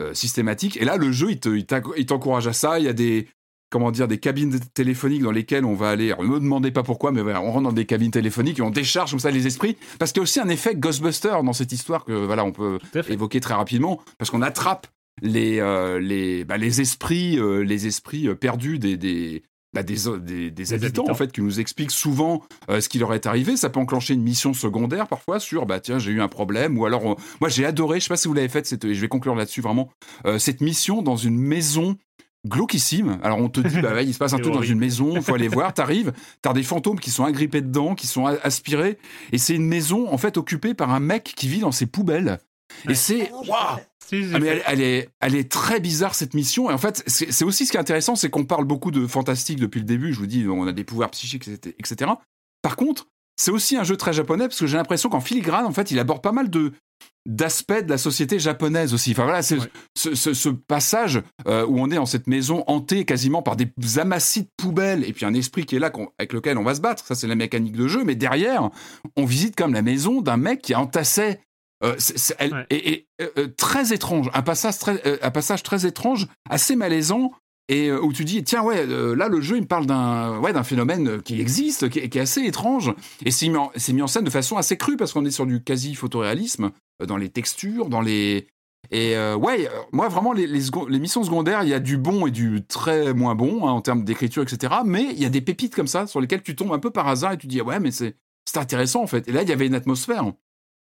[0.00, 2.84] euh, systématique et là le jeu il te- il t'enc- il t'encourage à ça il
[2.84, 3.28] y a des
[3.72, 6.10] comment dire, des cabines téléphoniques dans lesquelles on va aller.
[6.10, 8.62] Alors, ne me demandez pas pourquoi, mais voilà, on rentre dans des cabines téléphoniques et
[8.62, 9.76] on décharge comme ça les esprits.
[10.00, 12.80] Parce qu'il y a aussi un effet Ghostbuster dans cette histoire que voilà, on peut
[13.08, 14.02] évoquer très rapidement.
[14.18, 14.88] Parce qu'on attrape
[15.22, 20.50] les, euh, les, bah, les esprits, euh, les esprits perdus des, des, bah, des, des,
[20.50, 21.12] des habitants, habitants.
[21.12, 23.56] en fait, qui nous expliquent souvent euh, ce qui leur est arrivé.
[23.56, 26.86] Ça peut enclencher une mission secondaire parfois sur bah tiens j'ai eu un problème ou
[26.86, 28.00] alors on- moi j'ai adoré.
[28.00, 28.66] Je sais pas si vous l'avez faite.
[28.66, 29.88] cette- et Je vais conclure là-dessus vraiment.
[30.26, 31.96] euh, cette mission dans une maison
[32.48, 33.18] glauquissime.
[33.22, 35.22] Alors on te dit bah ouais, il se passe un truc dans une maison, il
[35.22, 35.74] faut aller voir.
[35.74, 36.12] T'arrives,
[36.42, 38.98] t'as des fantômes qui sont agrippés dedans, qui sont aspirés,
[39.32, 42.38] et c'est une maison en fait occupée par un mec qui vit dans ses poubelles.
[42.88, 43.78] Et c'est Ah waouh.
[44.12, 46.68] Ah, mais elle, elle est, elle est très bizarre cette mission.
[46.70, 49.60] Et en fait, c'est aussi ce qui est intéressant, c'est qu'on parle beaucoup de fantastique
[49.60, 50.12] depuis le début.
[50.12, 51.46] Je vous dis, on a des pouvoirs psychiques,
[51.78, 52.10] etc.
[52.62, 55.72] Par contre, c'est aussi un jeu très japonais parce que j'ai l'impression qu'en filigrane, en
[55.72, 56.72] fait, il aborde pas mal de
[57.26, 59.12] d'aspects de la société japonaise aussi.
[59.12, 59.66] Enfin voilà, c'est Ouais.
[59.96, 63.70] ce, ce- ce passage euh, où on est dans cette maison hantée quasiment par des
[63.98, 66.80] amassis de poubelles et puis un esprit qui est là avec lequel on va se
[66.80, 67.06] battre.
[67.06, 68.04] Ça c'est la mécanique de jeu.
[68.04, 68.70] Mais derrière,
[69.16, 70.74] on visite comme la maison d'un mec qui
[71.82, 71.96] euh,
[72.38, 72.66] elle- Ouais.
[72.70, 77.32] et, euh, euh, très étrange, un passage très, un passage très étrange, assez malaisant,
[77.68, 80.64] et où tu dis tiens ouais là le jeu il me parle d'un ouais d'un
[80.64, 82.92] phénomène qui existe, qui, est- qui est assez étrange,
[83.24, 85.30] et c'est mis, en- c'est mis en scène de façon assez crue parce qu'on est
[85.30, 86.70] sur du quasi photoréalisme
[87.06, 88.48] dans les textures, dans les
[88.90, 91.96] et euh, ouais, moi vraiment les, les, secondes- les missions secondaires, il y a du
[91.96, 94.74] bon et du très moins bon hein, en termes d'écriture, etc.
[94.84, 97.06] Mais il y a des pépites comme ça sur lesquelles tu tombes un peu par
[97.06, 98.16] hasard et tu dis ouais mais c'est
[98.50, 99.28] c'est intéressant en fait.
[99.28, 100.24] Et là il y avait une atmosphère.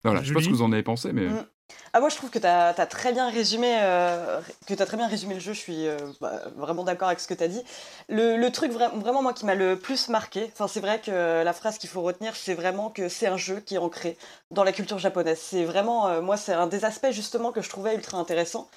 [0.05, 1.45] Voilà, je sais pas ce que Julie vous en avez pensé, mais Mm.
[1.93, 5.09] Ah moi je trouve que tu as, très bien résumé euh, que tu très bien
[5.09, 7.63] résumé le jeu, je suis euh, bah, vraiment d'accord avec ce que tu as dit.
[8.09, 11.79] Le, truc vraiment moi qui m'a le plus marqué, enfin c'est vrai que la phrase
[11.79, 14.17] qu'il faut retenir c'est vraiment que c'est un jeu qui est ancré
[14.51, 15.39] dans la culture japonaise.
[15.41, 18.69] C'est vraiment euh, moi c'est un des aspects justement que je trouvais ultra intéressant.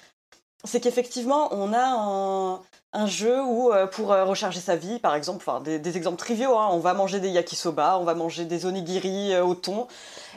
[0.64, 2.60] C'est qu'effectivement on a un,
[2.92, 6.80] un jeu où pour recharger sa vie par exemple, enfin des, exemples triviaux, hein, on
[6.80, 9.86] va manger des yakisoba, on va manger des onigiri au thon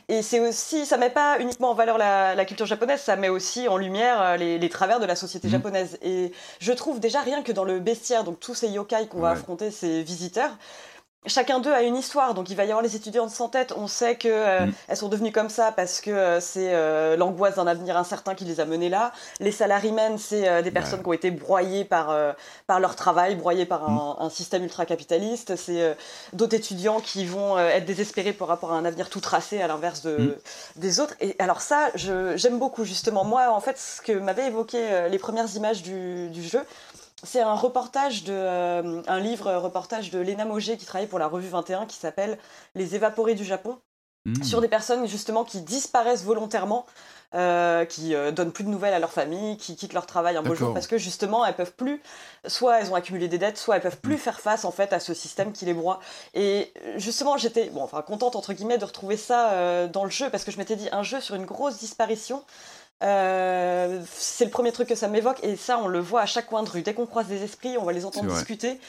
[0.10, 3.68] et c'est aussi, ça met pas uniquement en valeur la, culture japonaise, ça met aussi
[3.68, 5.54] en lumière euh, les, travers de la société mhm.
[5.54, 5.98] japonaise.
[6.02, 9.32] Et je trouve déjà rien que dans le bestiaire, donc tous ces yokai qu'on va
[9.32, 10.52] affronter, ces visiteurs,
[11.26, 13.74] Chacun d'eux a une histoire, donc il va y avoir les étudiantes sans tête.
[13.78, 14.74] On sait que euh, mm.
[14.90, 18.44] elles sont devenues comme ça parce que euh, c'est euh, l'angoisse d'un avenir incertain qui
[18.44, 19.14] les a menées là.
[19.40, 22.14] Les salarymen, c'est des personnes qui ont été broyées par
[22.68, 24.30] par leur travail, broyées par un, mm.
[24.30, 25.56] système ultra capitaliste.
[25.56, 25.96] C'est
[26.34, 30.02] d'autres étudiants qui vont être désespérés par rapport à un avenir tout tracé, à l'inverse
[30.02, 30.36] de mm.
[30.82, 31.16] des autres.
[31.22, 33.24] Et alors ça, j'aime beaucoup justement.
[33.24, 36.66] Moi, en fait, ce que m'avaient évoqué les premières images du, du jeu,
[37.24, 41.28] c'est un reportage de euh, un livre reportage de Léna Moget qui travaille pour la
[41.28, 42.38] revue 21 qui s'appelle
[42.76, 43.80] Les évaporés du Japon
[44.26, 44.44] mmh.
[44.44, 46.86] sur des personnes justement qui disparaissent volontairement
[47.34, 50.44] euh, qui euh, donnent plus de nouvelles à leur famille, qui quittent leur travail un
[50.44, 52.00] beau jour parce que justement elles peuvent plus,
[52.46, 54.20] soit elles ont accumulé des dettes, soit elles peuvent plus mmh.
[54.20, 56.00] faire face en fait à ce système qui les broie.
[56.36, 60.44] Et justement j'étais bon enfin contente entre guillemets de retrouver ça dans le jeu parce
[60.44, 62.44] que je m'étais dit un jeu sur une grosse disparition.
[63.02, 66.48] Euh, c'est le premier truc que ça m'évoque, et ça, on le voit à chaque
[66.48, 66.82] coin de rue.
[66.84, 68.80] Dès qu'on croise des esprits, on va les entendre discuter.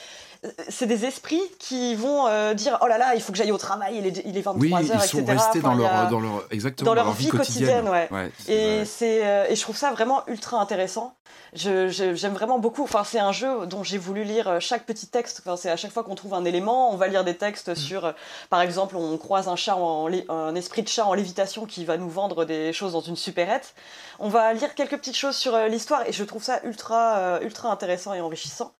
[0.44, 3.52] Euh, c'est des esprits qui vont euh, dire Oh là là, il faut que j'aille
[3.52, 6.20] au travail, il est, il est 23 oui, heures, ils sont restés dans, leur, dans,
[6.20, 7.88] leur, exactement, dans, leur, vie, quotidienne.
[7.88, 8.08] ouais.
[8.48, 11.16] et, c'est, et je trouve ça vraiment ultra intéressant.
[11.54, 12.82] j'aime vraiment beaucoup.
[12.82, 15.42] Enfin, c'est un jeu dont j'ai voulu lire chaque petit texte.
[15.44, 17.76] Enfin, c'est à chaque fois qu'on trouve un élément, on va lire des textes mm.
[17.76, 18.14] sur,
[18.50, 21.96] par exemple, on croise un chat, en, un esprit de chat en lévitation qui va
[21.96, 23.74] nous vendre des choses dans une supérette.
[24.18, 27.40] On va lire quelques petites choses sur euh, l'histoire et je trouve ça ultra, euh,
[27.40, 28.72] ultra intéressant et enrichissant.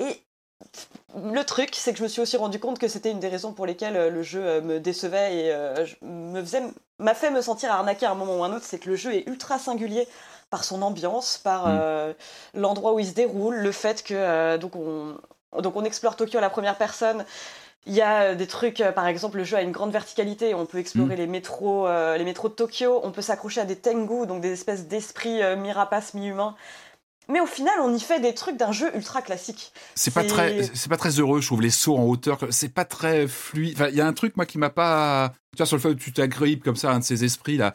[0.00, 0.22] Et
[1.16, 3.52] le truc, c'est que je me suis aussi rendu compte que c'était une des raisons
[3.52, 5.56] pour lesquelles euh, le jeu me décevait et
[6.02, 6.62] me faisait,
[6.98, 8.96] m'a fait me sentir arnaqué à un moment ou à un autre, c'est que le
[8.96, 10.06] jeu est ultra singulier
[10.50, 12.14] par son ambiance, par mm.
[12.54, 15.16] l'endroit où il se déroule, le fait que donc on
[15.62, 17.24] donc on explore Tokyo à la première personne,
[17.88, 20.54] il y a euh, des trucs, euh, par exemple, le jeu a une grande verticalité.
[20.54, 21.18] On peut explorer mm.
[21.18, 23.00] les métros, euh, les métros de Tokyo.
[23.02, 26.54] On peut s'accrocher à des tengu, donc des espèces d'esprits mi-rapaces, mi-humains.
[27.30, 29.72] Mais au final, on y fait des trucs d'un jeu ultra classique.
[29.94, 32.38] C'est pas très, c'est pas très heureux, je trouve les sauts en hauteur.
[32.50, 33.76] C'est pas très fluide.
[33.90, 35.94] il y a un truc moi qui m'a pas, tu vois, sur le fait où
[35.94, 37.74] tu t'agrippes comme ça, un de ces esprits là.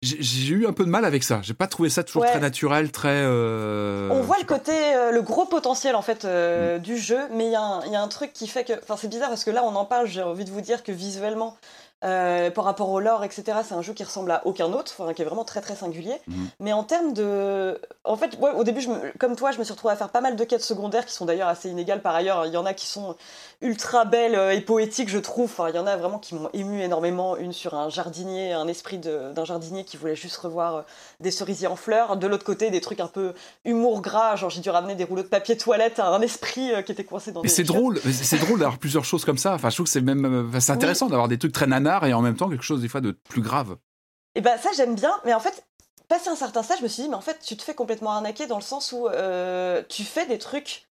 [0.00, 1.40] J'ai eu un peu de mal avec ça.
[1.42, 3.08] J'ai pas trouvé ça toujours très naturel, très.
[3.24, 6.82] Euh, on voit le côté, euh, le gros potentiel en fait euh, mm.
[6.82, 9.28] du jeu, mais il y, y, a un truc qui fait que, enfin, c'est bizarre
[9.28, 10.06] parce que là, on en parle.
[10.06, 11.56] J'ai envie de vous dire que visuellement,
[12.04, 15.12] euh, par rapport au lore, etc., c'est un jeu qui ressemble à aucun autre, enfin,
[15.12, 16.14] qui est vraiment très très singulier.
[16.28, 16.48] Mhm.
[16.60, 17.80] Mais en termes de.
[18.04, 18.88] En fait, au début, je
[19.18, 21.24] comme toi, je me suis retrouvée à faire pas mal de quêtes secondaires qui sont
[21.24, 22.46] d'ailleurs assez inégales par ailleurs.
[22.46, 23.16] Il y en a qui sont
[23.60, 25.46] ultra belles euh, et poétiques, je trouve.
[25.46, 27.36] Enfin, il y en a vraiment qui m'ont ému énormément.
[27.36, 30.82] Une sur un jardinier, un esprit d'un jardinier qui voulait juste revoir euh,
[31.20, 32.16] des cerisiers en fleurs.
[32.16, 35.22] De l'autre côté, des trucs un peu humour gras, genre j'ai dû ramener des rouleaux
[35.22, 38.60] de papier toilette à un esprit qui était coincé dans Mais c'est drôle, c'est drôle
[38.60, 39.54] d'avoir plusieurs choses comme ça.
[39.54, 40.50] Enfin, je trouve que c'est même.
[40.60, 43.00] c'est intéressant d'avoir des trucs très nanas et en même temps quelque chose des fois
[43.00, 43.76] de plus grave.
[44.34, 45.66] Et eh ben ça j'aime bien, mais en fait,
[46.08, 48.12] passé un certain stade, je me suis dit, mais en fait, tu te fais complètement
[48.12, 50.87] arnaquer dans le sens où euh, tu fais des trucs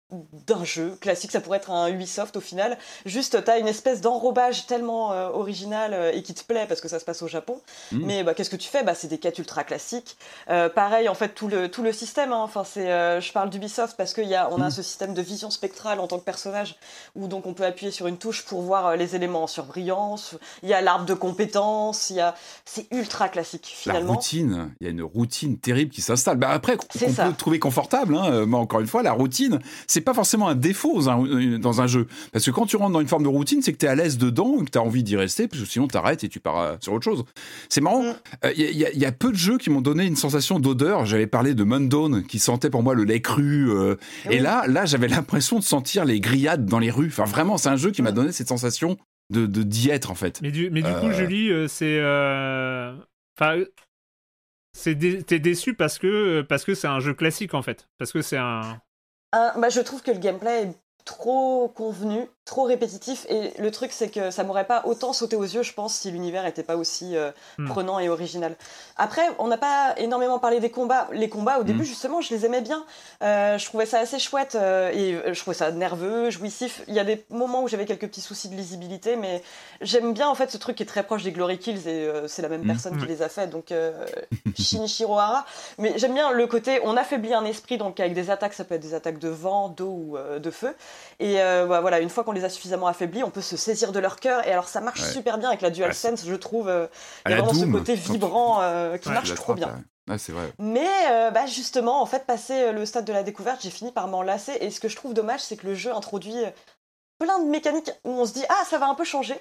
[0.46, 2.78] d'un jeu classique, ça pourrait être un Ubisoft au final.
[3.06, 6.88] Juste, t'as une espèce d'enrobage tellement euh, original euh, et qui te plaît parce que
[6.88, 7.60] ça se passe au Japon.
[7.90, 8.04] Mmh.
[8.04, 8.82] Mais bah, qu'est-ce que tu fais?
[8.82, 10.16] Bah, C'est des quêtes ultra classiques.
[10.50, 12.32] Euh, pareil, en fait, tout le, tout le système.
[12.32, 12.42] Hein.
[12.42, 14.70] Enfin, c'est, je parle d'Ubisoft parce qu'on a, on a mmh.
[14.70, 16.76] ce système de vision spectrale en tant que personnage
[17.14, 20.34] où donc on peut appuyer sur une touche pour voir les éléments en surbrillance.
[20.62, 22.10] Il y a l'arbre de compétences.
[22.10, 22.34] Il y a...
[22.64, 24.12] C'est ultra classique finalement.
[24.12, 26.36] La routine, il y a une routine terrible qui s'installe.
[26.36, 28.14] Bah, après, on peut trouver confortable.
[28.14, 28.46] Hein.
[28.46, 32.06] Mais encore une fois, la routine, c'est pas forcément un défaut dans un, jeu.
[32.32, 33.94] Parce que quand tu rentres dans une forme de routine, c'est que tu es à
[33.94, 36.28] l'aise dedans et que tu as envie d'y rester, parce que sinon tu arrêtes et
[36.28, 37.24] tu pars euh, sur autre chose.
[37.68, 38.02] C'est marrant.
[38.02, 38.84] Il mm.
[38.84, 41.06] euh, y, a peu de jeux qui m'ont donné une sensation d'odeur.
[41.06, 43.70] J'avais parlé de Mundawn, qui sentait pour moi le lait cru.
[43.70, 43.96] Euh,
[44.30, 47.08] et là, là j'avais l'impression de sentir les grillades dans les rues.
[47.08, 48.14] Enfin, vraiment, c'est un jeu qui m'a mm.
[48.14, 48.96] donné cette sensation
[49.30, 50.40] de d'y être, en fait.
[50.42, 51.98] Mais du, mais du coup, Julie, c'est.
[53.38, 53.62] Enfin.
[54.74, 58.38] T'es déçu parce que parce que c'est un jeu classique en fait, parce que c'est
[58.38, 58.80] un
[59.32, 62.26] bah, je trouve que le gameplay est trop convenu.
[62.44, 63.24] Trop répétitif.
[63.28, 66.10] Et le truc, c'est que ça m'aurait pas autant sauté aux yeux, je pense, si
[66.10, 67.68] l'univers était pas aussi euh, Hmm.
[67.68, 68.56] prenant et original.
[68.96, 71.06] Après, on n'a pas énormément parlé des combats.
[71.12, 72.84] Les combats, au début, justement, je les aimais bien.
[73.22, 76.82] Euh, je trouvais ça assez chouette euh, et je trouvais ça nerveux, jouissif.
[76.88, 79.42] Il y a des moments où j'avais quelques petits soucis de lisibilité, mais
[79.80, 82.42] j'aime bien en fait ce truc qui est très proche des Glory Kills et c'est
[82.42, 82.66] la même Mm.
[82.66, 83.72] personne qui les a fait, donc
[84.58, 85.44] Shinichiro Hara.
[85.78, 88.74] Mais j'aime bien le côté, on affaiblit un esprit, donc avec des attaques, ça peut
[88.74, 90.74] être des attaques de vent, d'eau ou de feu.
[91.20, 93.98] Et bah, voilà, une fois qu'on les a suffisamment affaiblis, on peut se saisir de
[93.98, 94.46] leur cœur.
[94.46, 95.12] Et alors ça marche Ouais.
[95.12, 96.68] super bien avec la DualSense, je trouve.
[96.68, 96.86] euh,
[97.26, 99.66] il y a vraiment Doom, ce côté tu- vibrant euh, qui Ouais, marche trop bien.
[99.66, 100.12] l'attrapes, ouais.
[100.14, 100.52] Ouais, c'est vrai.
[100.58, 104.08] Mais euh, bah, justement, en fait, passé le stade de la découverte, j'ai fini par
[104.08, 104.52] m'en lasser.
[104.60, 106.34] Et ce que je trouve dommage, c'est que le jeu introduit
[107.22, 109.38] plein de mécaniques où on se dit ah ça va un peu changer.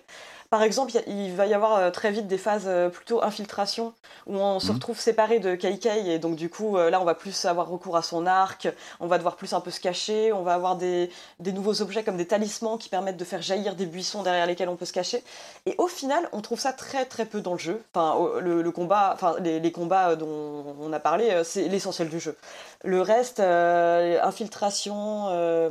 [0.51, 3.93] Par exemple, il va y avoir euh, très vite des phases euh, plutôt infiltration
[4.27, 4.75] où on se Mhm.
[4.75, 7.95] retrouve séparé de Kaikei et donc du coup euh, là on va plus avoir recours
[7.95, 8.67] à son arc,
[8.99, 11.09] on va devoir plus un peu se cacher, on va avoir des,
[11.39, 14.69] des nouveaux objets comme des talismans qui permettent de faire jaillir des buissons derrière lesquels
[14.69, 15.23] on peut se cacher.
[15.65, 17.81] Et au final, on trouve ça très très peu dans le jeu.
[17.95, 22.19] Enfin, le, le combat, enfin les, les combats dont on a parlé, c'est l'essentiel du
[22.19, 22.35] jeu.
[22.83, 25.69] Le reste, euh, infiltration, euh,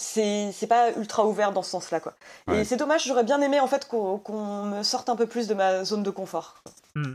[0.00, 2.14] c'est c'est pas ultra ouvert dans ce sens-là, quoi.
[2.48, 2.60] Ouais.
[2.60, 5.54] Et c'est dommage, j'aurais bien aimé en fait qu'on me sorte un peu plus de
[5.54, 6.62] ma zone de confort.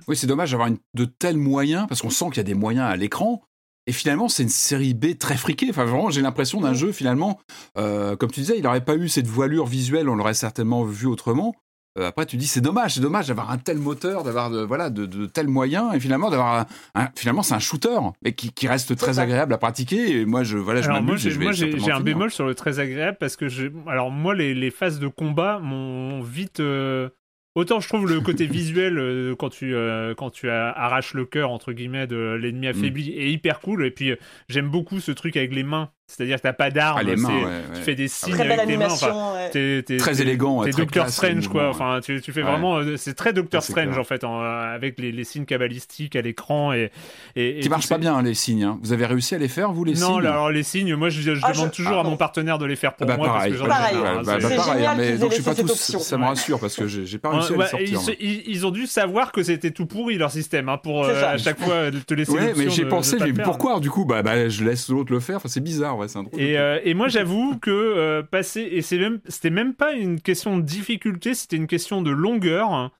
[0.08, 2.54] Oui, c'est dommage d'avoir une- de tels moyens, parce qu'on sent qu'il y a des
[2.54, 3.42] moyens à l'écran.
[3.88, 5.68] Et finalement, c'est une série B très friquée.
[5.70, 6.76] Enfin, vraiment, j'ai l'impression d'un Mm.
[6.76, 7.40] jeu, finalement,
[7.78, 11.06] euh, comme tu disais, il n'aurait pas eu cette voilure visuelle, on l'aurait certainement vu
[11.08, 11.54] autrement.
[11.98, 14.90] Euh, après, tu dis, c'est dommage, c'est dommage d'avoir un tel moteur, d'avoir de, voilà,
[14.90, 16.66] de, de tels moyens, et finalement, d'avoir un,
[17.04, 20.20] un- finalement, c'est un shooter, mais qui, qui reste très agréable à pratiquer.
[20.20, 21.52] Et moi, je, voilà, Alors moi, j'ai je moi,
[21.94, 25.08] un bémol sur le très agréable parce que je, alors moi les, les phases de
[25.08, 27.10] combat m'ont vite euh,
[27.56, 29.74] autant je trouve le côté visuel euh, quand tu
[30.18, 32.42] quand tu arraches le cœur entre guillemets de Mm.
[32.42, 34.14] l'ennemi affaibli est hyper cool et puis
[34.50, 37.30] j'aime beaucoup ce truc avec les mains c'est-à-dire que t'as pas d'arme Ah, les mains,
[37.30, 40.22] c'est- ouais, tu fais des signes Très belle avec tes mains enfin, t'es- t'es- Très
[40.22, 41.70] élégant, très Doctor Strange, quoi.
[41.70, 42.78] Enfin, tu, tu fais vraiment.
[42.78, 44.00] euh, C'est très Doctor Strange, clair.
[44.00, 46.74] en fait, en, euh, avec les, les signes cabalistiques à l'écran.
[46.74, 46.92] Et,
[47.36, 48.64] et, et Qui marchent pas bien, les signes.
[48.64, 48.80] hein.
[48.84, 50.22] Vous avez réussi à les faire, vous, les Non, signes?
[50.22, 52.18] là, alors les signes, moi je, je Ah, demande je- toujours ah, à mon non.
[52.18, 53.96] partenaire de les faire pour Ah bah, moi pareil, parce que j'en ai pareil.
[53.98, 57.30] hein, bah, bah, mais donc je suis pas ça me rassure parce que j'ai pas
[57.30, 58.16] réussi à les sortir.
[58.20, 61.60] ils, ont dû savoir que c'était tout pourri leur système hein, pour euh, à chaque
[61.60, 64.06] fois te laisser Ouais, mais j'ai pensé, pourquoi du coup?
[64.06, 65.38] Bah, bah je laisse l'autre le faire.
[65.38, 66.58] Enfin, c'est bizarre, ouais, c'est un drôle de Et, truc.
[66.58, 70.58] euh, et moi j'avoue que euh, passer et c'est même c'était même pas une question
[70.58, 72.92] de difficulté, c'était une question de longueur.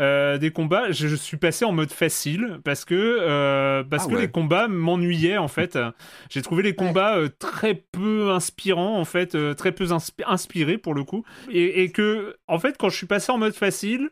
[0.00, 4.08] euh, des combats, je, je suis passé en mode facile parce que euh, parce Ah
[4.08, 4.22] que ouais.
[4.22, 5.78] les combats m'ennuyaient en fait.
[6.30, 10.78] J'ai trouvé les combats euh, très peu inspirants en fait, euh, très peu inspi- inspirés
[10.78, 14.10] pour le coup, et, et que en fait quand je suis passé en mode facile,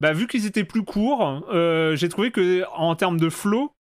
[0.00, 3.72] bah vu qu'ils étaient plus courts, euh, j'ai trouvé que en termes de flow,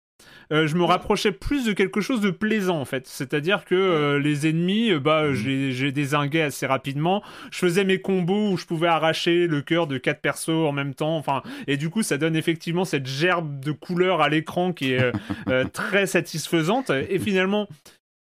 [0.52, 3.06] euh, je me rapprochais plus de quelque chose de plaisant en fait.
[3.06, 7.22] C'est-à-dire que euh, les ennemis, euh, bah, je les, je les désinguais assez rapidement.
[7.50, 10.94] Je faisais mes combos où je pouvais arracher le cœur de quatre persos en même
[10.94, 11.16] temps.
[11.16, 15.12] Enfin, et du coup, ça donne effectivement cette gerbe de couleurs à l'écran qui est
[15.48, 16.90] euh, très satisfaisante.
[16.90, 17.68] Et finalement,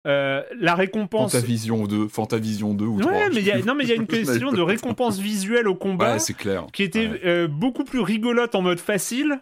[0.08, 1.32] euh, la récompense.
[1.32, 3.12] Fantavision 2, Fantavision 2 ou 3.
[3.12, 5.68] Ouais, mais il y a, non, mais il y a une question de récompense visuelle
[5.68, 6.68] au combat Ouais, clair.
[6.74, 7.22] qui était Ouais.
[7.26, 9.40] euh, beaucoup plus rigolote en mode facile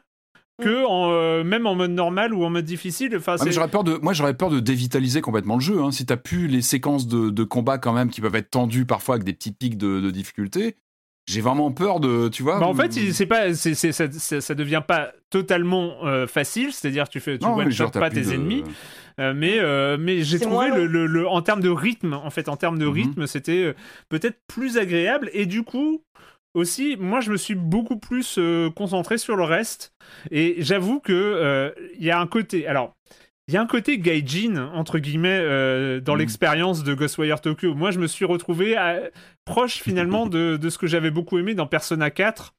[0.61, 3.15] que en, euh, même en mode normal ou en mode difficile.
[3.17, 5.81] Enfin, Ah, mais c'est- j'aurais peur de, moi j'aurais peur de dévitaliser complètement le jeu.
[5.81, 5.91] Hein.
[5.91, 9.15] Si t'as pu les séquences de, de combat quand même qui peuvent être tendues parfois
[9.15, 10.75] avec des petits pics de, de difficulté,
[11.27, 12.59] j'ai vraiment peur de, tu vois.
[12.59, 17.19] Bah, en fait, c'est pas, ça, ça, ça devient pas totalement euh, facile, c'est-à-dire tu
[17.19, 18.63] fais, tu Non, one genre, pas plus tes de- ennemis,
[19.19, 22.49] euh, mais euh, mais j'ai trouvé le, le- le- en termes de rythme, en fait,
[22.49, 22.93] en termes de Mhm.
[22.93, 23.73] rythme, c'était
[24.09, 26.03] peut-être plus agréable et du coup.
[26.53, 29.93] Aussi, moi, je me suis beaucoup plus euh, concentré sur le reste.
[30.31, 32.67] Et j'avoue que euh, il y a un côté.
[32.67, 32.93] Alors,
[33.47, 36.19] il y a un côté gaijin, entre guillemets, euh, dans Mhm.
[36.19, 37.73] l'expérience de Ghostwire Tokyo.
[37.73, 39.01] Moi, je me suis retrouvé à-
[39.45, 42.53] proche, finalement, de, de ce que j'avais beaucoup aimé dans Persona 4.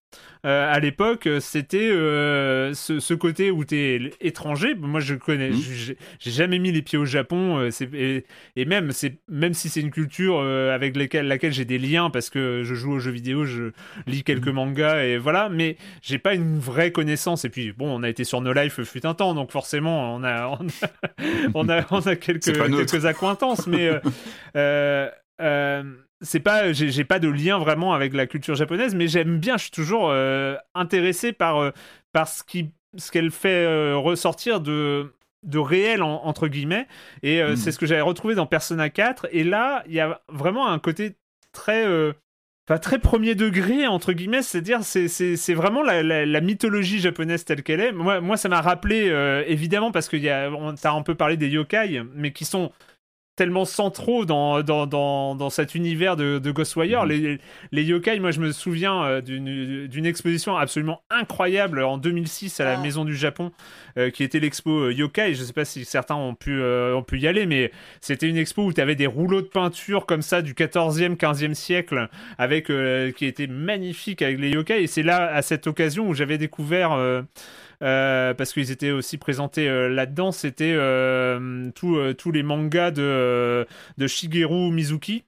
[0.47, 4.75] Euh, à l'époque, c'était euh, ce, ce côté où t'es étranger.
[4.75, 5.95] Moi, je connais, Mhm.
[6.19, 7.59] j'ai jamais mis les pieds au Japon.
[7.61, 8.27] euh, et,
[8.57, 8.91] et même,
[9.29, 12.93] même si c'est une culture avec laquelle, laquelle j'ai des liens parce que je joue
[12.93, 13.71] aux jeux vidéo, je
[14.07, 14.55] lis quelques Mhm.
[14.55, 15.49] mangas et voilà.
[15.49, 17.47] Mais j'ai pas une vraie connaissance.
[17.47, 20.23] Et puis, bon, on a été sur No Life fut un temps, donc forcément, on
[20.25, 20.91] a, on a,
[21.55, 23.89] on a, on a quelques, quelques accointances, mais
[26.25, 29.57] c'est pas, j'ai pas de lien vraiment avec la culture japonaise, mais j'aime bien.
[29.57, 31.71] Je suis toujours euh, intéressé par euh,
[32.13, 35.15] par ce qui, ce qu'elle fait euh, ressortir de
[35.45, 36.89] de réel en- entre guillemets
[37.23, 40.69] et c'est ce que j'avais retrouvé dans Persona 4 et là il y a vraiment
[40.69, 41.17] un côté
[41.53, 41.85] très
[42.67, 46.99] Enfin, très premier degré, entre guillemets, c'est-à-dire, c'est, c'est, c'est vraiment la, la, la mythologie
[46.99, 47.93] japonaise telle qu'elle est.
[47.93, 51.15] Moi, moi ça m'a rappelé, euh, évidemment, parce que y a, on t'a un peu
[51.15, 52.73] parlé des yokai, mais qui sont
[53.37, 57.03] tellement centraux dans, dans, dans, dans cet univers de, de Ghostwire.
[57.05, 57.09] Mhm.
[57.09, 57.39] Les,
[57.73, 62.65] les yokai, moi je me souviens euh, d'une d'une exposition absolument incroyable en 2006 à
[62.65, 62.83] la Ah.
[62.83, 63.53] Maison du Japon,
[63.99, 65.35] euh, qui était l'expo euh, yokai.
[65.35, 67.71] Je sais pas si certains ont pu, euh, ont pu y aller, mais
[68.01, 71.55] c'était une expo où tu avais des rouleaux de peinture comme ça du 14e, 15e
[71.55, 72.09] siècle,
[72.39, 74.83] avec, euh, qui était magnifique avec les yokai.
[74.83, 76.97] Et c'est là, à cette occasion, où j'avais découvert...
[77.83, 83.03] euh, parce qu'ils étaient aussi présentés euh, là-dedans, c'était euh, tous euh, les mangas de,
[83.03, 83.65] euh,
[83.99, 85.25] de Shigeru Mizuki.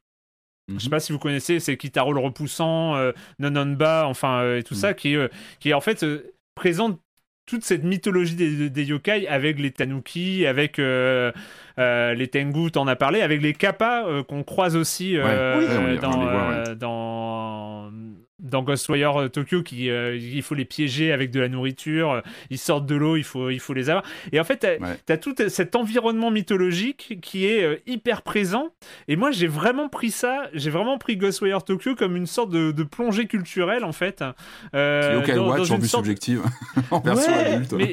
[0.69, 4.63] Je sais pas si vous connaissez, c'est Kitaro le repoussant, euh, Nononba, enfin, euh, et
[4.65, 4.81] tout Mhm.
[4.81, 5.29] ça, qui, euh,
[5.61, 7.01] qui en fait euh, présente
[7.47, 11.31] toute cette mythologie des, des yokai avec les tanuki, avec euh,
[11.79, 15.99] euh, les tengu, t'en as parlé, avec les kappa euh, qu'on croise aussi euh, ouais,
[15.99, 16.75] dans, les voit, ouais.
[16.75, 17.93] dans
[18.39, 22.21] dans Ghostwire euh, Tokyo, qui, euh, il faut les piéger avec de la nourriture, euh,
[22.51, 24.05] ils sortent de l'eau, il faut, il faut les avoir.
[24.33, 24.97] Et en fait, t'as Ouais.
[25.09, 28.69] as tout cet environnement mythologique qui est euh, hyper présent.
[29.09, 32.73] Et moi, j'ai vraiment pris ça, j'ai vraiment pris Ghostwire Tokyo comme une sorte de,
[32.73, 34.23] de plongée culturelle, en fait.
[34.75, 36.43] Euh, Yokai dans- dans Watch en vue sorte- subjective,
[36.91, 37.73] en version Ouais, adulte.
[37.73, 37.93] mais,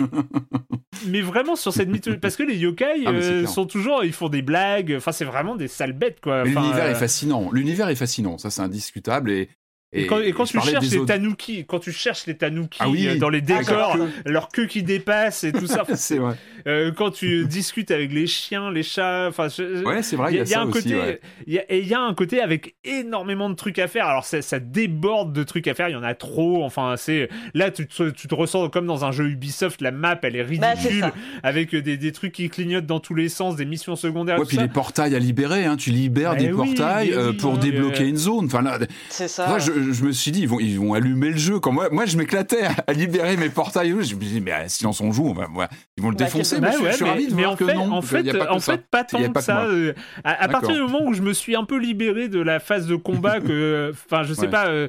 [1.07, 2.19] mais vraiment sur cette mythologie.
[2.19, 4.03] Parce que les yokai Ah, sont toujours.
[4.03, 4.93] Ils font des blagues.
[4.97, 6.43] Enfin, c'est vraiment des sales bêtes, quoi.
[6.43, 7.49] L'univers est fascinant.
[7.51, 9.31] L'univers est fascinant, ça c'est indiscutable.
[9.31, 9.49] Et,
[9.95, 13.07] Et quand, et quand tu cherches les tanuki, quand tu cherches les tanuki Ah oui.
[13.07, 15.85] euh, dans les Ah, décors, j'adore leur queue qui dépasse et tout ça.
[15.95, 16.35] c'est vrai.
[16.67, 20.37] Euh, quand tu discutes avec les chiens, les chats, enfin, je- Ouais, c'est vrai, il
[20.37, 20.83] y a, ça un aussi.
[20.83, 21.19] côté, ouais.
[21.47, 24.07] y a, et il y a un côté avec énormément de trucs à faire.
[24.07, 25.89] Alors ça, ça déborde de trucs à faire.
[25.89, 26.63] Il y en a trop.
[26.63, 29.81] Enfin, c'est là tu te, tu te ressens comme dans un jeu Ubisoft.
[29.81, 31.05] La map, elle est Bah, ridicule
[31.43, 34.35] avec des, des trucs qui clignotent dans tous les sens, des missions secondaires.
[34.37, 34.63] Ouais, tout puis ça.
[34.63, 37.55] les portails à libérer, hein, tu libères Bah des oui, portails mais euh, oui, pour
[37.55, 38.45] euh, débloquer une zone.
[38.45, 38.79] Enfin là,
[39.09, 39.47] C'est ça.
[39.47, 41.59] moi, je, je me suis dit, ils vont, ils vont allumer le jeu.
[41.59, 43.89] Quand moi, moi je m'éclatais à, libérer mes portails.
[43.89, 45.67] Je me suis dit, mais euh, silence on joue, on va, ouais,
[45.97, 46.52] ils vont le Bah, défoncer.
[46.53, 47.73] Quel mais Bah je, ouais, je suis mais, ravi de mais voir en que fait,
[47.75, 47.91] non.
[47.91, 49.65] en fait, a pas en fait, pas tant que ça.
[49.65, 49.93] euh,
[50.23, 52.87] à, à partir du moment où je me suis un peu libéré de la phase
[52.87, 54.47] de combat, que, enfin, je sais Ouais.
[54.49, 54.87] pas, euh,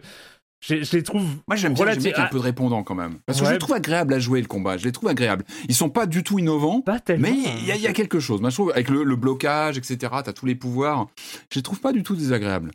[0.67, 1.25] je, je les trouve.
[1.47, 3.19] Moi, j'aime bien, bien qu'il y ait un peu de répondant quand même.
[3.27, 3.49] Parce que Ouais.
[3.51, 4.79] je les trouve agréables à jouer le combat.
[4.79, 5.45] Je les trouve agréables.
[5.69, 6.81] Ils sont pas du tout innovants.
[6.81, 7.01] Pas.
[7.19, 8.41] Mais il y, a- il y a quelque chose.
[8.41, 11.07] Moi, je trouve, avec le, le blocage, etc., t'as tous les pouvoirs.
[11.53, 12.71] Je les trouve pas du tout désagréables.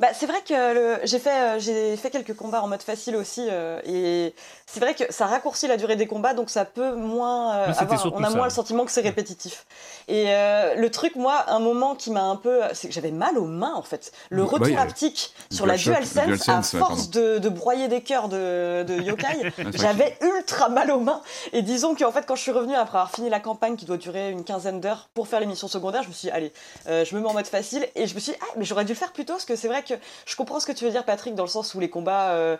[0.00, 3.80] Bah, c'est vrai que j'ai fait, euh, fait quelques combats en mode facile aussi, euh,
[3.84, 4.34] et
[4.66, 8.12] c'est vrai que ça raccourcit la durée des combats, donc ça peut moins euh, avoir,
[8.14, 8.36] on a ça.
[8.36, 9.66] moins le sentiment que c'est répétitif.
[10.08, 13.44] Et le truc, moi, un moment qui m'a un peu, c'est que j'avais mal aux
[13.46, 14.12] mains en fait.
[14.30, 17.48] Le Bah, retour euh, haptique sur la DualShock, DualSense, DualSense, à ouais, force de, de
[17.48, 21.22] broyer des cœurs de, de yokai, j'avais ultra mal aux mains.
[21.52, 23.96] Et disons qu'en fait, quand je suis revenue après avoir fini la campagne qui doit
[23.96, 26.52] durer une quinzaine d'heures pour faire les missions secondaires, je me suis dit, allez,
[26.86, 27.86] je me mets en mode facile.
[27.94, 29.56] Et je me suis dit, ah, mais j'aurais dû le faire plus tôt, parce que
[29.56, 29.94] c'est vrai que
[30.26, 32.56] je comprends ce que tu veux dire, Patrick, dans le sens où les combats, euh,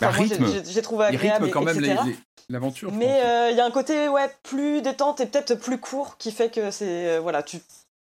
[0.00, 0.46] Bah, enfin, moi, j'ai- rythme.
[0.64, 2.00] j'ai- j'ai trouvé agréable, même etc.
[2.48, 2.92] l'aventure.
[2.92, 6.30] Mais euh, il y a un côté ouais plus détente et peut-être plus court qui
[6.30, 7.58] fait que c'est euh, voilà tu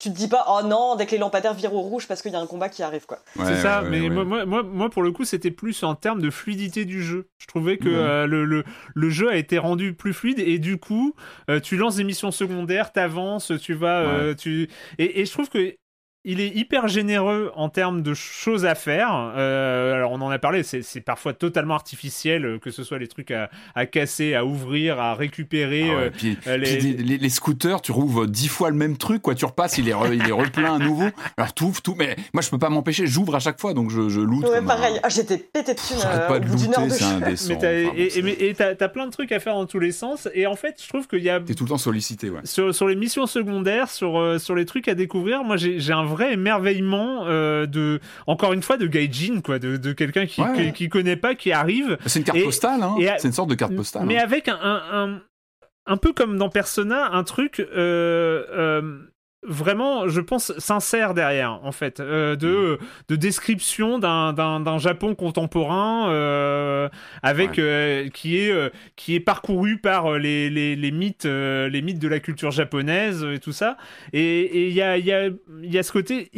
[0.01, 2.31] tu te dis pas oh non dès que les lampadaires virent au rouge parce qu'il
[2.31, 3.19] y a un combat qui arrive quoi.
[3.35, 5.97] Ouais, c'est ça, ouais, mais ouais, Moi, moi, moi, pour le coup, c'était plus en
[5.97, 7.27] termes de fluidité du jeu.
[7.39, 8.63] Je trouvais que euh, le, le,
[8.95, 11.15] le jeu a été rendu plus fluide et du coup,
[11.51, 15.49] euh, tu lances des missions secondaires, t'avances, tu vas, euh, tu et, et je trouve
[15.49, 15.75] que
[16.25, 19.33] il est hyper généreux en termes de choses à faire.
[19.37, 23.07] Euh, alors on en a parlé, c'est parfois totalement artificiel, euh, que ce soit les
[23.09, 25.85] trucs à, à casser, à ouvrir, à récupérer.
[25.91, 28.71] Ah ouais, euh, puis, euh, puis les- les, les- les scooters, tu rouvres dix fois
[28.71, 29.35] le même truc, quoi.
[29.35, 31.07] Tu repasses, il est, re- il est replein à nouveau.
[31.37, 31.95] Alors tout, tout.
[31.97, 33.07] Mais moi, je peux pas m'empêcher.
[33.07, 34.43] J'ouvre à chaque fois, donc je, je loot.
[34.45, 37.49] Ouais comme un- pareil Ah, j'étais pété de thunes euh, pas de looter, c'est indécent.
[37.61, 40.29] mais t'as Enfin, plein de trucs à faire dans tous les sens.
[40.35, 42.41] Et en fait, je trouve qu'il y a T'es tout le temps sollicité, ouais.
[42.45, 46.05] sur, sur les missions secondaires, sur, sur les trucs à découvrir, moi j'ai j'ai un
[46.05, 50.53] vrai émerveillement euh, de, encore une fois, de gaijin, quoi, de, de quelqu'un qui, Ouais,
[50.55, 50.73] qui, ouais.
[50.73, 52.95] qui connaît pas, qui arrive, C'est une carte Et- postale, hein.
[53.19, 54.05] C'est une sorte de carte postale.
[54.07, 54.23] mais hein.
[54.25, 55.23] avec un, un, un,
[55.87, 58.99] un peu comme dans Persona, un truc euh, euh,
[59.49, 66.89] vraiment, je pense, sincère derrière, en fait, euh, de, de description d'un- Japon contemporain euh,
[67.23, 67.61] avec Ouais.
[67.61, 72.21] euh, qui est qui est parcouru par les, les, les mythes les mythes de la
[72.21, 73.77] culture japonaise et tout ça
[74.13, 75.29] et il y a y a
[75.63, 76.31] y a ce côté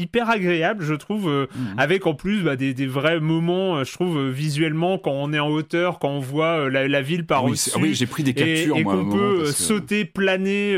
[0.00, 1.78] hyper agréable je trouve euh, Mhm.
[1.78, 5.32] avec en plus bah, des, des vrais moments euh, je trouve euh, visuellement quand on
[5.32, 8.06] est en hauteur quand on voit la, la ville par oui, au-dessus ah oui, j'ai
[8.06, 10.74] pris des et, captures, et un qu'on peut que- sauter planer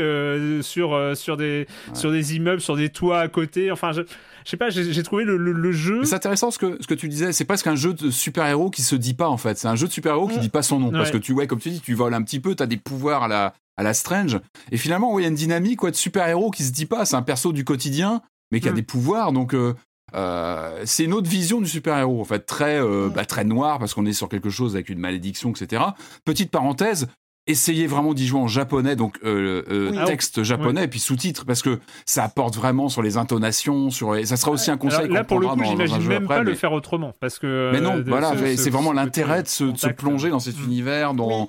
[0.61, 1.95] sur sur des Ouais.
[1.95, 4.01] sur des immeubles sur des toits à côté enfin je,
[4.45, 6.93] je sais pas j'ai trouvé le, le, le jeu c'est intéressant ce que, ce que
[6.93, 9.57] tu disais, c'est presque un jeu de super-héros qui se dit pas en fait.
[9.57, 10.41] C'est un jeu de super-héros qui Mm.
[10.41, 10.91] dit pas son nom.
[10.91, 13.23] Parce que tu, ouais, comme tu dis, tu voles un petit peu, t'as des pouvoirs
[13.23, 14.39] à la, à la Strange.
[14.71, 17.05] Et finalement, ouais, il y a une dynamique ouais, de super-héros qui se dit pas.
[17.05, 18.21] C'est un perso du quotidien,
[18.53, 18.75] mais qui a Mm.
[18.75, 19.31] des pouvoirs.
[19.33, 19.73] Donc, euh,
[20.15, 23.13] euh, c'est une autre vision du super-héros, en fait, très, euh, Mm.
[23.13, 25.83] bah, très noir, parce qu'on est sur quelque chose avec une malédiction, etc.
[26.25, 27.07] Petite parenthèse.
[27.45, 29.97] essayez vraiment d'y jouer en japonais, donc euh, Oui.
[30.05, 34.37] texte japonais et puis sous-titres, parce que ça apporte vraiment sur les intonations, sur ça
[34.37, 36.71] sera aussi un conseil Alors là, pour le coup, j'imagine même après, pas le faire
[36.71, 37.11] autrement.
[37.19, 39.99] Parce que, Mais non, voilà, ce- c'est ce- vraiment l'intérêt de se, de se contact.
[39.99, 40.63] plonger dans cet Mm.
[40.63, 41.41] univers, dans.
[41.41, 41.47] Oui.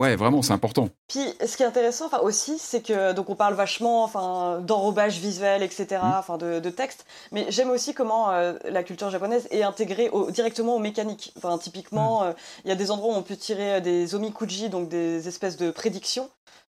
[0.00, 0.90] Ouais, vraiment, c'est important.
[1.08, 5.18] Puis, ce qui est intéressant, enfin aussi, c'est que donc on parle vachement, enfin, d'enrobage
[5.18, 6.14] visuel, etc., Mm.
[6.18, 7.04] enfin, de, de texte.
[7.32, 11.32] Mais j'aime aussi comment euh, la culture japonaise est intégrée au- directement aux mécaniques.
[11.36, 11.58] Enfin, Mm.
[11.58, 12.32] typiquement, euh,
[12.64, 15.56] il y a des endroits où on peut tirer euh, des omikuji, donc des espèces
[15.56, 16.30] de prédictions.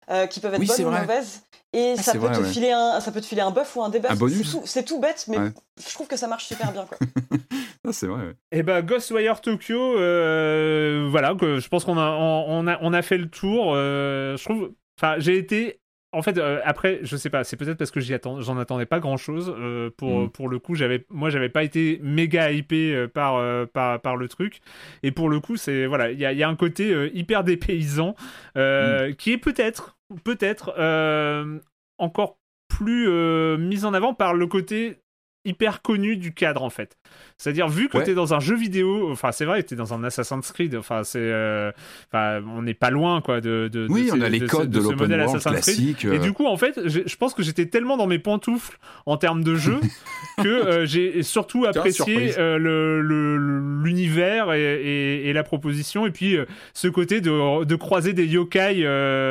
[0.10, 1.02] Euh, qui peuvent être Oui, bonnes ou vrai.
[1.02, 1.44] mauvaises
[1.74, 2.50] et Ah, ça peut vrai, te ouais.
[2.50, 4.58] filer un ça peut te filer un buff ou un debuff Un bonus.
[4.66, 5.52] c'est tout, bête mais Ouais.
[5.86, 6.98] je trouve que ça marche super bien quoi.
[7.88, 8.26] Ah, c'est vrai.
[8.28, 8.34] ouais.
[8.52, 12.92] Et bah Ghostwire Tokyo, euh, voilà, que je pense qu'on a, on, on a, on
[12.94, 13.74] a fait le tour.
[13.76, 15.80] euh, je trouve, enfin, j'ai été,
[16.12, 18.86] en fait, euh, après, je sais pas, c'est peut-être parce que j'y attends, j'en attendais
[18.86, 19.56] pas grand chose.
[19.98, 20.30] pour, Mm.
[20.32, 24.28] pour le coup, j'avais, moi, j'avais pas été méga hypé par, euh, par, par le
[24.28, 24.60] truc.
[25.04, 27.10] Et pour le coup, c'est voilà, il y a, il y a un côté euh,
[27.14, 28.16] hyper dépaysant
[28.58, 31.60] euh, qui est peut-être, peut-être euh,
[31.98, 32.38] encore
[32.70, 34.98] plus euh, mis en avant par le côté
[35.46, 36.98] hyper connu du cadre en fait.
[37.38, 38.04] C'est-à-dire vu que Ouais.
[38.04, 41.20] t'es dans un jeu vidéo, enfin c'est vrai, t'es dans un Assassin's Creed, enfin c'est,
[41.22, 41.72] euh,
[42.12, 43.70] enfin on n'est pas loin quoi de.
[43.72, 45.64] de Oui, on a les codes de, l'open world Assassin's Creed.
[45.96, 46.04] classique.
[46.06, 49.16] Et euh, du coup, en fait, je pense que j'étais tellement dans mes pantoufles en
[49.16, 49.80] termes de jeu
[50.44, 56.38] que euh, j'ai surtout apprécié euh, le- l'univers et, et- et la proposition, et puis
[56.74, 58.82] ce côté de, croiser des yokai,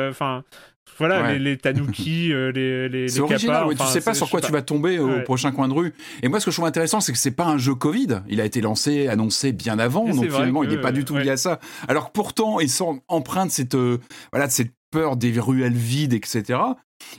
[0.09, 0.43] enfin.
[0.97, 1.33] Voilà, Ouais.
[1.33, 4.41] les, les tanuki, euh, les, les, C'est original, ouais, enfin, tu sais pas sur quoi
[4.41, 5.23] tu vas tomber au Ouais.
[5.23, 5.93] prochain coin de rue.
[6.23, 8.21] Et moi, ce que je trouve intéressant, c'est que c'est pas un jeu Covid.
[8.27, 11.15] Il a été lancé, annoncé bien avant, Et donc finalement, il n'est pas du tout
[11.17, 11.59] lié à ça.
[11.87, 13.97] Alors que pourtant, il sont empreint de cette, euh,
[14.31, 16.59] voilà, cette peur des ruelles vides, etc.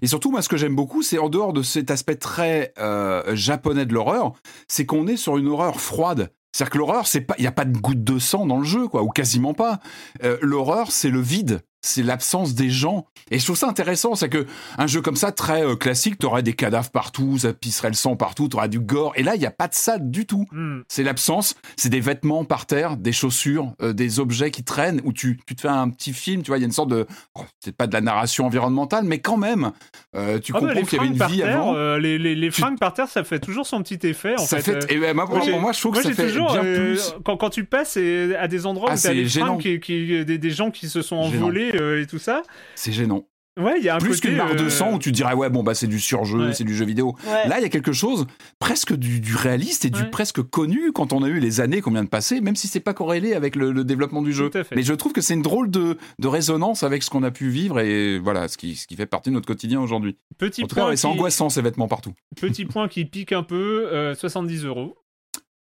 [0.02, 3.36] Et surtout, moi, ce que j'aime beaucoup, c'est en dehors de cet aspect très euh,
[3.36, 4.32] japonais de l'horreur,
[4.68, 6.30] c'est qu'on est sur une horreur froide.
[6.52, 8.64] C'est-à-dire que l'horreur, c'est pas, il y a pas de goutte de sang dans le
[8.64, 9.80] jeu, quoi, ou quasiment pas.
[10.24, 13.06] Euh, l'horreur, c'est le vide, c'est l'absence des gens.
[13.30, 14.46] Et je trouve ça intéressant, c'est que
[14.78, 18.16] un jeu comme ça, très euh, classique, t'aurais des cadavres partout, ça pisserait le sang
[18.16, 19.12] partout, t'aurais du gore.
[19.16, 20.46] Et là, il y a pas de ça du tout.
[20.52, 20.80] Hmm.
[20.88, 25.12] C'est l'absence, c'est des vêtements par terre, des chaussures, euh, des objets qui traînent, où
[25.12, 27.06] tu, tu te fais un petit film, tu vois, il y a une sorte de,
[27.34, 29.72] oh, c'est pas de la narration environnementale, mais quand même,
[30.16, 31.74] euh, tu Ah bah, comprends qu'il y avait une vie terre, avant.
[31.76, 34.34] euh, les, les, les Tu- fringues par terre, ça fait toujours son petit effet.
[34.38, 36.52] En ça fait, fait, et ben, moi, pour moi, je trouve que ça fait toujours,
[36.52, 37.14] bien plus.
[37.24, 39.26] quand, quand tu passes à des endroits Ah, où t'as des
[39.60, 42.42] qui, qui- des, des gens qui se sont envolés euh, et tout ça.
[42.74, 43.26] C'est gênant.
[43.60, 45.50] Ouais, il y a un Plus qu'une barre de euh, sang où tu dirais, ouais,
[45.50, 46.52] bon, bah, c'est du surjeu, Ouais.
[46.52, 47.16] c'est du jeu vidéo.
[47.26, 47.48] Ouais.
[47.48, 48.28] Là, il y a quelque chose
[48.60, 50.10] presque du, du réaliste et du Ouais.
[50.10, 52.78] presque connu quand on a eu les années qu'on vient de passer, même si c'est
[52.78, 54.48] pas corrélé avec le, le développement du jeu.
[54.76, 57.48] Mais je trouve que c'est une drôle de, de résonance avec ce qu'on a pu
[57.48, 60.16] vivre et voilà, ce qui, ce qui fait partie de notre quotidien aujourd'hui.
[60.38, 62.12] Petit En tout cas, point, c'est qui, angoissant ces vêtements partout.
[62.40, 64.94] petit point qui pique un peu, euh, 70 euros.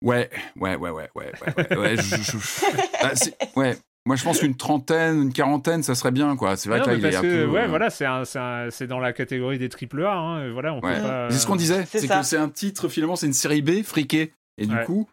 [0.02, 2.38] Ouais, ouais, ouais, ouais, ouais, ouais, ouais, ouais, je- je-
[3.02, 3.10] Ah,
[3.56, 3.76] ouais.
[4.10, 6.56] Moi, je pense qu'une trentaine, une quarantaine, ça serait bien, quoi.
[6.56, 7.50] C'est vrai Non, que là, il est parce un que, peu.
[7.52, 10.12] ouais, euh, voilà, c'est dans la catégorie des triple A.
[10.12, 10.96] Hein, voilà, on Ouais.
[10.96, 11.28] peut pas.
[11.30, 14.32] C'est ce qu'on disait, C'est que c'est un titre, finalement, c'est une série B, friquée.
[14.58, 14.84] Et du Ouais.
[14.84, 15.08] coup,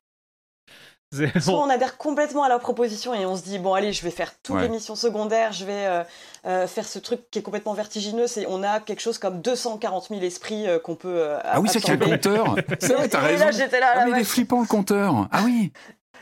[1.39, 4.11] Soit on adhère complètement à leur proposition et on se dit bon allez je vais
[4.11, 4.63] faire toutes Ouais.
[4.63, 6.03] les missions secondaires, je vais euh,
[6.45, 10.07] euh, faire ce truc qui est complètement vertigineux, c'est on a quelque chose comme 240
[10.09, 12.55] 000 esprits euh, qu'on peut euh, Ah oui, c'est qu'il y a un compteur.
[12.81, 13.45] C'est vrai, t'as raison.
[13.45, 15.29] là j'étais là, Ah, la mais il est flippant le compteur.
[15.31, 15.71] Ah oui.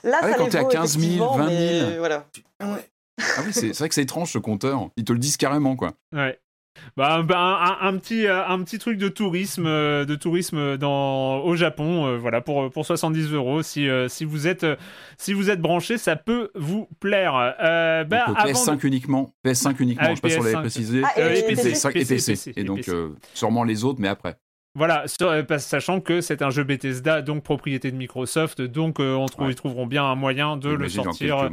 [0.04, 1.90] Là Ah ouais, ça quand t'es à vaut, 15 000, effectivement, 20 000.
[1.90, 2.26] mais voilà.
[2.60, 2.68] Ah
[3.46, 4.90] oui, c'est vrai que c'est étrange ce compteur.
[4.98, 5.94] Ils te le disent carrément, quoi.
[6.14, 6.40] Ouais.
[6.98, 10.76] Bah, bah, un, un- un petit, euh, un petit truc de tourisme, euh, de tourisme
[10.76, 13.64] dans, au Japon, euh, voilà, pour, pour 70 euros.
[13.64, 14.76] Si, euh, si vous êtes, euh,
[15.18, 17.56] si vous êtes branché, ça peut vous plaire.
[17.62, 19.34] Euh, bah, donc, euh, avant PS5 uniquement.
[19.46, 20.62] PS5 uniquement, Ah, je sais pas si on l'avait PS5.
[20.62, 21.02] précisé.
[21.06, 22.50] Ah, et Euh, PC, PS5 et PC, PC.
[22.58, 22.92] Et et donc, PC.
[22.92, 24.36] euh, sûrement les autres, mais après.
[24.78, 29.26] Voilà, euh, sachant que c'est un jeu Bethesda, donc propriété de Microsoft, donc euh, on
[29.28, 29.54] trouve, Ouais.
[29.54, 31.50] ils trouveront bien un moyen de le sortir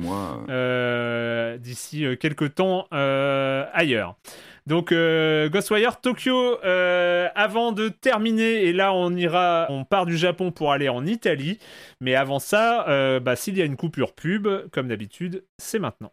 [0.49, 4.17] euh, d'ici quelques temps euh, ailleurs.
[4.67, 10.73] Donc Ghostwire Tokyo, avant de terminer, et là on ira, on part du Japon pour
[10.73, 11.59] aller en Italie,
[12.01, 16.13] mais avant ça, bah, s'il y a une coupure pub, comme d'habitude, c'est maintenant.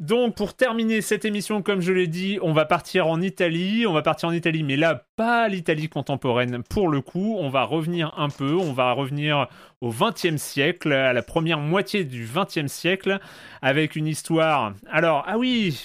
[0.00, 3.84] Donc pour terminer cette émission, comme je l'ai dit, on va partir en Italie.
[3.84, 7.36] On va partir en Italie, mais là, pas l'Italie contemporaine pour le coup.
[7.38, 8.54] On va revenir un peu.
[8.54, 9.48] On va revenir
[9.80, 13.18] au XXe siècle, à la première moitié du XXe siècle,
[13.60, 14.72] avec une histoire.
[14.88, 15.80] Alors, ah oui,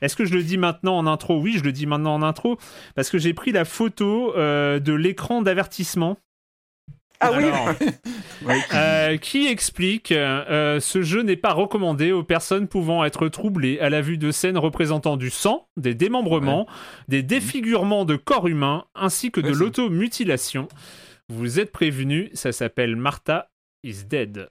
[0.00, 1.38] est-ce que je le dis maintenant en intro?
[1.38, 2.58] Oui, je le dis maintenant en intro,
[2.96, 6.16] parce que j'ai pris la photo euh, de l'écran d'avertissement.
[7.20, 7.44] Ah oui
[8.74, 13.88] euh, Qui explique euh, ce jeu n'est pas recommandé aux personnes pouvant être troublées à
[13.88, 16.66] la vue de scènes représentant du sang, des démembrements,
[17.08, 20.68] des défigurements de corps humains, ainsi que de Ouais, l'automutilation.
[21.28, 23.50] Vous êtes prévenus, ça s'appelle Martha
[23.82, 24.50] is Dead.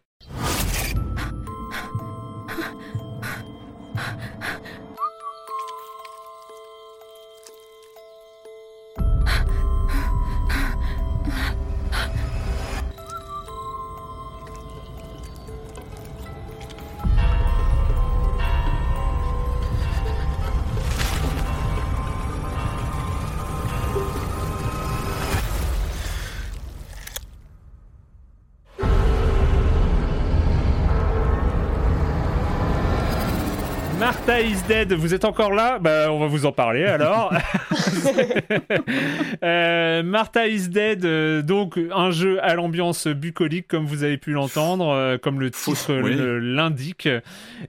[34.41, 35.77] Is dead, vous êtes encore là?
[35.79, 37.33] Bah, on va vous en parler alors.
[39.43, 44.31] Euh, Martha is dead, euh, donc un jeu à l'ambiance bucolique, comme vous avez pu
[44.31, 46.15] l'entendre, euh, comme le titre Oui.
[46.41, 47.09] l'indique.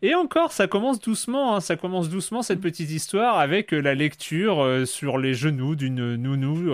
[0.02, 4.64] Et encore, ça commence doucement, hein, ça commence doucement cette petite histoire avec la lecture
[4.84, 6.72] sur les genoux d'une nounou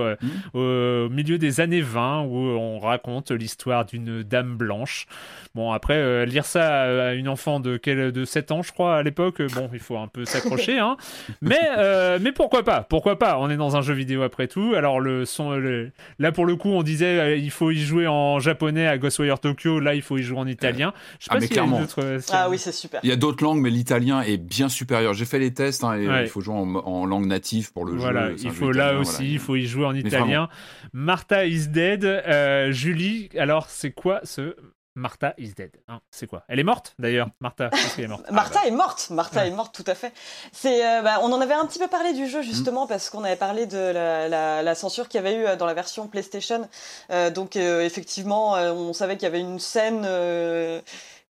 [0.55, 5.07] euh, au milieu des années 20 où on raconte l'histoire d'une dame blanche.
[5.55, 9.03] Bon, après, lire ça à une enfant de, quel, de 7 ans, je crois, à
[9.03, 10.97] l'époque, bon, il faut un peu s'accrocher, hein.
[11.40, 14.74] Mais, euh, mais pourquoi pas Pourquoi pas On est dans un jeu vidéo après tout.
[14.77, 18.07] Alors, le son, le- là, pour le coup, on disait euh, il faut y jouer
[18.07, 19.81] en japonais à Ghostwire Tokyo.
[19.81, 20.93] Là, il faut y jouer en italien.
[21.19, 21.81] Je sais Ah, pas mais a une clairement.
[21.98, 23.01] euh, Ah oui, c'est super.
[23.02, 25.15] Il y a d'autres langues, mais l'italien est bien supérieur.
[25.15, 26.23] J'ai fait les tests, hein, et Ouais.
[26.24, 28.36] il faut jouer en, en langue native pour le Voilà, jeu.
[28.43, 29.31] Il faut jeu là italien, aussi, voilà.
[29.31, 30.48] il faut y jouer en Mais italien.
[30.93, 32.05] Martha is dead.
[32.05, 34.55] Euh, Julie, alors c'est quoi ce
[34.97, 36.43] Martha is dead hein C'est quoi?
[36.49, 37.71] Elle est morte d'ailleurs, Martha.
[37.95, 40.12] Qu'elle est morte Martha est morte, Martha est morte tout à fait.
[40.53, 43.23] C'est, euh, bah, on en avait un petit peu parlé du jeu justement parce qu'on
[43.25, 46.09] avait parlé de la, la- la censure qu'il y avait eu euh, dans la version
[46.09, 46.69] PlayStation.
[47.11, 50.81] Euh, donc euh, effectivement, euh, on savait qu'il y avait une scène euh,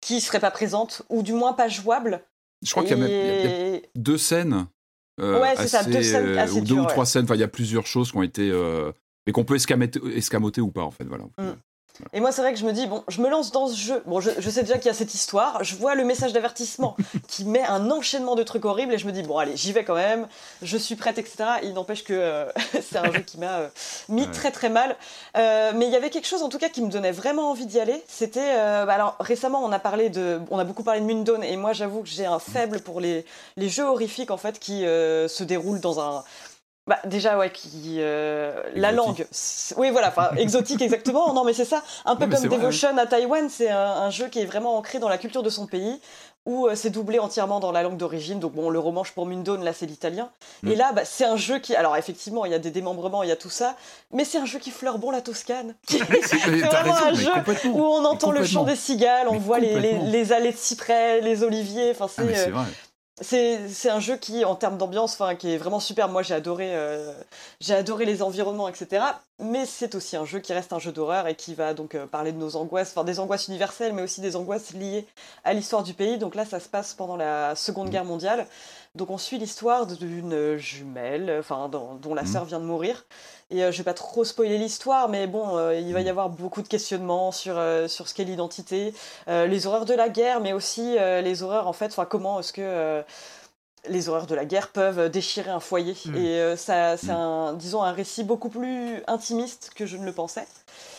[0.01, 2.21] qui serait pas présente ou du moins pas jouable.
[2.65, 4.65] Je crois qu'il y a même il y a- il y a Et- deux scènes.
[5.21, 7.05] euh, Ouais, c'est ça, assez, deux scènes assez ou deux dures, ou trois ouais.
[7.05, 7.25] scènes.
[7.25, 8.49] Enfin, il y a plusieurs choses qui ont été.
[8.49, 8.91] euh,
[9.27, 11.03] mais qu'on peut escamoter, escamoter ou pas, en fait.
[11.05, 11.25] Voilà.
[11.37, 11.51] Mm.
[12.11, 14.03] Et moi, c'est vrai que je me dis, bon, je me lance dans ce jeu.
[14.05, 15.63] Bon, je, je sais déjà qu'il y a cette histoire.
[15.63, 16.95] Je vois le message d'avertissement
[17.27, 19.83] qui met un enchaînement de trucs horribles et je me dis, bon, allez, j'y vais
[19.83, 20.27] quand même.
[20.61, 21.35] Je suis prête, etc.
[21.63, 23.67] Il n'empêche que euh, c'est un jeu qui m'a euh,
[24.09, 24.31] mis Ouais.
[24.31, 24.95] très très mal.
[25.37, 27.65] Euh, mais il y avait quelque chose, en tout cas, qui me donnait vraiment envie
[27.65, 28.03] d'y aller.
[28.07, 31.57] C'était, bah, alors récemment, on a parlé de, on a beaucoup parlé de Mundawn et
[31.57, 33.25] moi, j'avoue que j'ai un faible pour les,
[33.57, 36.23] les jeux horrifiques en fait qui se déroulent dans un
[36.85, 37.95] bah, déjà, ouais, qui.
[37.99, 39.25] euh, la langue.
[39.77, 41.33] Oui, voilà, enfin, exotique, exactement.
[41.33, 41.81] Non, mais c'est ça.
[42.05, 44.77] Un peu Non, comme vrai, Devotion à Taïwan, c'est un, un jeu qui est vraiment
[44.77, 46.01] ancré dans la culture de son pays,
[46.45, 48.39] où euh, c'est doublé entièrement dans la langue d'origine.
[48.41, 50.29] Donc, bon, le romanche pour Mundawn, là, c'est l'italien.
[50.63, 50.71] Mm.
[50.71, 51.73] Et là, bah, c'est un jeu qui.
[51.73, 53.77] Alors, effectivement, il y a des démembrements, il y a tout ça,
[54.11, 55.75] mais c'est un jeu qui fleure bon la Toscane.
[55.87, 57.31] C'est vraiment raison, un jeu
[57.71, 61.21] où on entend le chant des cigales, on Mais voit les, les, allées de cyprès,
[61.21, 61.91] les oliviers.
[61.91, 62.49] Enfin, Ah, c'est.
[62.49, 62.55] euh.
[63.21, 66.09] C'est un jeu qui, en termes d'ambiance, enfin, qui est vraiment super.
[66.09, 67.13] Moi, j'ai adoré, euh,
[67.59, 69.05] j'ai adoré les environnements, etc.
[69.39, 72.07] Mais c'est aussi un jeu qui reste un jeu d'horreur et qui va donc euh,
[72.07, 75.05] parler de nos angoisses, enfin des angoisses universelles, mais aussi des angoisses liées
[75.43, 76.17] à l'histoire du pays.
[76.17, 78.47] Donc là, ça se passe pendant la Seconde Guerre mondiale.
[78.95, 82.27] Donc on suit l'histoire d'une jumelle, enfin dont, la Mhm.
[82.27, 83.05] sœur vient de mourir.
[83.49, 86.29] Et euh, je vais pas trop spoiler l'histoire, mais bon, euh, il va y avoir
[86.29, 88.93] beaucoup de questionnements sur, euh, sur ce qu'est l'identité,
[89.27, 92.39] euh, les horreurs de la guerre, mais aussi euh, les horreurs, en fait, enfin, comment
[92.39, 93.01] est-ce que euh,
[93.89, 95.95] les horreurs de la guerre peuvent déchirer un foyer.
[96.05, 96.15] Mm.
[96.15, 97.11] Et euh, ça, c'est Mm.
[97.11, 100.47] un, disons, un récit beaucoup plus intimiste que je ne le pensais.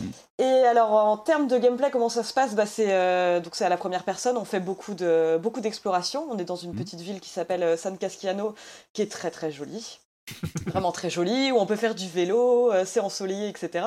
[0.00, 0.06] Mm.
[0.38, 2.54] Et alors, en termes de gameplay, comment ça se passe?
[2.54, 6.26] Bah, c'est, euh, Donc, c'est à la première personne, on fait beaucoup, de, beaucoup d'exploration.
[6.30, 8.54] On est dans une petite ville qui s'appelle euh, San Casciano,
[8.92, 10.00] qui est très très jolie.
[10.66, 13.86] Vraiment très jolie, où on peut faire du vélo, euh, c'est ensoleillé, etc.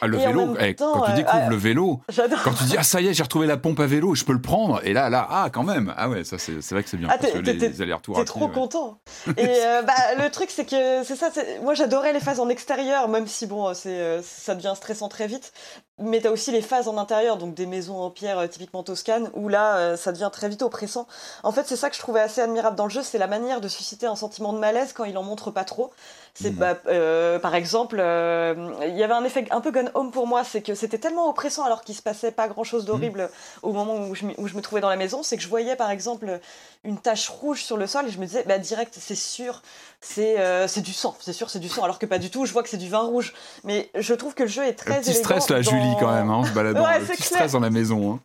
[0.00, 2.00] Ah, le Et en vélo, même eh, temps, quand tu euh, découvres ah, le vélo,
[2.44, 4.32] quand tu dis ah ça y est j'ai retrouvé la pompe à vélo je peux
[4.32, 6.88] le prendre et là là ah quand même ah ouais ça c'est c'est vrai que
[6.90, 8.52] c'est bien Ah, parce que t'es- les, allers-retours T'es trop ouais.
[8.52, 8.98] content.
[9.36, 11.30] Et euh, bah, le truc, c'est que c'est ça.
[11.32, 15.08] c'est- Moi, j'adorais les phases en extérieur, même si bon, c'est euh, ça devient stressant
[15.08, 15.52] très vite.
[15.98, 19.30] Mais t'as aussi les phases en intérieur, donc des maisons en pierre euh, typiquement toscanes,
[19.32, 21.06] où là, euh, ça devient très vite oppressant.
[21.42, 23.62] En fait, c'est ça que je trouvais assez admirable dans le jeu, c'est la manière
[23.62, 25.90] de susciter un sentiment de malaise quand il en montre pas trop.
[26.38, 28.54] C'est bah, euh, par exemple, euh,
[28.86, 31.30] il y avait un effet un peu Gone Home pour moi, c'est que c'était tellement
[31.30, 33.30] oppressant alors qu'il se passait pas grand chose d'horrible
[33.62, 35.48] au moment où je, m- où je me trouvais dans la maison, c'est que je
[35.48, 36.40] voyais par exemple
[36.84, 39.62] une tache rouge sur le sol et je me disais, bah direct, c'est sûr,
[40.02, 42.44] c'est euh, c'est du sang, c'est sûr, c'est du sang, alors que pas du tout.
[42.44, 43.32] Je vois que c'est du vin rouge,
[43.64, 45.94] mais je trouve que le jeu est très Le petit élégant stress, là, dans- Julie,
[45.98, 46.82] quand même, hein, en se baladant.
[46.84, 47.38] Ouais, le c'est petit clair.
[47.38, 48.12] stress dans la maison.
[48.14, 48.20] Hein.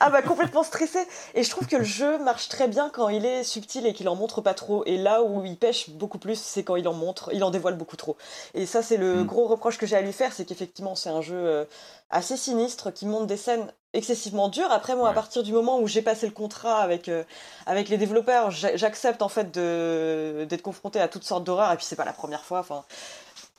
[0.00, 0.98] Ah bah complètement stressé.
[1.34, 4.08] Et je trouve que le jeu marche très bien quand il est subtil et qu'il
[4.08, 4.84] en montre pas trop.
[4.86, 7.76] Et là où il pêche beaucoup plus, c'est quand il en montre, il en dévoile
[7.76, 8.16] beaucoup trop.
[8.54, 9.26] Et ça, c'est le Mm.
[9.26, 11.64] gros reproche que j'ai à lui faire, c'est qu'effectivement, c'est un jeu euh,
[12.10, 14.70] assez sinistre qui montre des scènes excessivement dures.
[14.70, 17.24] Après, moi, à partir du moment où j'ai passé le contrat avec euh,
[17.66, 21.72] avec les développeurs, j'a- j'accepte en fait de d'être confronté à toutes sortes d'horreurs.
[21.72, 22.60] Et puis c'est pas la première fois.
[22.60, 22.84] Enfin.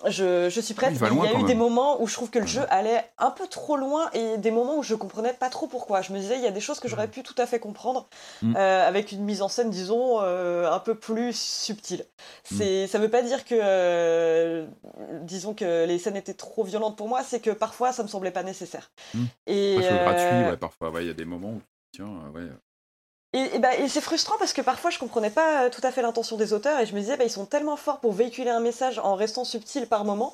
[0.08, 0.92] Je, je suis prête.
[0.94, 3.32] Il il y a eu des moments où je trouve que le jeu allait un
[3.32, 6.02] peu trop loin et des moments où je comprenais pas trop pourquoi.
[6.02, 8.08] Je me disais, il y a des choses que j'aurais pu tout à fait comprendre
[8.42, 8.56] Mm.
[8.56, 12.06] euh, avec une mise en scène, disons, euh, un peu plus subtile.
[12.44, 14.66] C'est, Ça veut pas dire que, euh,
[15.24, 18.32] disons, que les scènes étaient trop violentes pour moi, c'est que parfois ça me semblait
[18.32, 18.92] pas nécessaire.
[19.14, 19.24] Mm.
[19.48, 21.62] Et, gratuit, ouais, parfois, ouais, il y a des moments où,
[21.92, 22.48] tiens, ouais.
[23.34, 26.02] Et, bah, et c'est frustrant parce que parfois je comprenais pas euh, tout à fait
[26.02, 28.60] l'intention des auteurs et je me disais bah, ils sont tellement forts pour véhiculer un
[28.60, 30.34] message en restant subtils par moment.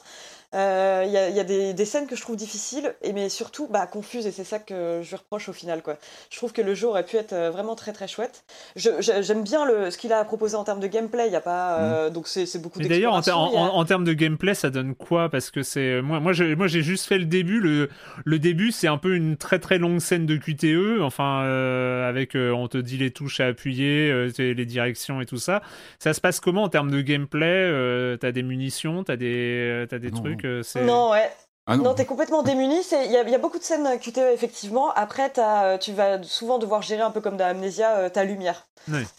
[0.54, 3.14] Euh, Il y a, il y a des, des scènes que je trouve difficiles et
[3.14, 5.98] mais surtout bah, confuses et c'est ça que je lui reproche au final quoi.
[6.30, 8.44] Je trouve que le jeu aurait pu être euh, vraiment très très chouette.
[8.76, 11.28] J'aime bien le, ce qu'il a proposé en termes de gameplay.
[11.28, 14.14] Il y a pas euh, donc c'est beaucoup Mais d'ailleurs, en, ter- a- termes de
[14.14, 15.30] gameplay, ça donne quoi?
[15.30, 17.60] Parce que c'est moi, moi, j'ai, juste fait le début.
[17.60, 17.90] Le,
[18.26, 21.02] le début, c'est un peu une très très longue scène de QTE.
[21.02, 25.26] Enfin, euh, avec, euh, on te dit les touches à appuyer, euh, les directions et
[25.26, 25.62] tout ça.
[26.00, 29.34] Ça se passe comment en termes de gameplay euh, T'as des munitions, t'as des,
[29.72, 30.22] euh, t'as des Non.
[30.22, 30.35] trucs.
[30.44, 30.82] Euh, c'est...
[30.82, 31.32] Non ouais.
[31.68, 32.84] Ah Non, non, t'es complètement démuni.
[32.84, 34.92] c'est- Il y, a- il y a beaucoup de scènes QTE, effectivement.
[34.94, 38.24] Après, t'as, euh, tu vas souvent devoir gérer un peu comme dans Amnesia euh, ta
[38.24, 38.68] lumière.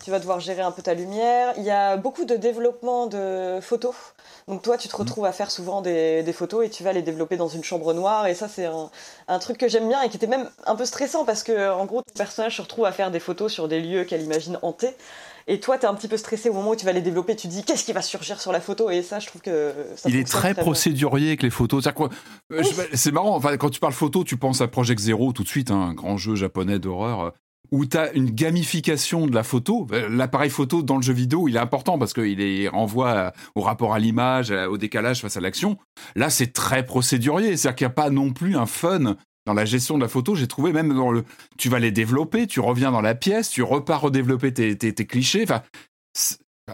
[0.05, 1.55] Tu vas devoir gérer un peu ta lumière.
[1.57, 3.97] Il y a beaucoup de développement de photos.
[4.47, 7.03] Donc toi, tu te retrouves à faire souvent des, des photos et tu vas les
[7.03, 8.29] développer dans une chambre noire.
[8.29, 8.91] Et ça, c'est un,
[9.27, 11.85] un truc que j'aime bien et qui était même un peu stressant parce que, en
[11.85, 14.95] gros, ton personnage se retrouve à faire des photos sur des lieux qu'elle imagine hantés.
[15.49, 17.37] Et toi, t'es un petit peu stressé au moment où tu vas les développer.
[17.37, 18.91] Tu te dis, qu'est-ce qui va surgir sur la photo?
[18.91, 21.87] Et ça, je trouve que ça il est très procédurier avec les photos.
[21.87, 22.09] Euh, pas,
[22.93, 25.71] C'est marrant, enfin, quand tu parles photo, tu penses à Project Zero tout de suite,
[25.71, 27.31] hein, un grand jeu japonais d'horreur, euh,
[27.71, 29.87] où tu as une gamification de la photo.
[29.93, 33.61] Euh, L'appareil photo dans le jeu vidéo, il est important parce qu'il est- renvoie au
[33.61, 35.77] rapport à l'image, au décalage face à l'action.
[36.17, 39.15] Là, c'est très procédurier, c'est-à-dire qu'il n'y a pas non plus un fun
[39.47, 40.35] dans la gestion de la photo.
[40.35, 41.25] J'ai trouvé même dans le...
[41.57, 45.07] Tu vas les développer, tu reviens dans la pièce, tu repars redévelopper tes, tes, tes
[45.07, 45.45] clichés.
[45.45, 45.63] Enfin,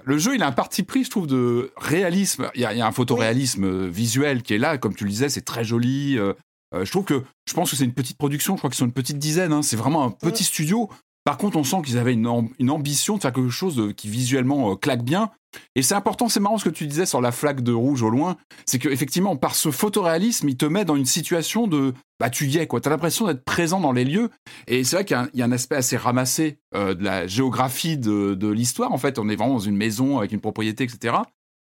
[0.05, 2.51] le jeu, il a un parti pris, je trouve, de réalisme.
[2.55, 5.05] Il y a, il y a un photoréalisme euh, visuel qui est là, comme tu
[5.05, 6.19] le disais, c'est très joli.
[6.19, 6.33] euh,
[6.75, 8.55] euh, je trouve que, je pense que c'est une petite production.
[8.55, 9.53] Je crois qu'ils sont une petite dizaine.
[9.53, 10.89] hein, c'est vraiment un petit studio.
[11.25, 13.93] Par contre, on sent qu'ils avaient une, am- une ambition de faire quelque chose de-
[13.93, 15.31] qui visuellement euh, claque bien.
[15.77, 18.11] Et c'est important, c'est marrant ce que tu disais sur la flaque de rouge au
[18.11, 18.37] loin.
[18.67, 22.47] C'est que effectivement, par ce photoréalisme, il te met dans une situation de, bah tu
[22.47, 22.81] y es quoi.
[22.81, 24.31] T'as l'impression d'être présent dans les lieux.
[24.67, 28.49] Et c'est vrai qu'il y a un- aspect assez ramassé euh, de la géographie de,
[28.49, 28.93] l'histoire.
[28.93, 31.17] En fait, on est vraiment dans une maison avec une propriété, etc.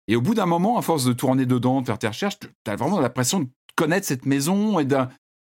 [0.08, 2.76] Et au bout d'un moment, à force de tourner dedans, de faire tes recherches, t'as
[2.76, 4.86] vraiment l'impression de connaître cette maison et.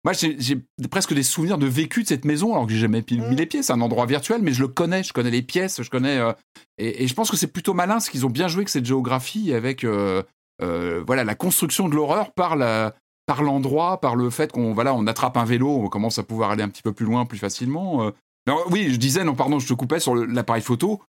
[0.06, 0.58] Moi, j'ai
[0.90, 3.62] presque des souvenirs de vécu de cette maison, alors que j'ai jamais mis les pieds.
[3.64, 5.04] C'est un endroit virtuel, mais je le connais.
[5.04, 6.18] Je connais les pièces, je connais.
[6.20, 6.32] euh,
[6.78, 8.86] et, et je pense que c'est plutôt malin, ce qu'ils ont bien joué avec cette
[8.86, 10.24] géographie, avec euh,
[10.62, 12.96] euh, voilà la construction de l'horreur par la
[13.26, 16.52] par l'endroit, par le fait qu'on voilà on attrape un vélo, on commence à pouvoir
[16.52, 18.12] aller un petit peu plus loin, plus facilement.
[18.48, 21.02] Non, oui, je disais non, pardon, je te coupais sur l'appareil photo.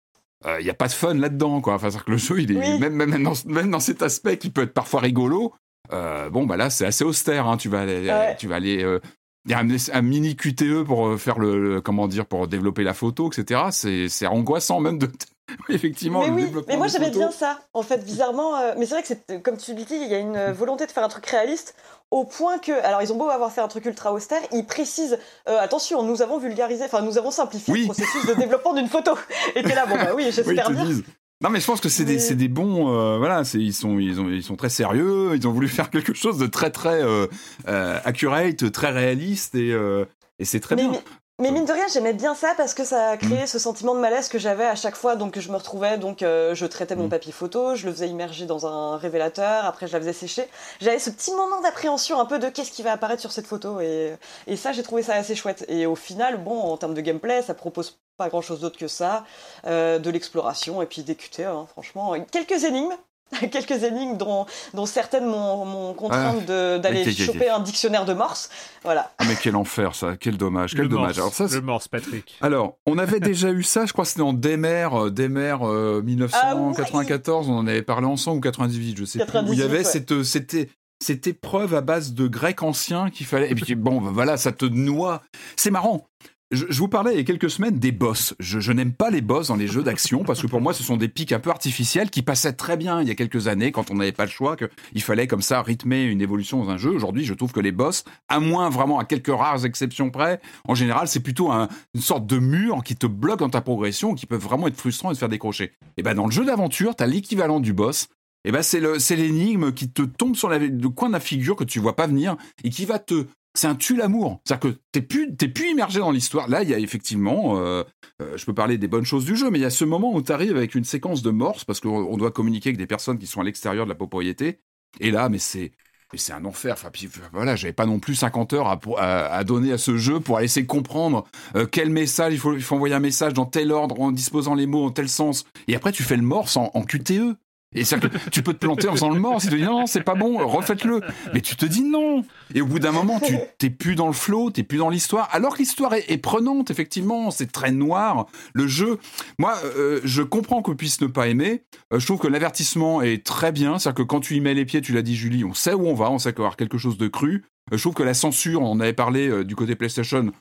[0.59, 1.75] Il n'y a pas de fun là-dedans, quoi.
[1.75, 2.79] Enfin, c'est-à-dire que le jeu, il est Oui.
[2.79, 5.53] même, même, dans, même dans cet aspect qui peut être parfois rigolo.
[5.93, 7.47] Euh, bon, bah là, c'est assez austère.
[7.47, 7.57] hein.
[7.57, 8.37] Tu vas aller, Ouais.
[8.39, 8.83] tu vas aller.
[8.85, 9.01] euh,
[9.47, 12.47] il y a un, un mini QTE pour euh, faire le, le- comment dire pour
[12.47, 13.69] développer la photo, etc.
[13.71, 15.09] C'est c'est angoissant même de
[15.69, 18.57] Oui, effectivement Mais le oui, développement mais moi j'aimais bien ça, en fait, bizarrement.
[18.57, 20.87] euh, mais c'est vrai que c'est, comme tu le dis, il y a une volonté
[20.87, 21.75] de faire un truc réaliste
[22.13, 25.19] au point que, alors ils ont beau avoir fait un truc ultra austère, ils précisent,
[25.49, 27.81] euh, attention, nous avons vulgarisé, enfin nous avons simplifié Oui.
[27.81, 29.13] le processus de développement d'une photo.
[29.57, 30.85] Et t'es là, bon bah oui, Oui, j'espère te bien.
[30.85, 31.03] disent.
[31.43, 32.95] Non, mais je pense que c'est des, Mais- c'est des bons.
[32.95, 35.31] euh, voilà, c'est, ils, sont, ils, ont, ils sont très sérieux.
[35.35, 37.27] Ils ont voulu faire quelque chose de très, très euh,
[37.69, 40.05] euh, accurate, très réaliste et, euh,
[40.39, 41.01] et c'est très mais, bien.
[41.41, 44.01] Mais- mine de rien, j'aimais bien ça parce que ça a créé ce sentiment de
[44.01, 45.17] malaise que j'avais à chaque fois.
[45.17, 47.11] Donc je me retrouvais, donc euh, je traitais mon Mm.
[47.11, 50.49] papier photo, je le faisais immerger dans un révélateur, après je la faisais sécher.
[50.81, 53.81] J'avais ce petit moment d'appréhension un peu de qu'est-ce qui va apparaître sur cette photo
[53.81, 55.65] et, et ça j'ai trouvé ça assez chouette.
[55.69, 58.89] Et au final, bon, en termes de gameplay, ça propose pas grand chose d'autre que
[58.89, 59.25] ça,
[59.67, 62.15] euh, de l'exploration et puis des QTE, hein, franchement.
[62.31, 62.93] Quelques énigmes.
[63.51, 66.37] quelques énigmes dont, dont certaines m'ont contraint
[66.79, 68.51] d'aller choper un dictionnaire de Morse.
[68.83, 69.13] Voilà.
[69.19, 71.19] Ah, mais quel enfer ça, quel dommage, quel dommage.
[71.19, 72.37] Alors, ça, le Morse, Patrick.
[72.41, 75.57] Alors, on avait déjà eu ça, je crois que c'était en Demer, Demer
[76.03, 79.63] 1994, on en avait parlé ensemble, ou 98, je sais 98, plus, où il y
[79.63, 80.69] avait cette, c'était
[81.03, 83.51] cette épreuve à base de grec ancien qu'il fallait.
[83.51, 85.23] Et puis bon, voilà, ça te noie.
[85.57, 86.07] C'est marrant.
[86.53, 88.35] Je, vous parlais il y a quelques semaines des boss.
[88.41, 90.97] Je, n'aime pas les boss dans les jeux d'action parce que pour moi, ce sont
[90.97, 93.93] des pics un peu artificiels qui passaient très bien il y a quelques années quand
[93.93, 96.91] on n'avait pas le choix, qu'il fallait comme ça rythmer une évolution dans un jeu.
[96.91, 100.75] Aujourd'hui, je trouve que les boss, à moins vraiment à quelques rares exceptions près, en
[100.75, 101.69] général, c'est plutôt une
[102.01, 105.15] sorte de mur qui te bloque dans ta progression, qui peut vraiment être frustrant et
[105.15, 105.71] te faire décrocher.
[105.99, 108.09] Et ben dans le jeu d'aventure, tu as l'équivalent du boss.
[108.45, 111.79] Et ben c'est l'énigme qui te tombe sur le coin de la figure que tu
[111.79, 114.41] vois pas venir et qui va te c'est un tue l'amour.
[114.45, 116.49] C'est-à-dire que t'es plus, plus immergé dans l'histoire.
[116.49, 117.83] Là, il y a effectivement, euh,
[118.23, 120.15] euh, je peux parler des bonnes choses du jeu, mais il y a ce moment
[120.15, 123.19] où tu arrives avec une séquence de morse parce qu'on doit communiquer avec des personnes
[123.19, 124.61] qui sont à l'extérieur de la propriété.
[125.01, 125.73] Et là, mais c'est,
[126.15, 126.75] c'est un enfer.
[126.75, 130.41] Enfin, puis voilà, j'avais pas non plus 50 heures à, donner à ce jeu pour
[130.41, 131.25] essayer de comprendre
[131.57, 134.55] euh, quel message il faut, il faut envoyer un message dans tel ordre en disposant
[134.55, 135.45] les mots en tel sens.
[135.67, 137.37] Et après, tu fais le morse en QTE.
[137.73, 137.99] Et ça,
[138.33, 139.41] tu peux te planter en faisant le mort.
[139.41, 141.01] Si tu dis non, c'est pas bon, refaites-le.
[141.33, 142.25] Mais tu te dis non.
[142.53, 145.29] Et au bout d'un moment, tu t'es plus dans le flow, t'es plus dans l'histoire.
[145.31, 147.31] Alors que l'histoire est, prenante, effectivement.
[147.31, 148.27] C'est très noir.
[148.55, 148.99] Le jeu,
[149.39, 151.63] moi, euh, je comprends qu'on puisse ne pas aimer.
[151.93, 153.79] Euh, je trouve que l'avertissement est très bien.
[153.79, 155.87] C'est-à-dire que quand tu y mets les pieds, tu l'as dit, Julie, on sait où
[155.87, 157.45] on va, on sait qu'il va y avoir quelque chose de cru.
[157.73, 160.33] Euh, je trouve que la censure, on en avait parlé du côté PlayStation,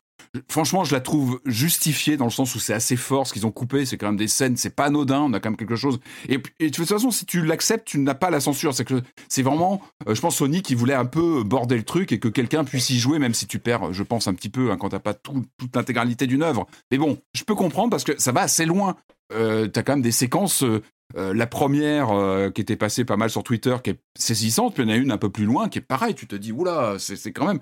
[0.47, 3.51] franchement, je la trouve justifiée dans le sens où c'est assez fort ce qu'ils ont
[3.51, 3.85] coupé.
[3.85, 5.21] C'est quand même des scènes, c'est pas anodin.
[5.21, 5.99] On a quand même quelque chose.
[6.27, 8.73] Et, de toute façon, si tu l'acceptes, tu n'as pas la censure.
[8.73, 12.11] C'est que c'est vraiment, euh, je pense, Sony qui voulait un peu border le truc
[12.11, 14.71] et que quelqu'un puisse y jouer, même si tu perds, je pense, un petit peu
[14.71, 16.67] hein, quand t'as pas toute l'intégralité d'une œuvre.
[16.91, 18.95] Mais bon, je peux comprendre parce que ça va assez loin.
[19.33, 20.63] Euh, t'as quand même des séquences.
[20.63, 20.81] Euh,
[21.33, 22.09] la première
[22.53, 24.97] qui était passée pas mal sur Twitter, qui est saisissante, puis il y en a
[24.97, 26.13] une un peu plus loin qui est pareil.
[26.13, 27.59] Tu te dis, oula, c'est quand même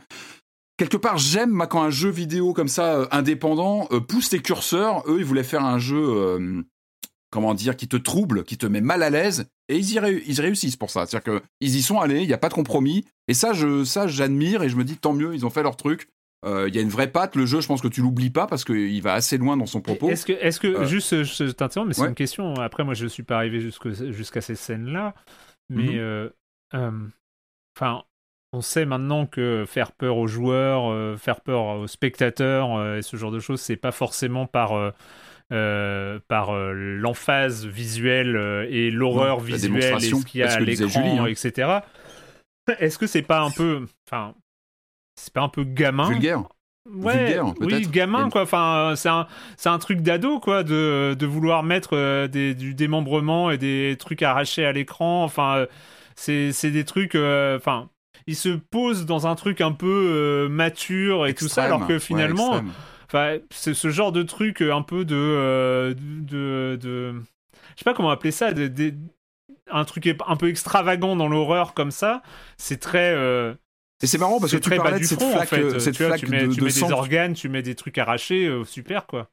[0.78, 5.04] quelque part, j'aime quand un jeu vidéo comme ça, euh, indépendant, euh, pousse tes curseurs.
[5.08, 6.62] Eux, ils voulaient faire un jeu, euh,
[7.32, 9.50] comment dire, qui te trouble, qui te met mal à l'aise.
[9.68, 11.06] Et ils y, ils réussissent pour ça.
[11.06, 13.06] C'est-à-dire qu'ils y sont allés, il n'y a pas de compromis.
[13.28, 15.76] Et ça, je, ça, j'admire et je me dis tant mieux, ils ont fait leur
[15.76, 16.08] truc.
[16.46, 17.36] Il y a une vraie patte.
[17.36, 19.82] Le jeu, je pense que tu l'oublies pas parce qu'il va assez loin dans son
[19.82, 20.08] propos.
[20.10, 22.54] Est-ce que, est-ce que juste, je t'interromps, mais c'est une question.
[22.54, 25.14] Après, moi, je ne suis pas arrivé jusqu'à ces scènes-là.
[25.70, 26.00] Mais,
[26.72, 27.12] mhm.
[27.76, 28.04] enfin,
[28.54, 33.02] on sait maintenant que faire peur aux joueurs, euh, faire peur aux spectateurs euh, et
[33.02, 34.94] ce genre de choses, c'est pas forcément par
[35.52, 41.26] euh, par l'emphase visuelle et l'horreur visuelle et ce qu'il y a à l'écran, hein.
[41.28, 41.80] etc.
[42.80, 44.34] Est-ce que c'est pas un peu, enfin,
[45.16, 46.10] c'est pas un peu gamin?
[46.10, 46.44] Vulgaire.
[46.90, 48.44] Ouais, oui, gamin quoi.
[48.44, 53.52] Enfin, c'est un, c'est un truc d'ado quoi, de, de vouloir mettre des, du démembrement
[53.52, 55.24] et des trucs arrachés à l'écran.
[55.24, 55.66] Enfin,
[56.16, 57.90] c'est, c'est des trucs, enfin
[58.28, 61.98] il se pose dans un truc un peu euh, mature et tout ça, alors que
[61.98, 62.62] finalement,
[63.08, 67.94] enfin, c'est ce genre de truc un peu de, euh, de, de, je sais pas
[67.94, 68.94] comment appeler ça, de,
[69.72, 72.22] un truc un peu extravagant dans l'horreur comme ça,
[72.58, 73.14] c'est très.
[73.14, 73.54] Euh,
[74.04, 76.54] et c'est marrant parce que tu parlais de cette flaque, cette flaque tu mets, de,
[76.54, 79.30] tu mets des organes, tu mets des trucs arrachés, super quoi.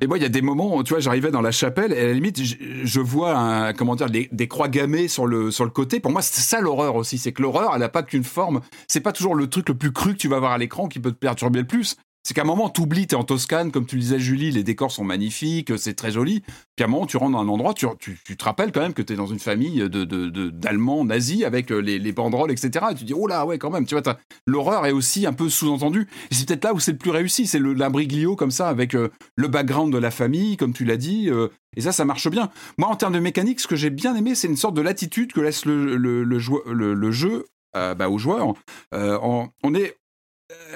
[0.00, 2.06] Et moi, il y a des moments, tu vois, j'arrivais dans la chapelle et à
[2.06, 5.98] la limite, je, vois un, comment dire, des croix gammées sur le sur le côté.
[5.98, 8.60] Pour moi, c'est ça l'horreur aussi, c'est que l'horreur, elle n'a pas qu'une forme.
[8.86, 11.00] C'est pas toujours le truc le plus cru que tu vas voir à l'écran qui
[11.00, 13.94] peut te perturber le plus c'est qu'à un moment, t'oublies, t'es en Toscane, comme tu
[13.94, 16.40] le disais, Julie, les décors sont magnifiques, c'est très joli.
[16.74, 18.94] Puis à un moment, tu rentres dans un endroit, tu, tu, te rappelles quand même
[18.94, 20.04] que t'es dans une famille de,
[20.50, 22.86] d'Allemands nazis avec euh, les, les, banderoles, etc.
[22.90, 25.48] Et tu dis, oh là, ouais, quand même, tu vois, l'horreur est aussi un peu
[25.48, 26.08] sous-entendue.
[26.32, 29.46] C'est peut-être là où c'est le plus réussi, c'est l'imbriglio comme ça, avec euh, le
[29.46, 31.30] background de la famille, comme tu l'as dit.
[31.30, 31.46] Euh,
[31.76, 32.50] et ça, ça marche bien.
[32.76, 35.32] Moi, en termes de mécanique, ce que j'ai bien aimé, c'est une sorte de latitude
[35.32, 38.54] que laisse le, le, le, jeu bah, aux joueurs.
[38.90, 40.05] on est euh,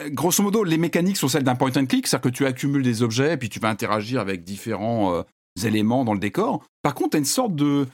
[0.08, 3.02] grosso modo, les mécaniques sont celles d'un point and click, c'est-à-dire que tu accumules des
[3.02, 5.22] objets et puis tu vas interagir avec différents euh,
[5.64, 6.64] éléments dans le décor.
[6.82, 7.86] Par contre, tu as une sorte de.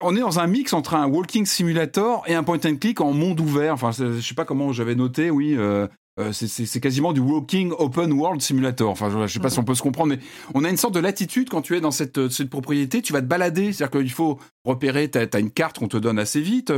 [0.00, 3.12] On est dans un mix entre un walking simulator et un point and click en
[3.12, 3.74] monde ouvert.
[3.74, 5.54] Enfin, je sais pas comment j'avais noté, oui.
[5.56, 5.86] Euh,
[6.32, 8.90] c'est quasiment du walking open world simulator.
[8.90, 10.18] Enfin, je, sais pas si on peut se comprendre, mais
[10.54, 13.02] on a une sorte de latitude quand tu es dans cette, cette propriété.
[13.02, 15.10] Tu vas te balader, c'est-à-dire qu'il faut repérer.
[15.10, 16.72] Tu as, une carte qu'on te donne assez vite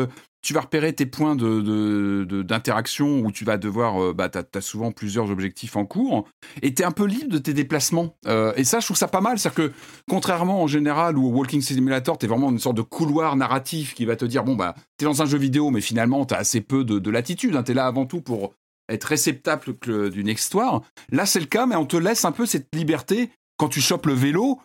[0.45, 4.93] tu vas repérer tes points d'interaction où tu vas devoir, euh, bah, tu as, souvent
[4.93, 6.29] plusieurs objectifs en cours,
[6.61, 8.15] et tu es un peu libre de tes déplacements.
[8.27, 9.39] Euh, et ça, je trouve ça pas mal.
[9.39, 9.73] C'est-à-dire que,
[10.09, 14.05] contrairement en général, au Walking Simulator, tu es vraiment une sorte de couloir narratif qui
[14.05, 16.39] va te dire, bon, bah, tu es dans un jeu vidéo, mais finalement, tu as
[16.39, 17.57] assez peu de, latitude.
[17.57, 17.63] Hein.
[17.63, 18.53] tu es là avant tout pour
[18.89, 19.77] être réceptable
[20.11, 20.83] d'une histoire.
[21.11, 23.31] Là, c'est le cas, mais on te laisse un peu cette liberté.
[23.57, 24.61] Quand tu chopes le vélo,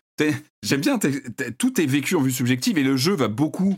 [0.63, 0.99] j'aime bien,
[1.57, 3.77] tout est vécu en vue subjective et le jeu va beaucoup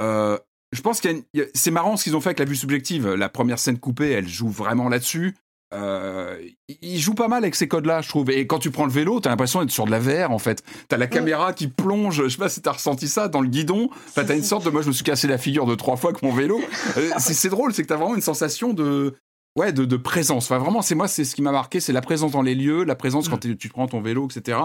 [0.00, 0.38] Euh,
[0.72, 1.08] je pense que
[1.54, 3.08] c'est marrant ce qu'ils ont fait avec la vue subjective.
[3.14, 5.34] La première scène coupée, elle joue vraiment là-dessus.
[5.74, 6.38] Euh,
[6.80, 8.30] il joue pas mal avec ces codes-là, je trouve.
[8.30, 10.62] Et quand tu prends le vélo, t'as l'impression d'être sur de la VR, en fait.
[10.88, 13.90] T'as la caméra qui plonge, je sais pas si t'as ressenti ça, dans le guidon.
[14.08, 16.10] Enfin, t'as une sorte de, moi, je me suis cassé la figure de trois fois
[16.10, 16.60] avec mon vélo.
[16.96, 19.14] Euh, c'est drôle, c'est que t'as vraiment une sensation de,
[19.56, 20.44] ouais, de, de présence.
[20.50, 22.84] Enfin, vraiment, c'est moi, c'est ce qui m'a marqué, c'est la présence dans les lieux,
[22.84, 24.58] la présence quand tu prends ton vélo, etc.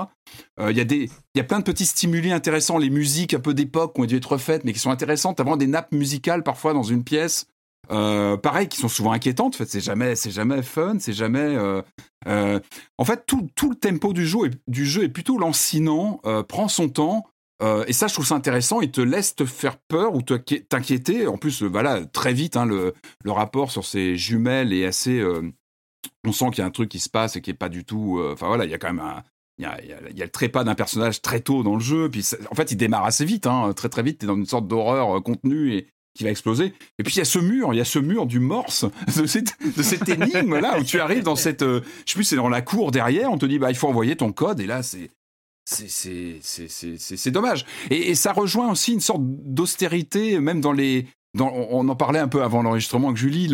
[0.60, 3.34] Euh, Il y a des, il y a plein de petits stimuli intéressants, les musiques
[3.34, 5.38] un peu d'époque qui ont dû être refaites, mais qui sont intéressantes.
[5.38, 7.48] T'as vraiment des nappes musicales parfois dans une pièce.
[7.90, 9.56] Euh, pareil, qui sont souvent inquiétantes.
[9.56, 11.40] En fait, c'est jamais, c'est jamais fun, c'est jamais.
[11.40, 11.82] Euh,
[12.28, 12.60] euh,
[12.98, 16.68] en fait, tout, tout, le tempo du jeu est, du jeu est plutôt lancinant, prend
[16.68, 17.26] son temps.
[17.62, 18.82] Euh, et ça, je trouve ça intéressant.
[18.82, 21.28] Il te laisse te faire peur ou t'inquiéter.
[21.28, 22.94] En plus, voilà, très vite, hein, le,
[23.24, 25.24] le, rapport sur ces jumelles est assez.
[26.26, 27.84] on sent qu'il y a un truc qui se passe et qui est pas du
[27.86, 28.22] tout.
[28.32, 29.24] Enfin voilà, il y a quand même un,
[29.58, 31.62] il y, a, il, y a, il y a, le trépas d'un personnage très tôt
[31.62, 34.26] dans le jeu, puis en fait il démarre assez vite, hein, très très vite, t'es
[34.26, 36.74] dans une sorte d'horreur contenue et, qui va exploser.
[37.00, 38.86] Et puis il y a ce mur, il y a ce mur du morse
[39.18, 42.24] de cette, de cette énigme là où tu arrives dans cette, euh, je sais plus,
[42.24, 44.66] c'est dans la cour derrière, on te dit bah il faut envoyer ton code et
[44.66, 45.10] là c'est
[45.72, 47.66] c'est dommage.
[47.90, 51.08] Et, et, ça rejoint aussi une sorte d'austérité, même dans les.
[51.34, 53.50] Dans, on en parlait un peu avant l'enregistrement avec Julie,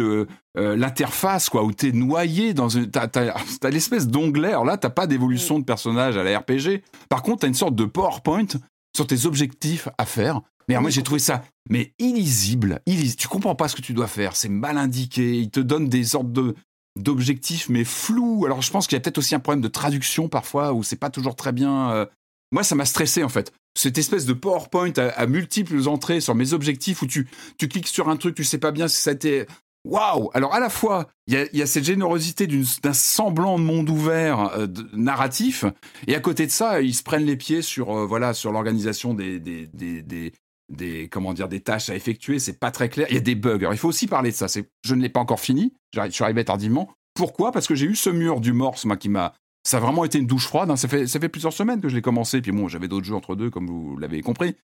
[0.55, 2.89] l'interface, euh, quoi, où t'es noyé dans une.
[2.89, 4.49] T'as as, l'espèce d'onglet.
[4.49, 6.81] Alors là, t'as pas d'évolution de personnage à la RPG.
[7.07, 8.47] Par contre, t'as une sorte de PowerPoint
[8.95, 10.41] sur tes objectifs à faire.
[10.67, 13.17] Mais moi, j'ai trouvé ça mais illisible, illisible.
[13.17, 14.35] Tu comprends pas ce que tu dois faire.
[14.35, 15.37] C'est mal indiqué.
[15.37, 16.55] Il te donne des sortes de
[17.01, 18.45] d'objectifs mais flous.
[18.45, 20.95] Alors je pense qu'il y a peut-être aussi un problème de traduction parfois où c'est
[20.95, 21.91] pas toujours très bien.
[21.91, 22.05] Euh...
[22.51, 23.51] Moi, ça m'a stressé en fait.
[23.77, 28.09] Cette espèce de PowerPoint à, multiples entrées sur mes objectifs où tu tu cliques sur
[28.09, 29.45] un truc, tu sais pas bien si ça a été
[29.87, 33.63] Waouh Alors à la fois, il y a, y a, cette générosité d'un semblant de
[33.63, 35.63] monde ouvert euh, narratif,
[36.07, 39.13] et à côté de ça, ils se prennent les pieds sur euh, voilà sur l'organisation
[39.13, 40.33] des, des,
[40.69, 43.07] des, comment dire des tâches à effectuer, c'est pas très clair.
[43.09, 43.57] Il y a des bugs.
[43.57, 44.47] Alors, il faut aussi parler de ça.
[44.47, 45.73] C'est je ne l'ai pas encore fini.
[45.93, 46.89] Je suis arrivé tardivement.
[47.13, 47.51] Pourquoi?
[47.51, 49.33] Parce que j'ai eu ce mur du morse moi qui m'a
[49.67, 50.71] ça a vraiment été une douche froide.
[50.71, 50.77] Hein.
[50.77, 52.41] Ça, fait, ça fait plusieurs semaines que je l'ai commencé.
[52.41, 54.55] Puis bon, j'avais d'autres jeux entre deux, comme vous l'avez compris.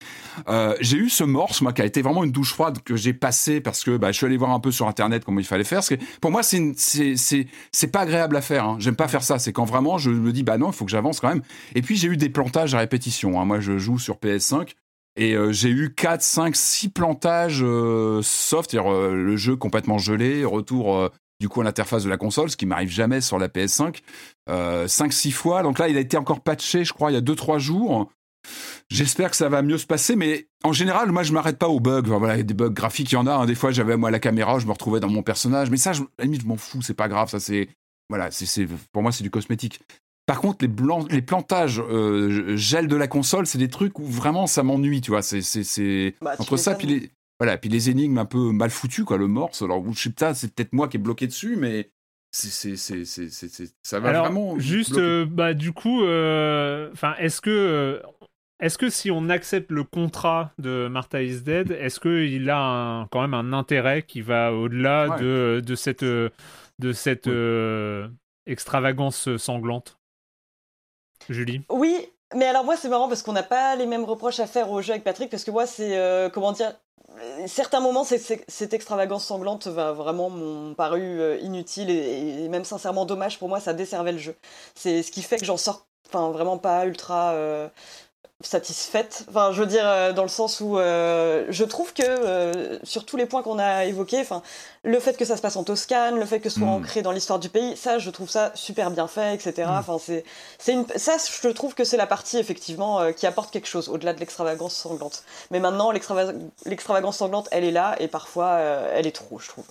[0.48, 3.12] Euh, j'ai eu ce morse, moi, qui a été vraiment une douche froide que j'ai
[3.14, 5.66] passé parce que bah, je suis allé voir un peu sur Internet comment il fallait
[5.66, 5.80] faire.
[5.80, 8.64] Parce que pour moi, c'est c'est pas agréable à faire.
[8.64, 8.78] Hein.
[8.80, 9.40] J'aime pas faire ça.
[9.40, 11.42] C'est quand vraiment je me dis, bah non, il faut que j'avance quand même.
[11.76, 13.42] Et puis j'ai eu des plantages à répétition.
[13.42, 13.46] Hein.
[13.46, 14.70] Moi, je joue sur PS5.
[15.16, 19.98] Et euh, j'ai eu 4, 5, 6 plantages euh, soft, c'est-à-dire euh, le jeu complètement
[19.98, 21.10] gelé, retour
[21.40, 24.00] du coup à l'interface de la console, ce qui m'arrive jamais sur la PS5,
[24.48, 25.62] 5-6 fois.
[25.62, 28.10] Donc là, il a été encore patché, je crois, il y a 2-3 jours.
[28.90, 31.80] J'espère que ça va mieux se passer, mais en général, moi, je m'arrête pas aux
[31.80, 32.04] bugs.
[32.06, 33.34] Enfin, voilà, des bugs graphiques, il y en a.
[33.34, 33.46] Hein.
[33.46, 36.04] Des fois, j'avais moi la caméra, je me retrouvais dans mon personnage, mais ça, je,
[36.04, 37.30] à la limite, je m'en fous, c'est pas grave.
[37.30, 37.68] Ça, c'est
[38.10, 39.80] voilà, c'est pour moi, c'est du cosmétique.
[40.26, 44.06] Par contre, les, blancs, les plantages euh, gel de la console, c'est des trucs où
[44.06, 45.22] vraiment ça m'ennuie, tu vois.
[45.22, 49.04] C'est, c'est, bah, entre ça, puis les, voilà, puis les énigmes un peu mal foutues,
[49.04, 49.62] quoi, le morse.
[49.62, 51.90] Alors, je sais pas, c'est peut-être moi qui est bloqué dessus, mais
[52.32, 54.58] c'est, c'est, c'est, c'est, ça va Alors, vraiment.
[54.60, 58.02] Juste, euh, bah, du coup, enfin, euh, est-ce que.
[58.60, 63.08] Est-ce que si on accepte le contrat de Martha is Dead, est-ce qu'il a un,
[63.08, 65.22] quand même un intérêt qui va au-delà Ouais.
[65.22, 67.34] de, de cette, de cette Oui.
[67.36, 68.08] euh,
[68.46, 70.00] extravagance sanglante?
[71.30, 74.48] Julie Oui, mais alors moi c'est marrant parce qu'on n'a pas les mêmes reproches à
[74.48, 76.74] faire au jeu avec Patrick parce que moi c'est euh, comment dire
[77.46, 82.66] certains moments c'est- cette extravagance sanglante va vraiment m'ont paru euh, inutile et, et même
[82.66, 84.36] sincèrement dommage pour moi ça desservait le jeu.
[84.76, 87.68] C'est ce qui fait que j'en sors enfin vraiment pas ultra euh,
[88.46, 89.26] satisfaite.
[89.30, 93.06] Enfin, je veux dire, euh, dans le sens où euh, je trouve que euh, sur
[93.06, 94.42] tous les points qu'on a évoqués, enfin,
[94.84, 96.72] le fait que ça se passe en Toscane, le fait que ce soit Mm.
[96.72, 99.68] ancré dans l'histoire du pays, ça, je trouve ça super bien fait, etc.
[99.68, 99.72] Mm.
[99.72, 100.24] Enfin, c'est,
[100.60, 103.90] c'est une, ça, je trouve que c'est la partie effectivement euh, qui apporte quelque chose
[103.90, 105.24] au-delà de l'extravagance sanglante.
[105.52, 106.34] Mais maintenant, l'extrava-
[106.66, 109.66] l'extravagance sanglante, elle est là et parfois, euh, elle est trop, je trouve.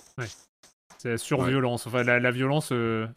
[0.97, 3.07] C'est la surviolence, enfin la, la violence euh,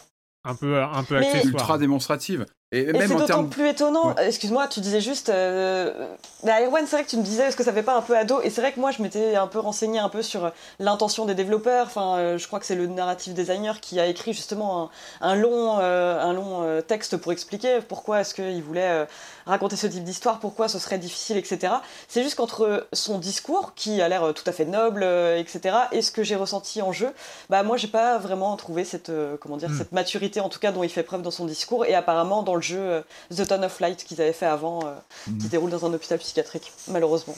[0.44, 1.44] un peu, un peu accessoire.
[1.46, 2.46] ultra démonstrative.
[2.72, 4.16] Et, c'est d'autant plus étonnant.
[4.16, 5.28] Excuse-moi, tu disais juste.
[5.28, 6.14] Euh...
[6.42, 8.16] Bah, Erwan, c'est vrai que tu me disais, est-ce que ça fait pas un peu
[8.16, 8.40] ado?
[8.42, 11.34] Et c'est vrai que moi, je m'étais un peu renseigné un peu sur l'intention des
[11.34, 11.86] développeurs.
[11.86, 14.90] Enfin, euh, je crois que c'est le narrative designer qui a écrit justement
[15.20, 19.04] un, un long, euh, un long euh, texte pour expliquer pourquoi est-ce qu'il voulait euh,
[19.46, 21.72] raconter ce type d'histoire, pourquoi ce serait difficile, etc.
[22.08, 25.76] C'est juste qu'entre son discours, qui a l'air euh, tout à fait noble, euh, etc.,
[25.92, 27.12] et ce que j'ai ressenti en jeu,
[27.48, 29.78] bah moi, j'ai pas vraiment trouvé cette, euh, comment dire, Hmm.
[29.78, 31.86] cette maturité, en tout cas, dont il fait preuve dans son discours.
[31.86, 33.02] Et apparemment, dans le jeu euh,
[33.34, 34.80] The Ton of Light qu'ils avaient fait avant,
[35.28, 35.38] Hmm.
[35.38, 37.36] qui se déroule dans un hôpital psychiatrique, malheureusement.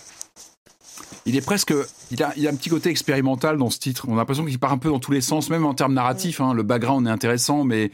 [1.26, 1.72] Il est presque.
[2.10, 4.06] Il a, il a un petit côté expérimental dans ce titre.
[4.08, 6.40] On a l'impression qu'il part un peu dans tous les sens, même en termes narratifs.
[6.40, 6.54] hein.
[6.54, 7.90] Le background est intéressant, mais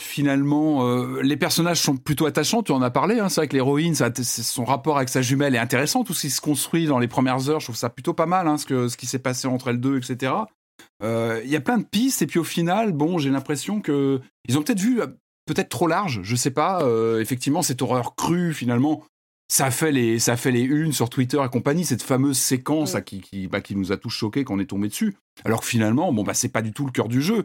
[0.00, 2.62] finalement, euh, les personnages sont plutôt attachants.
[2.62, 3.18] Tu en as parlé.
[3.20, 6.04] Hein, c'est vrai que l'héroïne, son rapport avec sa jumelle est intéressant.
[6.04, 8.48] Tout ce qui se construit dans les premières heures, je trouve ça plutôt pas mal.
[8.48, 10.32] Hein, ce, que, ce qui s'est passé entre elles deux, etc.
[11.02, 12.22] Euh, Il y a plein de pistes.
[12.22, 15.00] Et puis au final, bon, j'ai l'impression que ils ont peut-être vu
[15.52, 16.20] peut-être trop large.
[16.22, 16.82] Je sais pas.
[16.82, 19.02] Euh, effectivement, cette horreur crue, finalement,
[19.52, 21.84] ça a fait les, ça a fait les unes sur Twitter et compagnie.
[21.84, 24.66] Cette fameuse séquence là, qui, qui, bah, qui nous a tous choqués quand on est
[24.66, 25.16] tombé dessus.
[25.44, 27.44] Alors que finalement, bon, bah, c'est pas du tout le cœur du jeu.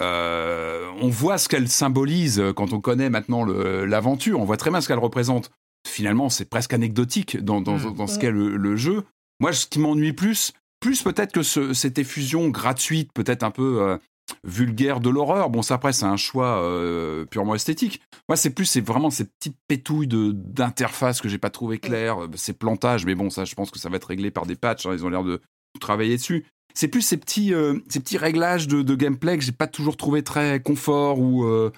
[0.00, 4.40] Euh, on voit ce qu'elle symbolise quand on connaît maintenant l'aventure.
[4.40, 5.50] On voit très bien ce qu'elle représente.
[5.86, 7.94] Finalement, c'est presque anecdotique dans, dans, Mm.
[7.94, 9.04] dans ce qu'est le, le jeu.
[9.40, 13.82] Moi, ce qui m'ennuie plus, plus peut-être que ce- cette effusion gratuite, peut-être un peu
[13.82, 13.98] euh,
[14.44, 15.50] vulgaire de l'horreur.
[15.50, 18.00] Bon, ça après, c'est un choix euh, purement esthétique.
[18.28, 22.24] Moi, c'est plus, c'est vraiment ces petites pétouilles de d'interface que j'ai pas trouvé claires,
[22.24, 23.04] euh, ces plantages.
[23.06, 24.86] Mais bon, ça, je pense que ça va être réglé par des patchs.
[24.86, 25.40] hein, ils ont l'air de
[25.80, 26.44] travailler dessus.
[26.74, 29.96] C'est plus ces petits, euh, ces petits réglages de, de gameplay que j'ai pas toujours
[29.96, 31.70] trouvé très confort ou euh,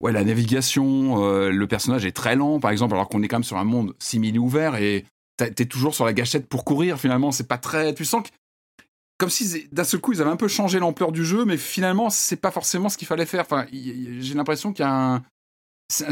[0.00, 3.44] ouais la navigation, le personnage est très lent par exemple alors qu'on est quand même
[3.44, 5.06] sur un monde simili ouvert et
[5.36, 8.28] t'es toujours sur la gâchette pour courir finalement c'est pas très tu sens que
[9.18, 12.10] comme si d'un seul coup ils avaient un peu changé l'ampleur du jeu mais finalement
[12.10, 15.22] c'est pas forcément ce qu'il fallait faire enfin j'ai l'impression qu'il y a un
[15.90, 16.04] j'ai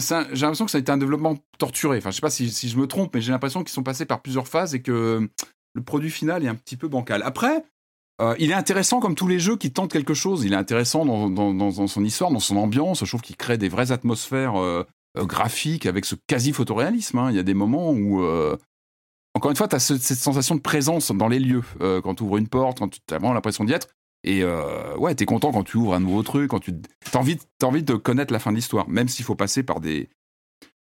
[0.46, 2.86] l'impression que ça a été un développement torturé enfin je sais pas si, je me
[2.86, 5.28] trompe mais j'ai l'impression qu'ils sont passés par plusieurs phases et que
[5.74, 7.64] le produit final est un petit peu bancal après
[8.20, 10.44] euh, il est intéressant comme tous les jeux qui tentent quelque chose.
[10.44, 13.00] Il est intéressant dans, dans- dans- son histoire, dans son ambiance.
[13.00, 14.84] Je trouve qu'il crée des vraies atmosphères euh,
[15.18, 17.18] euh, graphiques avec ce quasi photoréalisme.
[17.18, 17.30] hein.
[17.30, 18.22] Il y a des moments où,
[19.34, 21.62] encore une fois, tu as cette sensation de présence dans les lieux.
[21.80, 23.88] Euh, quand tu ouvres une porte, quand tu as vraiment l'impression d'y être.
[24.24, 26.74] Et euh, ouais, tu es content quand tu ouvres un nouveau truc, quand tu
[27.12, 30.10] as envie, de connaître la fin de l'histoire, même s'il faut passer par des,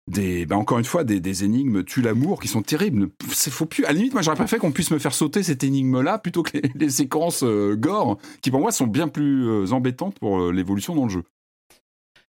[0.07, 3.11] des, bah encore une fois, des, énigmes tue l'amour qui sont terribles.
[3.29, 3.85] Faut plus.
[3.85, 6.59] À la limite, moi, j'aurais préféré qu'on puisse me faire sauter cette énigme-là plutôt que
[6.75, 11.11] les, séquences euh, gore, qui pour moi sont bien plus embêtantes pour l'évolution dans le
[11.11, 11.25] jeu.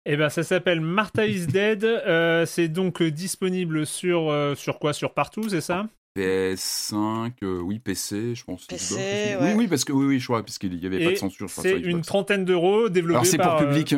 [0.07, 1.85] Eh ben, ça s'appelle Martha is Dead.
[1.85, 4.93] Euh, c'est donc euh, disponible sur, euh, sur quoi?
[4.93, 5.87] Sur partout, c'est ça?
[6.17, 8.67] PS5, euh, oui, PC, je pense.
[8.67, 9.55] PC, Oui, ouais.
[9.55, 11.49] oui, parce que oui, oui, je crois, parce qu'il n'y avait pas de censure.
[11.49, 13.59] sur- C'est une trentaine d'euros développé Alors c'est par.
[13.59, 13.95] pour public.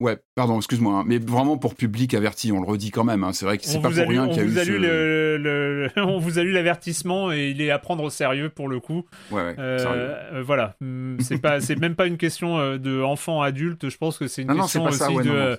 [0.00, 3.22] Ouais, pardon, excuse-moi, hein, mais vraiment pour public averti, on le redit quand même.
[3.22, 4.60] hein, c'est vrai que c'est on pas pour lu- rien qu'il y a vous eu
[4.60, 4.70] a ce...
[4.70, 8.48] lu le- le- on vous a lu l'avertissement et il est à prendre au sérieux
[8.50, 9.04] pour le coup.
[9.30, 13.00] Ouais, ouais, Euh, euh, voilà, Hum, c'est pas, c'est même pas une question euh, de
[13.02, 13.88] enfant adulte.
[13.88, 15.10] Je pense que c'est une Non, question aussi ça.
[15.12, 15.56] Ouais, de, non,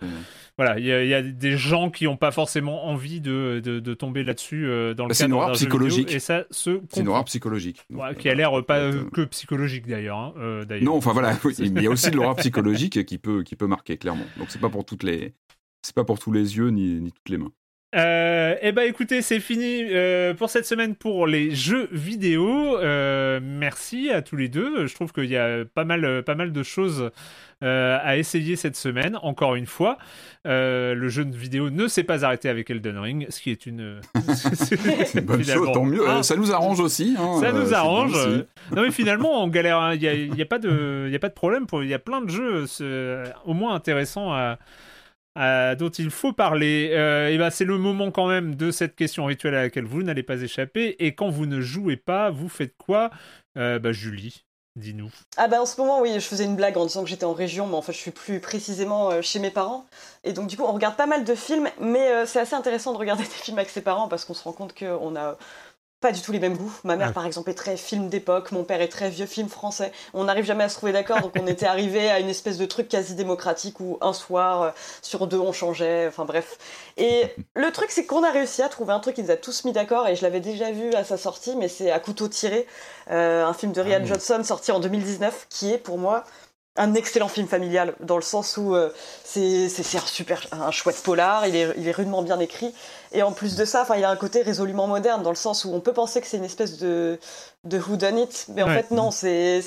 [0.58, 3.62] voilà, il y, a- il y a des gens qui n'ont pas forcément envie de,
[3.64, 6.12] de, de tomber là-dessus euh, dans le Bah, c'est cadre horreur d'un jeu vidéo, psychologique.
[6.14, 7.86] et ça se c'est horreur psychologique.
[7.92, 10.18] Ouais, euh, qui a l'air pas euh, euh, que psychologique d'ailleurs.
[10.18, 10.86] hein, euh, d'ailleurs.
[10.86, 13.68] Non, enfin voilà, oui, il y a aussi de l'horreur psychologique qui peut, qui peut
[13.68, 14.26] marquer clairement.
[14.38, 15.34] Donc c'est pas pour toutes les,
[15.82, 17.52] c'est pas pour tous les yeux ni, ni toutes les mains.
[17.96, 22.78] Euh, eh ben écoutez, c'est fini euh, pour cette semaine pour les jeux vidéo.
[22.78, 24.86] Euh, merci à tous les deux.
[24.86, 27.10] Je trouve qu'il y a pas mal, euh, pas mal de choses
[27.62, 29.18] à essayer cette semaine.
[29.24, 29.98] Encore une fois,
[30.44, 34.02] le jeu de vidéo ne s'est pas arrêté avec Elden Ring, ce qui est une,
[35.24, 36.04] bonne chose, tant mieux.
[36.22, 37.16] ça nous arrange aussi.
[37.18, 38.14] hein, ça nous arrange.
[38.76, 39.80] Non mais finalement on galère.
[39.80, 39.96] hein.
[39.96, 41.66] Il n'y a, y a pas de, il a pas de problème.
[41.66, 42.66] Pour, il y a plein de jeux
[43.46, 44.60] au moins intéressants à,
[45.36, 46.92] dont il faut parler.
[46.94, 50.04] Euh, et ben c'est le moment quand même de cette question rituelle à laquelle vous
[50.04, 50.96] n'allez pas échapper.
[51.00, 53.10] Et quand vous ne jouez pas, vous faites quoi?
[53.58, 54.46] Euh, bah, Julie,
[54.76, 55.12] dis-nous.
[55.38, 57.34] Ah bah en ce moment oui, je faisais une blague en disant que j'étais en
[57.34, 59.86] région, mais en fait je suis plus précisément euh, chez mes parents.
[60.24, 62.92] Et donc du coup on regarde pas mal de films, mais euh, c'est assez intéressant
[62.94, 65.38] de regarder des films avec ses parents parce qu'on se rend compte qu'on a
[66.06, 66.72] pas du tout les mêmes goûts.
[66.84, 67.14] Ma mère Ouais.
[67.14, 69.92] par exemple est très film d'époque, mon père est très vieux film français.
[70.14, 72.66] On n'arrive jamais à se trouver d'accord, donc on était arrivé à une espèce de
[72.68, 74.70] truc quasi démocratique où un soir euh,
[75.02, 76.60] sur deux on changeait, enfin bref.
[76.98, 77.24] Et
[77.56, 79.72] le truc c'est qu'on a réussi à trouver un truc qui nous a tous mis
[79.72, 82.68] d'accord et je l'avais déjà vu à sa sortie, mais c'est à couteau tiré,
[83.10, 84.08] euh, un film de Ryan Ah oui.
[84.08, 86.24] Johnson sorti en 2019 qui est pour moi
[86.78, 88.90] un excellent film familial dans le sens où euh,
[89.24, 92.74] c'est un super un chouette polar il est, il est rudement bien écrit.
[93.14, 95.64] Et en plus de ça enfin il a un côté résolument moderne dans le sens
[95.66, 97.20] où on peut penser que c'est une espèce de
[97.66, 98.76] de who done it mais en Ouais.
[98.84, 99.62] fait non c'est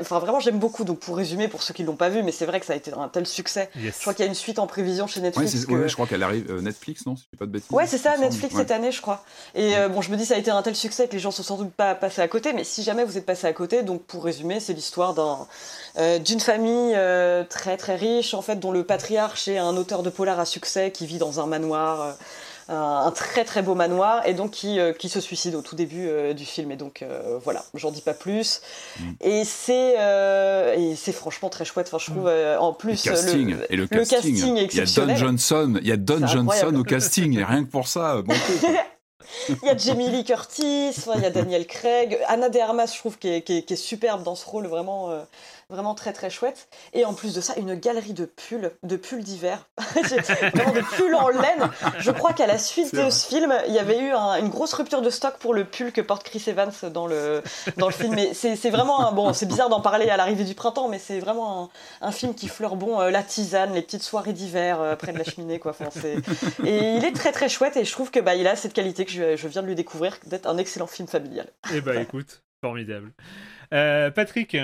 [0.00, 2.46] enfin vraiment j'aime beaucoup donc pour résumer pour ceux qui l'ont pas vu mais c'est
[2.46, 3.94] vrai que ça a été un tel succès Yes.
[3.96, 5.94] je crois qu'il y a une suite en prévision chez Netflix c'est- que- ouais, je
[5.94, 7.70] crois qu'elle arrive euh, Netflix, non Si je dis pas de bêtises.
[7.70, 8.16] Ouais, c'est ça.
[8.18, 8.60] Netflix Ouais.
[8.60, 9.24] cette année, je crois.
[9.54, 11.30] Et euh, bon, je me dis, ça a été un tel succès que les gens
[11.30, 13.82] sont sans doute pas passés à côté, mais si jamais vous êtes passé à côté,
[13.82, 15.38] donc pour résumer, c'est l'histoire d'un,
[15.98, 20.02] euh, d'une famille euh, très très riche, en fait, dont le patriarche est un auteur
[20.02, 22.16] de polar à succès qui vit dans un manoir.
[22.72, 25.76] Un un très très beau manoir et donc qui, euh, qui se suicide au tout
[25.76, 28.60] début euh, du film et donc euh, voilà j'en dis pas plus
[29.00, 29.10] Mm.
[29.20, 29.94] et c'est
[30.78, 33.76] et c'est franchement très chouette enfin je trouve euh, en Le plus casting, le, et
[33.76, 35.16] le le casting, casting est il y a Don.
[35.16, 36.76] Johnson, il y a Don Johnson incroyable.
[36.78, 38.34] au casting, et rien que pour ça, bon.
[39.48, 42.98] Il y a Jamie Lee Curtis, il y a Daniel Craig, Anna de Armas, je
[42.98, 45.22] trouve, qui est, qui est- qui est superbe dans ce rôle, vraiment, euh,
[45.72, 46.68] vraiment très très chouette.
[46.92, 49.68] Et en plus de ça, une galerie de pulls, de pulls d'hiver,
[50.54, 51.70] vraiment de pulls en laine.
[51.98, 55.02] Je crois qu'à la suite de ce film, il y avait eu une grosse rupture
[55.02, 57.42] de stock pour le pull que porte Chris Evans dans le,
[57.78, 58.14] dans le film.
[58.14, 61.18] Mais c'est vraiment un, bon, c'est bizarre d'en parler à l'arrivée du printemps, mais c'est
[61.18, 61.70] vraiment
[62.00, 65.18] un, film qui fleure bon euh, la tisane, les petites soirées d'hiver euh, près de
[65.18, 65.70] la cheminée, quoi.
[65.72, 65.88] Enfin,
[66.64, 69.04] et il est très très chouette et je trouve que bah, il a cette qualité
[69.06, 71.46] que je, je viens de lui découvrir, d'être un excellent film familial.
[71.72, 73.12] Eh bah écoute, formidable.
[73.72, 74.56] Euh, Patrick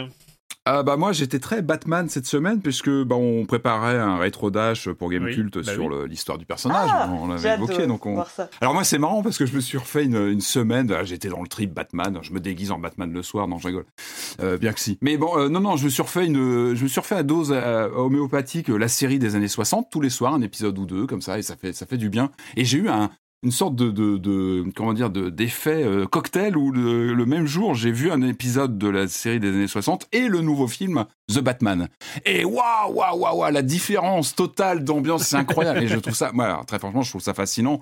[0.71, 4.91] ah bah moi j'étais très Batman cette semaine puisque bah, on préparait un rétro dash
[4.91, 6.91] pour Game Cult bah sur l'histoire du personnage.
[6.93, 8.23] Ah, on l'avait évoqué donc on.
[8.61, 10.95] Alors moi c'est marrant parce que je me suis refait une, semaine.
[11.05, 12.19] J'étais dans le trip Batman.
[12.21, 13.49] Je me déguise en Batman le soir.
[13.49, 13.87] Non je rigole.
[14.43, 14.99] Euh, bien que si.
[15.01, 17.23] Mais bon euh, non non je me suis refait une je me suis refait à
[17.23, 21.23] dose homéopathique la série des années 60 tous les soirs un épisode ou deux comme
[21.23, 22.31] ça et ça fait ça fait du bien.
[22.57, 23.11] Et j'ai eu un
[23.43, 27.93] une sorte de, de, comment dire de d'effet euh, cocktail où le, même jour j'ai
[27.93, 31.89] vu un épisode de la série des années 60 et le nouveau film The Batman.
[32.25, 35.83] Et waouh waouh waouh la différence totale d'ambiance c'est incroyable.
[35.83, 36.33] Et je trouve ça
[36.67, 37.81] très franchement je trouve ça fascinant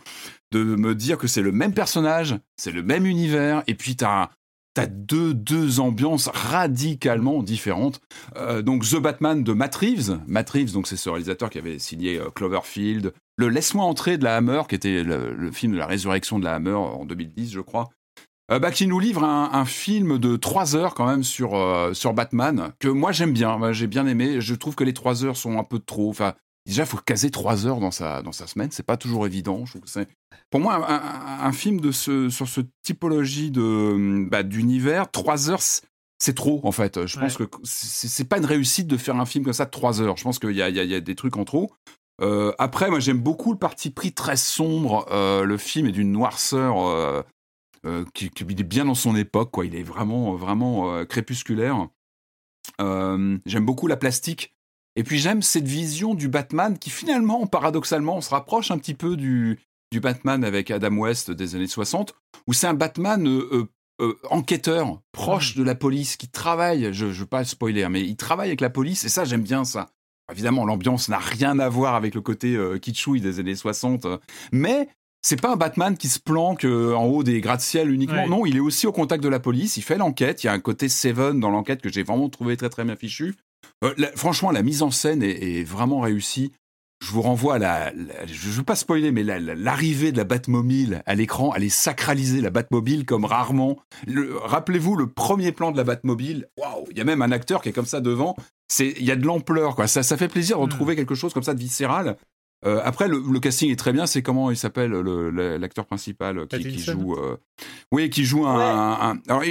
[0.53, 4.31] de me dire que c'est le même personnage c'est le même univers et puis t'as
[4.77, 8.03] T'as deux, deux ambiances radicalement différentes.
[8.37, 10.21] Euh, donc The Batman de Matt Reeves.
[10.27, 14.25] Matt Reeves, donc c'est ce réalisateur qui avait signé euh, Cloverfield, le Laisse-moi entrer de
[14.25, 17.61] la Hammer, qui était le, film de la résurrection de la Hammer en 2010, je
[17.61, 17.89] crois.
[18.53, 21.59] Euh, bah, qui nous livre un, film de trois heures quand même sur,
[21.95, 24.43] sur Batman, que moi j'aime bien, j'ai bien aimé.
[24.43, 26.11] Je trouve que les trois heures sont un peu trop.
[26.11, 26.35] Enfin,
[26.67, 29.65] déjà, il faut caser trois heures dans sa, dans sa semaine, c'est pas toujours évident.
[29.67, 30.11] Je que
[30.51, 35.63] pour moi, un, film de ce, sur ce typologie de bah, d'univers, trois heures,
[36.19, 37.07] c'est trop en fait.
[37.07, 40.01] Je pense que c'est pas une réussite de faire un film comme ça de trois
[40.01, 40.17] heures.
[40.17, 41.71] Je pense qu'il y, y a, des trucs en trop.
[42.23, 45.07] Euh, après, moi j'aime beaucoup le parti pris très sombre.
[45.11, 47.23] Euh, le film est d'une noirceur euh,
[48.15, 49.51] qui, qui, est bien dans son époque.
[49.51, 49.67] Quoi.
[49.67, 51.89] Il est vraiment, vraiment crépusculaire.
[52.79, 54.56] j'aime beaucoup la plastique.
[54.97, 59.17] Et puis j'aime cette vision du Batman qui finalement, paradoxalement, se rapproche un petit peu
[59.17, 59.59] du,
[59.93, 62.15] du Batman avec Adam West des années 60,
[62.47, 63.69] où c'est un Batman euh, euh,
[64.01, 65.59] euh, enquêteur, proche mmh.
[65.59, 68.61] de la police, qui travaille, je ne veux pas spoiler, hein, mais il travaille avec
[68.61, 69.91] la police, et ça j'aime bien ça.
[70.33, 74.09] Évidemment, l'ambiance n'a rien à voir avec le côté kitschouille des années 60,
[74.51, 74.89] mais
[75.23, 78.27] c'est pas un Batman qui se planque en haut des gratte-ciel uniquement.
[78.27, 79.77] Non, il est aussi au contact de la police.
[79.77, 80.43] Il fait l'enquête.
[80.43, 82.97] Il y a un côté Seven dans l'enquête que j'ai vraiment trouvé très très bien
[82.97, 83.37] fichu.
[84.15, 86.53] Franchement, la mise en scène est vraiment réussie
[87.01, 87.93] je vous renvoie à la,
[88.27, 92.51] je veux pas spoiler, mais l'arrivée de la Batmobile à l'écran, elle est sacralisée, la
[92.51, 93.77] Batmobile, comme rarement.
[94.45, 96.49] Rappelez-vous le premier plan de la Batmobile.
[96.57, 98.35] Waouh, il y a même un acteur qui est comme ça devant.
[98.79, 99.87] Il y a de l'ampleur, quoi.
[99.87, 100.65] Ça, ça fait plaisir de hmm.
[100.65, 102.17] retrouver quelque chose comme ça de viscéral.
[102.65, 104.07] Euh, après, le, casting est très bien.
[104.07, 107.37] C'est comment il s'appelle l'acteur principal qui, joue, euh,
[107.93, 109.21] oui, qui joue un.
[109.29, 109.43] alors,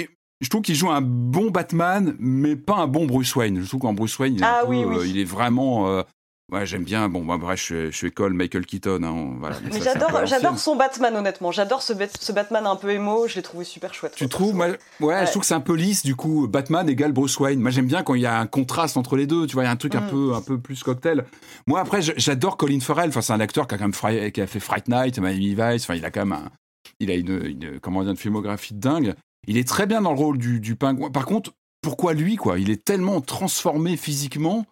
[0.41, 3.62] je trouve qu'il joue un bon Batman, mais pas un bon Bruce Wayne.
[3.62, 6.03] Je trouve qu'en Bruce Wayne, il, est, ah euh, il est vraiment
[6.52, 7.10] Ouais, j'aime bien.
[7.10, 9.02] Bon, bah, bref, je, je suis école Michael Keaton.
[9.02, 11.52] Hein, voilà, mais j'adore, j'adore son Batman, honnêtement.
[11.52, 13.28] J'adore ce, ce, Batman un peu émo.
[13.28, 14.14] Je l'ai trouvé super chouette.
[14.16, 16.48] Tu trouves ouais, je trouve que c'est un peu lisse, du coup.
[16.48, 17.60] Batman égale Bruce Wayne.
[17.60, 19.48] Moi, j'aime bien quand il y a un contraste entre les deux.
[19.48, 20.10] Tu vois, il y a un truc un, mm.
[20.10, 21.26] peu, un peu plus cocktail.
[21.66, 23.10] Moi, après, j'adore Colin Farrell.
[23.10, 25.84] Enfin, c'est un acteur qui a, quand même qui a fait Fright Night, Miami Vice.
[25.84, 26.52] Enfin, il a quand même un,
[26.99, 29.16] il a une, une, comment dire, une filmographie dingue.
[29.48, 31.12] Il est très bien dans le rôle du, du pingouin.
[31.12, 31.52] Par contre,
[31.82, 32.60] pourquoi lui, quoi?
[32.60, 34.66] Il est tellement transformé physiquement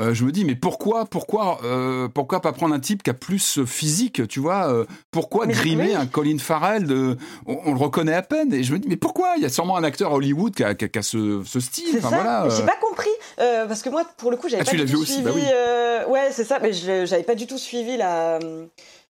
[0.00, 3.14] euh, je me dis mais pourquoi pourquoi euh, pourquoi pas prendre un type qui a
[3.14, 8.22] plus physique tu vois euh, pourquoi grimer un Colin Farrell de, on, le reconnaît à
[8.22, 9.34] peine et je me dis mais pourquoi?
[9.36, 12.08] Il y a sûrement un acteur Hollywood qui a, qui a, ce, ce, style enfin,
[12.08, 15.04] voilà, j'ai pas compris parce que moi pour le coup j'avais ah, pas du tout
[15.04, 16.12] suivi bah oui.
[16.12, 18.38] ouais c'est ça mais j'avais pas du tout suivi la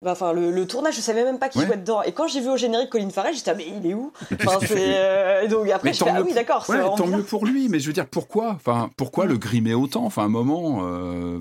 [0.02, 2.02] bah, enfin, le, tournage, je savais même pas qui jouait dedans.
[2.02, 4.12] Et quand j'ai vu au générique Colin Farrell, j'étais ah, mais il est où?
[4.32, 6.68] Enfin, euh, Donc après, je fais ah oui d'accord.
[6.68, 8.50] Ouais, tant mieux pour lui, mais je veux dire pourquoi?
[8.50, 10.04] Enfin, pourquoi le grimer autant?
[10.04, 11.38] Enfin, un moment, euh,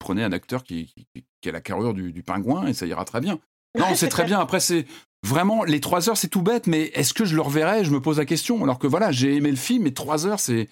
[0.00, 0.92] prenez un acteur qui,
[1.40, 3.38] qui, a la carrure du, pingouin et ça ira très bien.
[3.78, 4.40] Non, c'est très bien.
[4.40, 4.84] Après, c'est
[5.24, 7.84] vraiment les trois heures, c'est tout bête, mais est-ce que je le reverrai?
[7.84, 8.64] Je me pose la question.
[8.64, 10.68] Alors que voilà, j'ai aimé le film, mais trois heures, c'est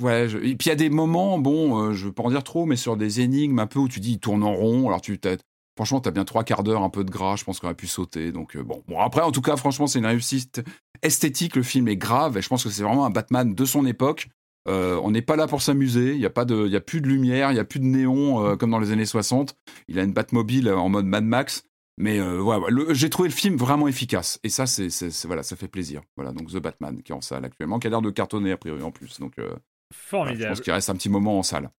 [0.00, 2.42] ouais, et puis il y a des moments, bon, euh, je veux pas en dire
[2.44, 5.02] trop, mais sur des énigmes un peu où tu dis il tourne en rond, alors
[5.02, 5.18] tu
[5.76, 7.88] Franchement, t'as bien trois quarts d'heure, un peu de gras, je pense qu'on aurait pu
[7.88, 8.30] sauter.
[8.30, 8.82] Donc euh, bon.
[8.86, 10.62] bon, après, en tout cas, franchement, c'est une réussite
[11.02, 11.56] esthétique.
[11.56, 14.28] Le film est grave et je pense que c'est vraiment un Batman de son époque.
[14.68, 16.14] Euh, on n'est pas là pour s'amuser.
[16.14, 17.84] Il y a pas de, il a plus de lumière, il y a plus de
[17.84, 19.56] néon euh, comme dans les années 60.
[19.88, 21.64] Il a une Batmobile en mode Mad Max.
[21.96, 24.88] Mais voilà, j'ai trouvé le film vraiment efficace et ça, c'est,
[25.26, 26.02] voilà, ça fait plaisir.
[26.16, 28.56] Voilà, donc The Batman qui est en salle actuellement, qui a l'air de cartonner a
[28.56, 29.20] priori en plus.
[29.20, 29.34] Donc
[29.92, 30.42] formidable.
[30.42, 31.70] je pense qu'il reste un petit moment en salle.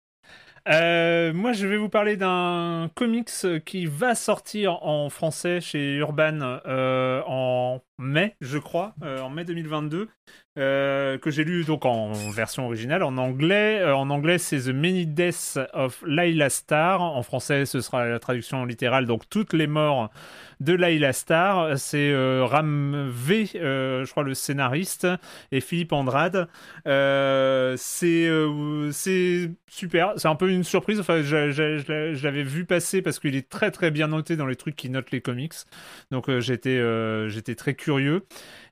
[0.66, 3.30] Euh, moi, je vais vous parler d'un comics
[3.66, 9.44] qui va sortir en français chez Urban euh, en mai, je crois, euh, en mai
[9.44, 10.08] 2022,
[10.58, 13.84] euh, que j'ai lu donc en version originale, en anglais.
[13.92, 17.02] En anglais, c'est The Many Deaths of Layla Starr.
[17.02, 20.10] En français, ce sera la traduction littérale, donc toutes les morts
[20.60, 21.78] de Layla Starr.
[21.78, 25.06] C'est euh, Ram V, euh, je crois, le scénariste,
[25.52, 26.48] et Philippe Andrade.
[26.86, 28.30] Euh, c'est
[29.68, 30.12] super.
[30.16, 31.00] C'est un peu une surprise.
[31.00, 34.76] Enfin, je, l'avais vu passer parce qu'il est très très bien noté dans les trucs
[34.76, 35.54] qui notent les comics.
[36.10, 36.80] Donc j'étais
[37.28, 38.26] j'étais très curieux.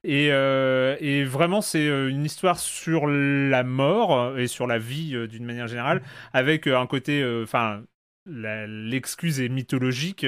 [0.05, 5.67] Et, et vraiment, c'est une histoire sur la mort et sur la vie d'une manière
[5.67, 6.03] générale,
[6.33, 7.83] avec un côté, enfin.
[8.27, 10.25] L'excuse est mythologique.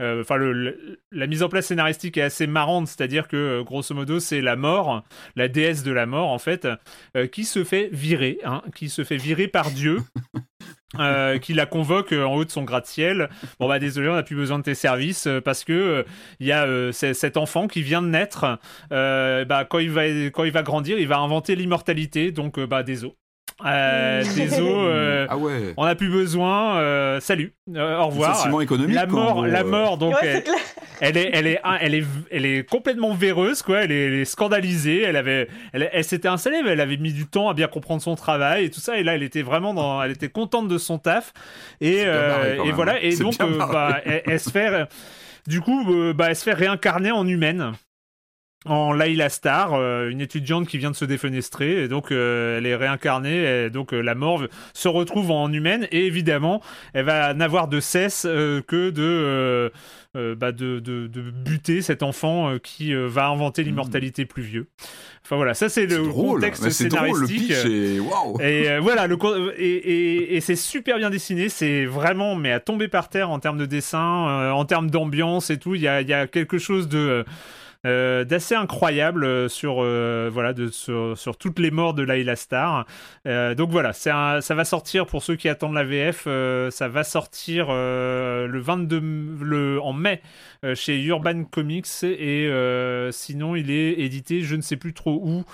[0.00, 4.20] Euh, Enfin, la mise en place scénaristique est assez marrante, c'est-à-dire que euh, grosso modo,
[4.20, 5.04] c'est la mort,
[5.36, 6.68] la déesse de la mort en fait,
[7.16, 9.98] euh, qui se fait virer, hein, qui se fait virer par Dieu.
[10.98, 13.28] euh, qui la convoque en haut de son gratte-ciel.
[13.60, 16.02] Bon bah désolé, on n'a plus besoin de tes services parce que euh,
[16.40, 18.58] il y a euh, cet enfant qui vient de naître.
[18.90, 22.32] Bah quand il va quand il va grandir, il va inventer l'immortalité.
[22.32, 23.14] Donc bah désolé.
[23.64, 25.74] Euh, désolé, euh, Ah ouais.
[25.76, 26.78] on n'a plus besoin.
[26.78, 28.60] euh, salut, euh, au revoir.
[28.62, 29.64] Économique, La mort, la euh.
[29.64, 29.98] mort.
[29.98, 30.56] Donc Ouais, elle, c'est clair.
[31.00, 33.82] elle est, elle est, elle est, elle est complètement véreuse, quoi.
[33.82, 35.02] Elle est, elle est scandalisée.
[35.02, 38.00] Elle avait, elle, elle s'était installée, mais elle avait mis du temps à bien comprendre
[38.00, 38.96] son travail et tout ça.
[38.96, 41.32] Et là, elle était vraiment dans, elle était contente de son taf.
[41.80, 42.92] Et, euh, et même, voilà.
[42.94, 42.98] hein.
[43.02, 44.86] Et donc, euh, bah, elle, elle se fait,
[45.48, 47.72] du coup, bah, elle se fait réincarner en humaine.
[48.66, 52.66] En Layla Star, euh, une étudiante qui vient de se défenestrer, et donc euh, elle
[52.66, 54.42] est réincarnée, et donc euh, la mort
[54.74, 56.60] se retrouve en humaine, et évidemment,
[56.92, 59.72] elle va n'avoir de cesse que de,
[60.34, 64.66] bah, de, de, de buter cet enfant qui va inventer l'immortalité plus vieux.
[65.24, 66.40] Enfin voilà, ça c'est le drôle.
[66.40, 67.48] contexte Mais C'est drôle, le scénaristique.
[67.48, 68.40] pitch est waouh.
[68.40, 69.16] Et voilà, le
[69.56, 73.38] et, et, et c'est super bien dessiné, c'est vraiment mais à tomber par terre en
[73.38, 75.76] termes de dessin, en termes d'ambiance et tout.
[75.76, 77.24] Il y a, il y a quelque chose de
[77.86, 82.36] euh, d'assez incroyable euh, sur euh, voilà de sur, sur toutes les morts de Layla
[82.36, 82.86] Star.
[83.24, 86.26] Donc voilà, un- ça va sortir pour ceux qui attendent la VF,
[86.70, 90.22] ça va sortir le 22 m- le en mai
[90.74, 92.48] chez Urban Comics et
[93.12, 95.44] sinon il est édité je ne sais plus trop où.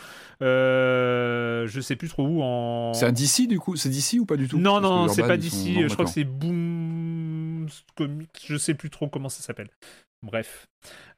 [0.42, 2.92] Euh, je sais plus trop où en.
[2.94, 3.76] C'est un DC du coup?
[3.76, 4.58] C'est DC ou pas du tout?
[4.58, 8.30] Non, Parce non, c'est pas sont- non, Je crois que c'est Boom Comics.
[8.46, 9.68] Je sais plus trop comment ça s'appelle.
[10.24, 10.66] Bref.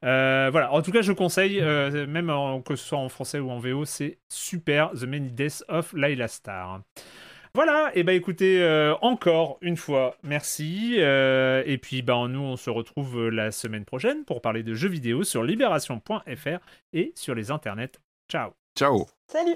[0.03, 0.71] Euh, voilà.
[0.71, 3.57] En tout cas, je conseille, euh, même en- que ce soit en français ou en
[3.59, 4.91] VO, c'est super.
[4.91, 6.81] The Many Deaths of Layla Star.
[7.55, 10.95] Voilà, et bah écoutez, euh, encore une fois, merci.
[10.99, 14.89] euh, et puis bah, nous, on se retrouve la semaine prochaine pour parler de jeux
[14.89, 16.59] vidéo sur libération.fr
[16.93, 17.97] et sur les internets.
[18.29, 19.07] Ciao Ciao.
[19.31, 19.55] Salut.